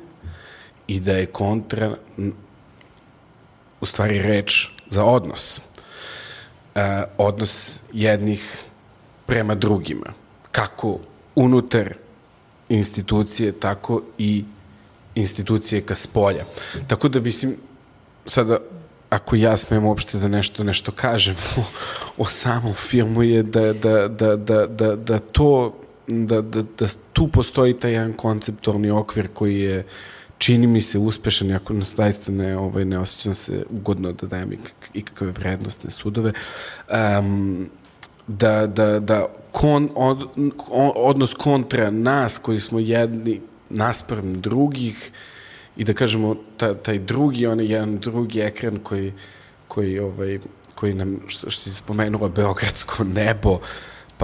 i 0.88 1.00
da 1.00 1.12
je 1.12 1.26
kontra 1.26 1.96
u 3.82 3.86
stvari 3.86 4.22
reč 4.22 4.70
za 4.90 5.06
odnos. 5.06 5.62
Uh, 6.76 6.82
odnos 7.18 7.80
jednih 7.94 8.64
prema 9.26 9.56
drugima. 9.56 10.14
Kako 10.52 11.00
unutar 11.36 11.94
institucije, 12.70 13.52
tako 13.52 14.02
i 14.18 14.44
institucije 15.16 15.82
ka 15.82 15.96
spolja. 15.96 16.46
Tako 16.88 17.10
da, 17.10 17.20
mislim, 17.20 17.56
sada, 18.26 18.58
ako 19.10 19.36
ja 19.36 19.58
smem 19.58 19.86
uopšte 19.86 20.18
da 20.18 20.28
nešto, 20.28 20.64
nešto 20.64 20.92
kažem 20.92 21.36
o, 21.58 21.64
o 22.18 22.26
samom 22.26 22.74
filmu, 22.74 23.24
je 23.24 23.44
da, 23.44 23.74
da, 23.74 24.08
da, 24.08 24.36
da, 24.36 24.68
da, 24.68 24.96
da 24.96 25.20
to 25.20 25.83
da, 26.08 26.42
da, 26.42 26.62
da 26.62 26.88
tu 27.14 27.28
postoji 27.28 27.74
taj 27.80 27.92
jedan 27.92 28.14
konceptualni 28.14 28.92
okvir 28.92 29.28
koji 29.34 29.60
je 29.60 29.86
čini 30.38 30.68
mi 30.68 30.82
se 30.82 31.00
uspešan, 31.00 31.52
ako 31.52 31.74
nas 31.74 31.96
zaista 31.96 32.32
ne, 32.32 32.58
ovaj, 32.58 32.86
ne 32.86 33.00
osjećam 33.00 33.34
se 33.34 33.66
ugodno 33.70 34.12
da 34.12 34.28
dajem 34.28 34.54
ikak, 34.54 34.90
ikakve 34.94 35.32
vrednostne 35.32 35.92
sudove, 35.92 36.34
um, 37.20 37.70
da, 38.28 38.68
da, 38.68 39.00
da 39.00 39.26
kon, 39.52 39.90
od, 39.96 40.28
odnos 40.96 41.34
kontra 41.34 41.92
nas 41.92 42.38
koji 42.38 42.60
smo 42.60 42.80
jedni 42.80 43.42
nasprem 43.70 44.42
drugih 44.42 45.12
i 45.78 45.84
da 45.84 45.94
kažemo 45.94 46.36
ta, 46.58 46.74
taj 46.74 47.00
drugi, 47.00 47.48
onaj 47.48 47.72
jedan 47.72 47.98
drugi 47.98 48.40
ekran 48.40 48.80
koji, 48.84 49.14
koji, 49.68 50.00
ovaj, 50.00 50.40
koji 50.76 50.94
nam, 50.94 51.20
što, 51.28 51.50
što 51.50 51.70
si 51.70 51.76
spomenula, 51.76 52.30
Beogradsko 52.30 53.04
nebo, 53.04 53.60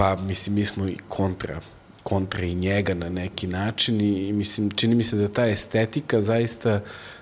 pa 0.00 0.16
mislim, 0.16 0.54
mi 0.54 0.64
smo 0.64 0.88
i 0.88 0.96
kontra 1.08 1.60
kontra 2.02 2.44
i 2.44 2.54
njega 2.54 2.94
na 2.94 3.08
neki 3.08 3.46
način 3.46 4.00
i, 4.00 4.28
i 4.28 4.32
mislim, 4.32 4.70
čini 4.70 4.94
mi 4.94 5.04
se 5.04 5.16
da 5.16 5.28
ta 5.28 5.46
estetika 5.46 6.22
zaista 6.22 6.80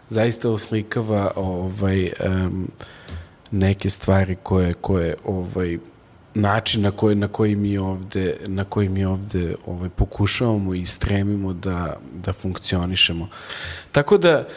zaista 0.08 0.50
oslikava 0.50 1.30
ovaj, 1.36 2.12
um, 2.26 2.68
neke 3.50 3.90
stvari 3.90 4.36
koje, 4.42 4.72
koje 4.72 5.16
ovaj, 5.24 5.78
način 6.34 6.82
na 6.82 6.90
koji, 6.90 7.16
na 7.16 7.28
koji 7.28 7.56
mi 7.56 7.78
ovde, 7.78 8.36
na 8.46 8.64
koji 8.64 8.88
mi 8.88 9.04
ovde 9.04 9.54
ovaj, 9.66 9.88
pokušavamo 9.88 10.74
i 10.74 10.86
stremimo 10.86 11.52
da, 11.52 11.96
da 12.24 12.32
funkcionišemo. 12.32 13.28
Tako 13.92 14.18
da, 14.18 14.48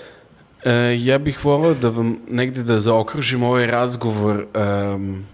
e, 0.63 0.71
ja 0.99 1.17
bih 1.17 1.45
volao 1.45 1.73
da 1.73 1.89
vam 1.89 2.17
negde 2.29 2.63
da 2.63 2.79
zaokružim 2.79 3.43
ovaj 3.43 3.67
razgovor 3.67 4.45
um, 4.95 5.25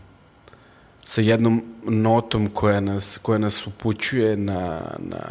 sa 1.17 1.21
jednom 1.21 1.63
notom 1.83 2.49
koja 2.53 2.79
nas, 2.79 3.17
koja 3.17 3.37
nas 3.37 3.67
upućuje 3.67 4.37
na, 4.37 4.81
na, 4.99 5.21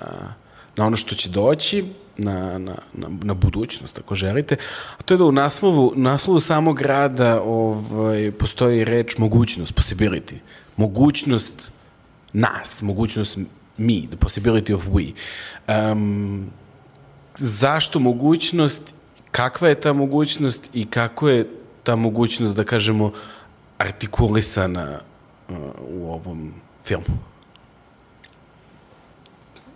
na 0.76 0.86
ono 0.86 0.96
što 0.96 1.14
će 1.14 1.28
doći, 1.28 1.84
na, 2.16 2.58
na, 2.58 2.74
na, 2.92 3.08
na 3.22 3.34
budućnost, 3.34 3.98
ako 3.98 4.14
želite. 4.14 4.56
A 4.98 5.02
to 5.02 5.14
je 5.14 5.18
da 5.18 5.24
u 5.24 5.32
naslovu, 5.32 5.92
naslovu 5.96 6.40
samog 6.40 6.80
rada 6.82 7.40
ovaj, 7.42 8.32
postoji 8.32 8.84
reč 8.84 9.18
mogućnost, 9.18 9.74
possibility. 9.74 10.42
Mogućnost 10.76 11.72
nas, 12.32 12.82
mogućnost 12.82 13.36
me, 13.78 14.08
the 14.10 14.18
possibility 14.18 14.74
of 14.74 14.82
we. 14.90 15.12
Um, 15.68 16.50
zašto 17.36 17.98
mogućnost, 17.98 18.94
kakva 19.30 19.68
je 19.68 19.80
ta 19.80 19.92
mogućnost 19.92 20.70
i 20.74 20.86
kako 20.86 21.28
je 21.28 21.50
ta 21.82 21.96
mogućnost, 21.96 22.56
da 22.56 22.64
kažemo, 22.64 23.12
artikulisana 23.78 25.05
u 25.88 26.12
ovom 26.12 26.54
filmu? 26.84 27.04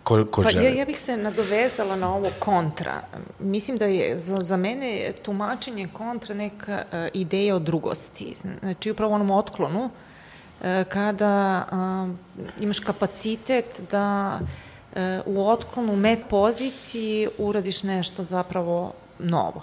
Ko, 0.02 0.24
ko 0.30 0.42
pa, 0.42 0.50
žele? 0.50 0.64
Ja, 0.64 0.70
ja 0.70 0.84
bih 0.84 0.98
se 1.00 1.16
nadovezala 1.16 1.96
na 1.96 2.14
ovo 2.14 2.30
kontra. 2.38 3.02
Mislim 3.38 3.78
da 3.78 3.84
je 3.84 4.18
za, 4.18 4.36
za 4.40 4.56
mene 4.56 5.12
tumačenje 5.22 5.88
kontra 5.92 6.34
neka 6.34 6.84
uh, 6.84 7.08
ideja 7.12 7.56
o 7.56 7.58
drugosti. 7.58 8.34
Znači, 8.60 8.90
upravo 8.90 9.14
onom 9.14 9.30
otklonu, 9.30 9.84
uh, 9.84 10.66
kada 10.88 11.64
uh, 11.72 12.10
imaš 12.60 12.80
kapacitet 12.80 13.80
da 13.90 14.38
uh, 14.40 14.98
u 15.26 15.48
otklonu, 15.48 15.96
met 15.96 16.18
poziciji 16.28 17.28
uradiš 17.38 17.82
nešto 17.82 18.24
zapravo 18.24 18.92
novo. 19.18 19.62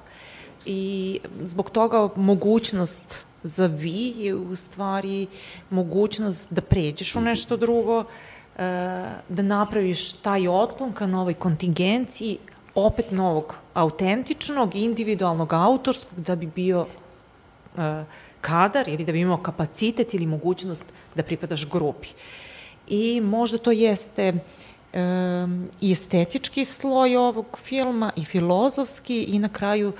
I 0.65 1.19
zbog 1.45 1.69
toga 1.69 2.09
mogućnost 2.15 3.25
za 3.43 3.65
vi 3.65 4.13
je 4.17 4.35
u 4.35 4.55
stvari 4.55 5.27
mogućnost 5.69 6.47
da 6.49 6.61
pređeš 6.61 7.15
u 7.15 7.21
nešto 7.21 7.57
drugo, 7.57 8.03
da 9.29 9.41
napraviš 9.41 10.11
taj 10.11 10.47
otklon 10.47 10.93
ka 10.93 11.07
novoj 11.07 11.33
kontingenciji, 11.33 12.37
opet 12.75 13.11
novog 13.11 13.55
autentičnog, 13.73 14.75
individualnog, 14.75 15.53
autorskog, 15.53 16.19
da 16.19 16.35
bi 16.35 16.47
bio 16.55 16.81
uh, 16.81 17.83
kadar 18.41 18.89
ili 18.89 19.05
da 19.05 19.11
bi 19.11 19.19
imao 19.19 19.37
kapacitet 19.37 20.13
ili 20.13 20.25
mogućnost 20.25 20.93
da 21.15 21.23
pripadaš 21.23 21.69
grupi. 21.69 22.07
I 22.87 23.21
možda 23.21 23.57
to 23.57 23.71
jeste 23.71 24.33
um, 24.33 25.69
i 25.81 25.91
estetički 25.91 26.65
sloj 26.65 27.15
ovog 27.15 27.59
filma 27.63 28.11
i 28.15 28.25
filozofski 28.25 29.23
i 29.23 29.39
na 29.39 29.49
kraju 29.49 29.93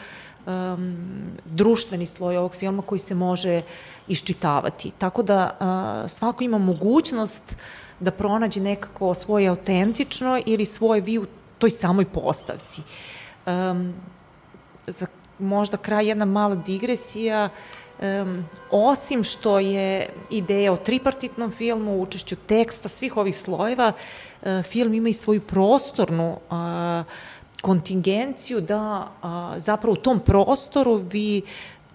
um, 0.48 0.98
društveni 1.46 2.06
sloj 2.06 2.38
ovog 2.38 2.56
filma 2.56 2.82
koji 2.82 3.00
se 3.00 3.16
može 3.16 3.62
iščitavati. 4.08 4.92
Tako 4.98 5.24
da 5.24 5.58
uh, 5.60 6.10
svako 6.10 6.44
ima 6.44 6.58
mogućnost 6.58 7.56
da 8.00 8.12
pronađe 8.12 8.62
nekako 8.62 9.14
svoje 9.14 9.48
autentično 9.48 10.42
ili 10.46 10.66
svoje 10.66 11.02
vi 11.02 11.18
u 11.18 11.26
toj 11.58 11.70
samoj 11.70 12.06
postavci. 12.06 12.82
Um, 13.46 13.94
za 14.88 15.06
možda 15.40 15.78
kraj 15.78 16.08
jedna 16.08 16.26
mala 16.26 16.56
digresija, 16.56 17.50
um, 18.00 18.46
osim 18.72 19.24
što 19.24 19.60
je 19.60 20.10
ideja 20.30 20.74
o 20.74 20.78
tripartitnom 20.78 21.52
filmu, 21.52 22.02
učešću 22.02 22.36
teksta, 22.36 22.90
svih 22.90 23.18
ovih 23.18 23.38
slojeva, 23.38 23.92
uh, 24.42 24.64
film 24.64 24.94
ima 24.94 25.10
i 25.10 25.14
svoju 25.14 25.42
prostornu 25.42 26.30
uh, 26.50 26.58
kontingenciju 27.62 28.62
da 28.62 29.08
uh, 29.24 29.30
zapravo 29.58 29.94
u 29.94 30.02
tom 30.02 30.20
prostoru 30.20 30.96
vi 30.96 31.42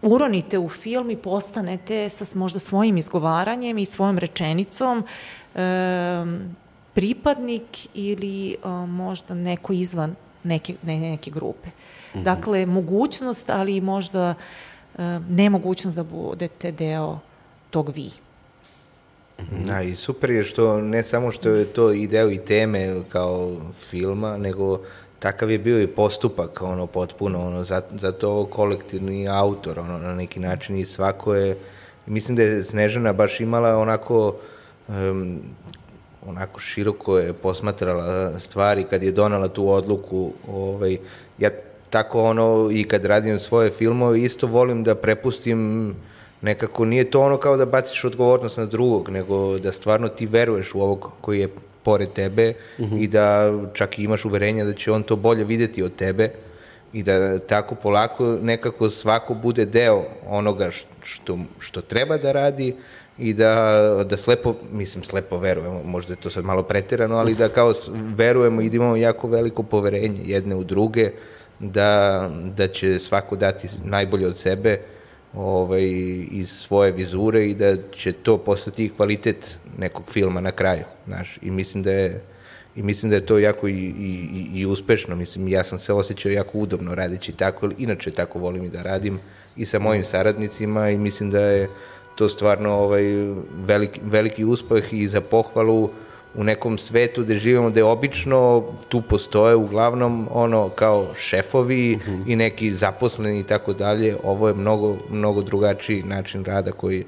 uronite 0.02 0.58
u 0.58 0.68
film 0.68 1.10
i 1.10 1.16
postanete 1.16 2.08
sa 2.08 2.38
možda 2.38 2.58
svojim 2.58 2.96
izgovaranjem 2.96 3.78
i 3.78 3.86
svojom 3.86 4.18
rečenicom 4.18 5.04
um, 5.54 6.56
pripadnik 6.94 7.88
ili 7.94 8.56
uh, 8.64 8.70
možda 8.88 9.34
neko 9.34 9.72
izvan 9.72 10.14
neke, 10.42 10.74
ne, 10.82 11.00
neke 11.00 11.30
grupe. 11.30 11.68
Mm 11.68 12.18
-hmm. 12.18 12.22
Dakle, 12.22 12.66
mogućnost, 12.66 13.50
ali 13.50 13.80
možda 13.80 14.34
uh, 14.94 15.00
nemogućnost 15.28 15.96
da 15.96 16.02
budete 16.02 16.72
deo 16.72 17.18
tog 17.70 17.88
vi. 17.88 18.10
Da, 19.66 19.82
i 19.82 19.94
super 19.94 20.30
je 20.30 20.44
što 20.44 20.80
ne 20.80 21.02
samo 21.02 21.32
što 21.32 21.48
je 21.48 21.64
to 21.64 21.92
i 21.92 22.06
deo 22.06 22.30
i 22.30 22.38
teme 22.38 23.02
kao 23.08 23.56
filma, 23.90 24.36
nego 24.36 24.80
takav 25.22 25.50
je 25.50 25.58
bio 25.58 25.82
i 25.82 25.86
postupak, 25.86 26.62
ono, 26.62 26.86
potpuno, 26.86 27.46
ono, 27.46 27.64
zato, 27.64 27.98
zato 27.98 28.46
kolektivni 28.50 29.28
autor, 29.28 29.78
ono, 29.78 29.98
na 29.98 30.14
neki 30.14 30.40
način 30.40 30.76
i 30.76 30.84
svako 30.84 31.34
je, 31.34 31.56
mislim 32.06 32.36
da 32.36 32.42
je 32.42 32.64
Snežana 32.64 33.12
baš 33.12 33.40
imala 33.40 33.78
onako 33.78 34.34
um, 34.88 35.40
onako 36.26 36.60
široko 36.60 37.18
je 37.18 37.32
posmatrala 37.32 38.38
stvari 38.40 38.84
kad 38.90 39.02
je 39.02 39.12
donala 39.12 39.48
tu 39.48 39.68
odluku. 39.68 40.32
Ovaj, 40.48 40.98
ja 41.38 41.50
tako 41.90 42.22
ono 42.24 42.68
i 42.72 42.84
kad 42.84 43.04
radim 43.04 43.40
svoje 43.40 43.70
filmove 43.70 44.20
isto 44.20 44.46
volim 44.46 44.84
da 44.84 44.94
prepustim 44.94 45.94
nekako 46.40 46.84
nije 46.84 47.10
to 47.10 47.20
ono 47.20 47.36
kao 47.36 47.56
da 47.56 47.66
baciš 47.66 48.04
odgovornost 48.04 48.56
na 48.56 48.66
drugog, 48.66 49.08
nego 49.08 49.58
da 49.58 49.72
stvarno 49.72 50.08
ti 50.08 50.26
veruješ 50.26 50.74
u 50.74 50.80
ovog 50.80 51.10
koji 51.20 51.40
je 51.40 51.48
pored 51.82 52.12
tebe 52.12 52.54
mhm. 52.78 52.94
-huh. 52.94 53.02
i 53.02 53.08
da 53.08 53.52
čak 53.72 53.98
i 53.98 54.02
imaš 54.02 54.24
uverenja 54.24 54.64
da 54.64 54.72
će 54.72 54.92
on 54.92 55.02
to 55.02 55.16
bolje 55.16 55.44
videti 55.44 55.82
od 55.82 55.96
tebe 55.96 56.30
i 56.92 57.02
da 57.02 57.38
tako 57.38 57.74
polako 57.74 58.38
nekako 58.42 58.90
svako 58.90 59.34
bude 59.34 59.64
deo 59.64 60.04
onoga 60.26 60.70
što, 61.02 61.38
što 61.58 61.80
treba 61.80 62.16
da 62.16 62.32
radi, 62.32 62.74
i 63.18 63.34
da, 63.34 64.04
da 64.08 64.16
slepo, 64.16 64.54
mislim 64.72 65.04
slepo 65.04 65.38
verujemo, 65.38 65.80
možda 65.84 66.12
je 66.12 66.20
to 66.20 66.30
sad 66.30 66.44
malo 66.44 66.62
preterano, 66.62 67.16
ali 67.16 67.34
da 67.34 67.48
kao 67.48 67.72
verujemo 68.16 68.60
i 68.60 68.70
da 68.70 68.76
imamo 68.76 68.96
jako 68.96 69.28
veliko 69.28 69.62
poverenje 69.62 70.20
jedne 70.24 70.54
u 70.54 70.64
druge, 70.64 71.10
da, 71.58 72.30
da 72.56 72.68
će 72.68 72.98
svako 72.98 73.36
dati 73.36 73.68
najbolje 73.84 74.26
od 74.26 74.38
sebe 74.38 74.80
ovaj, 75.34 75.84
iz 76.30 76.50
svoje 76.50 76.92
vizure 76.92 77.48
i 77.48 77.54
da 77.54 77.76
će 77.92 78.12
to 78.12 78.38
postati 78.38 78.92
kvalitet 78.96 79.58
nekog 79.78 80.04
filma 80.12 80.40
na 80.40 80.50
kraju, 80.50 80.84
znaš, 81.06 81.38
i 81.42 81.50
mislim 81.50 81.82
da 81.82 81.92
je 81.92 82.22
i 82.76 82.82
mislim 82.82 83.10
da 83.10 83.16
je 83.16 83.26
to 83.26 83.38
jako 83.38 83.68
i, 83.68 83.72
i, 83.72 84.48
i 84.54 84.66
uspešno, 84.66 85.16
mislim, 85.16 85.48
ja 85.48 85.64
sam 85.64 85.78
se 85.78 85.92
osjećao 85.92 86.32
jako 86.32 86.58
udobno 86.58 86.94
radići 86.94 87.32
tako, 87.32 87.70
inače 87.78 88.10
tako 88.10 88.38
volim 88.38 88.64
i 88.64 88.70
da 88.70 88.82
radim 88.82 89.20
i 89.56 89.64
sa 89.64 89.78
mojim 89.78 90.04
saradnicima 90.04 90.90
i 90.90 90.98
mislim 90.98 91.30
da 91.30 91.40
je 91.40 91.68
to 92.14 92.28
stvarno 92.28 92.72
ovaj, 92.72 93.04
veliki, 93.54 94.00
veliki 94.04 94.44
uspeh 94.44 94.92
i 94.92 95.08
za 95.08 95.20
pohvalu 95.20 95.90
u 96.34 96.44
nekom 96.44 96.78
svetu 96.78 97.22
gde 97.22 97.36
živimo 97.36 97.70
gde 97.70 97.84
obično 97.84 98.64
tu 98.88 99.02
postoje 99.02 99.56
uglavnom 99.56 100.28
ono 100.30 100.68
kao 100.68 101.14
šefovi 101.18 101.96
uh 101.96 102.08
mhm. 102.08 102.22
-huh. 102.22 102.32
i 102.32 102.36
neki 102.36 102.70
zaposleni 102.70 103.40
i 103.40 103.44
tako 103.44 103.72
dalje 103.72 104.16
ovo 104.24 104.48
je 104.48 104.54
mnogo 104.54 104.96
mnogo 105.10 105.42
drugačiji 105.42 106.02
način 106.02 106.44
rada 106.44 106.72
koji 106.72 107.04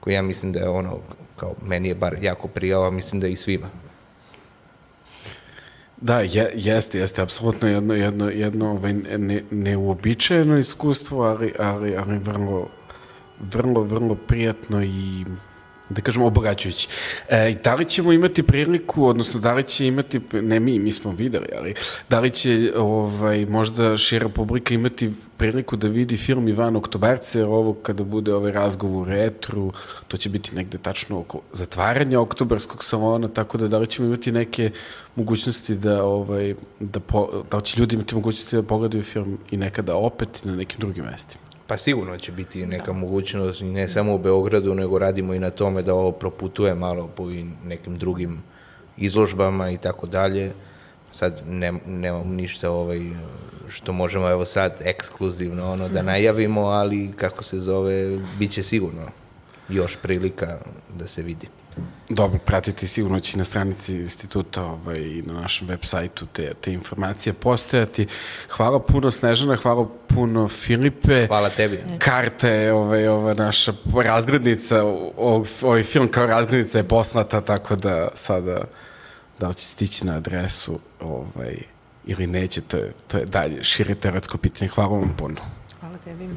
koji 0.00 0.14
ja 0.14 0.22
mislim 0.22 0.52
da 0.52 0.60
je 0.60 0.68
ono 0.68 0.98
kao 1.36 1.54
meni 1.66 1.88
je 1.88 1.94
bar 1.94 2.16
jako 2.22 2.48
prijao 2.48 2.86
a 2.86 2.90
mislim 2.90 3.20
da 3.20 3.28
i 3.28 3.36
svima 3.36 3.70
Da, 6.00 6.20
je, 6.20 6.50
jeste, 6.54 6.98
jeste, 6.98 7.22
apsolutno 7.22 7.68
jedno, 7.68 7.94
jedno, 7.94 8.30
jedno 8.30 8.70
ovaj, 8.70 8.92
ne, 8.92 9.42
neuobičajeno 9.50 10.58
iskustvo, 10.58 11.22
ali, 11.22 11.52
ali, 11.58 11.96
ali 11.96 12.18
vrlo, 12.18 12.68
vrlo, 13.40 13.82
vrlo 13.82 14.14
prijatno 14.14 14.82
i 14.82 15.24
da 15.90 16.00
kažem, 16.00 16.22
obogaćujući. 16.22 16.88
E, 17.28 17.56
da 17.64 17.74
li 17.74 17.84
ćemo 17.84 18.12
imati 18.12 18.42
priliku, 18.42 19.06
odnosno 19.06 19.40
da 19.40 19.52
li 19.52 19.62
će 19.62 19.86
imati, 19.86 20.20
ne 20.32 20.60
mi, 20.60 20.78
mi 20.78 20.92
smo 20.92 21.12
videli, 21.12 21.46
ali 21.58 21.74
da 22.08 22.20
li 22.20 22.30
će 22.30 22.72
ovaj, 22.76 23.46
možda 23.46 23.96
šira 23.96 24.28
publika 24.28 24.74
imati 24.74 25.12
priliku 25.36 25.76
da 25.76 25.88
vidi 25.88 26.16
film 26.16 26.48
Ivan 26.48 26.76
Oktobarce, 26.76 27.38
jer 27.38 27.48
ovo 27.48 27.74
kada 27.74 28.04
bude 28.04 28.34
ovaj 28.34 28.52
razgovor 28.52 29.02
u 29.02 29.10
retru, 29.10 29.72
to 30.08 30.16
će 30.16 30.28
biti 30.28 30.56
negde 30.56 30.78
tačno 30.78 31.20
oko 31.20 31.40
zatvaranja 31.52 32.20
oktobarskog 32.20 32.84
salona, 32.84 33.28
tako 33.28 33.58
da 33.58 33.68
da 33.68 33.78
li 33.78 33.86
ćemo 33.86 34.08
imati 34.08 34.32
neke 34.32 34.70
mogućnosti 35.16 35.76
da, 35.76 36.04
ovaj, 36.04 36.54
da, 36.80 37.00
po, 37.00 37.44
da 37.50 37.56
li 37.56 37.62
će 37.62 37.80
ljudi 37.80 37.94
imati 37.94 38.14
mogućnosti 38.14 38.56
da 38.56 38.62
pogledaju 38.62 39.02
film 39.02 39.38
i 39.50 39.56
nekada 39.56 39.96
opet 39.96 40.44
na 40.44 40.54
nekim 40.54 40.80
drugim 40.80 41.04
mestima? 41.04 41.49
Pa 41.70 41.78
sigurno 41.78 42.18
će 42.18 42.32
biti 42.32 42.66
neka 42.66 42.86
da. 42.86 42.92
mogućnost 42.92 43.60
ne 43.60 43.88
samo 43.88 44.14
u 44.14 44.18
Beogradu, 44.18 44.74
nego 44.74 44.98
radimo 44.98 45.34
i 45.34 45.38
na 45.38 45.50
tome 45.50 45.82
da 45.82 45.94
ovo 45.94 46.12
proputuje 46.12 46.74
malo 46.74 47.08
po 47.16 47.26
nekim 47.64 47.98
drugim 47.98 48.42
izložbama 48.96 49.70
i 49.70 49.76
tako 49.76 50.06
dalje. 50.06 50.52
Sad 51.12 51.42
ne, 51.46 51.72
nemam 51.86 52.34
ništa 52.34 52.70
ovaj, 52.70 53.00
što 53.68 53.92
možemo 53.92 54.30
evo 54.30 54.44
sad 54.44 54.72
ekskluzivno 54.84 55.72
ono 55.72 55.88
da 55.88 56.02
najavimo, 56.02 56.60
ali 56.60 57.12
kako 57.16 57.44
se 57.44 57.58
zove, 57.58 58.18
bit 58.38 58.52
će 58.52 58.62
sigurno 58.62 59.02
još 59.68 59.96
prilika 59.96 60.58
da 60.98 61.06
se 61.06 61.22
vidi. 61.22 61.59
Dobro, 62.08 62.38
pratiti 62.38 62.86
sigurno 62.86 63.20
će 63.20 63.38
na 63.38 63.44
stranici 63.44 63.94
instituta 63.96 64.64
ovaj, 64.64 64.98
i 64.98 65.22
na 65.22 65.32
našem 65.32 65.68
web 65.68 65.80
sajtu 65.82 66.26
te, 66.26 66.54
te 66.60 66.72
informacije 66.72 67.32
postojati. 67.32 68.06
Hvala 68.50 68.80
puno 68.80 69.10
Snežana, 69.10 69.56
hvala 69.56 69.88
puno 70.08 70.48
Filipe. 70.48 71.26
Hvala 71.26 71.50
tebi. 71.50 71.82
Karta 71.98 72.48
je 72.48 72.72
ovaj, 72.72 73.08
ova 73.08 73.34
naša 73.34 73.72
razgradnica, 74.04 74.82
ovaj, 75.16 75.50
ovaj 75.62 75.82
film 75.82 76.08
kao 76.08 76.26
razgradnica 76.26 76.78
je 76.78 76.88
poslata, 76.88 77.40
tako 77.40 77.76
da 77.76 78.08
sada 78.14 78.64
da 79.40 79.48
li 79.48 79.54
će 79.54 79.66
stići 79.66 80.06
na 80.06 80.16
adresu 80.16 80.78
ovaj, 81.00 81.56
ili 82.06 82.26
neće, 82.26 82.60
to 82.60 82.76
je, 82.76 82.92
to 83.08 83.18
je 83.18 83.24
dalje 83.24 83.62
šire 83.64 83.94
teoretsko 83.94 84.38
pitanje. 84.38 84.68
Hvala 84.68 84.98
vam 84.98 85.14
puno. 85.18 85.36
Hvala 85.80 85.98
tebi. 86.04 86.28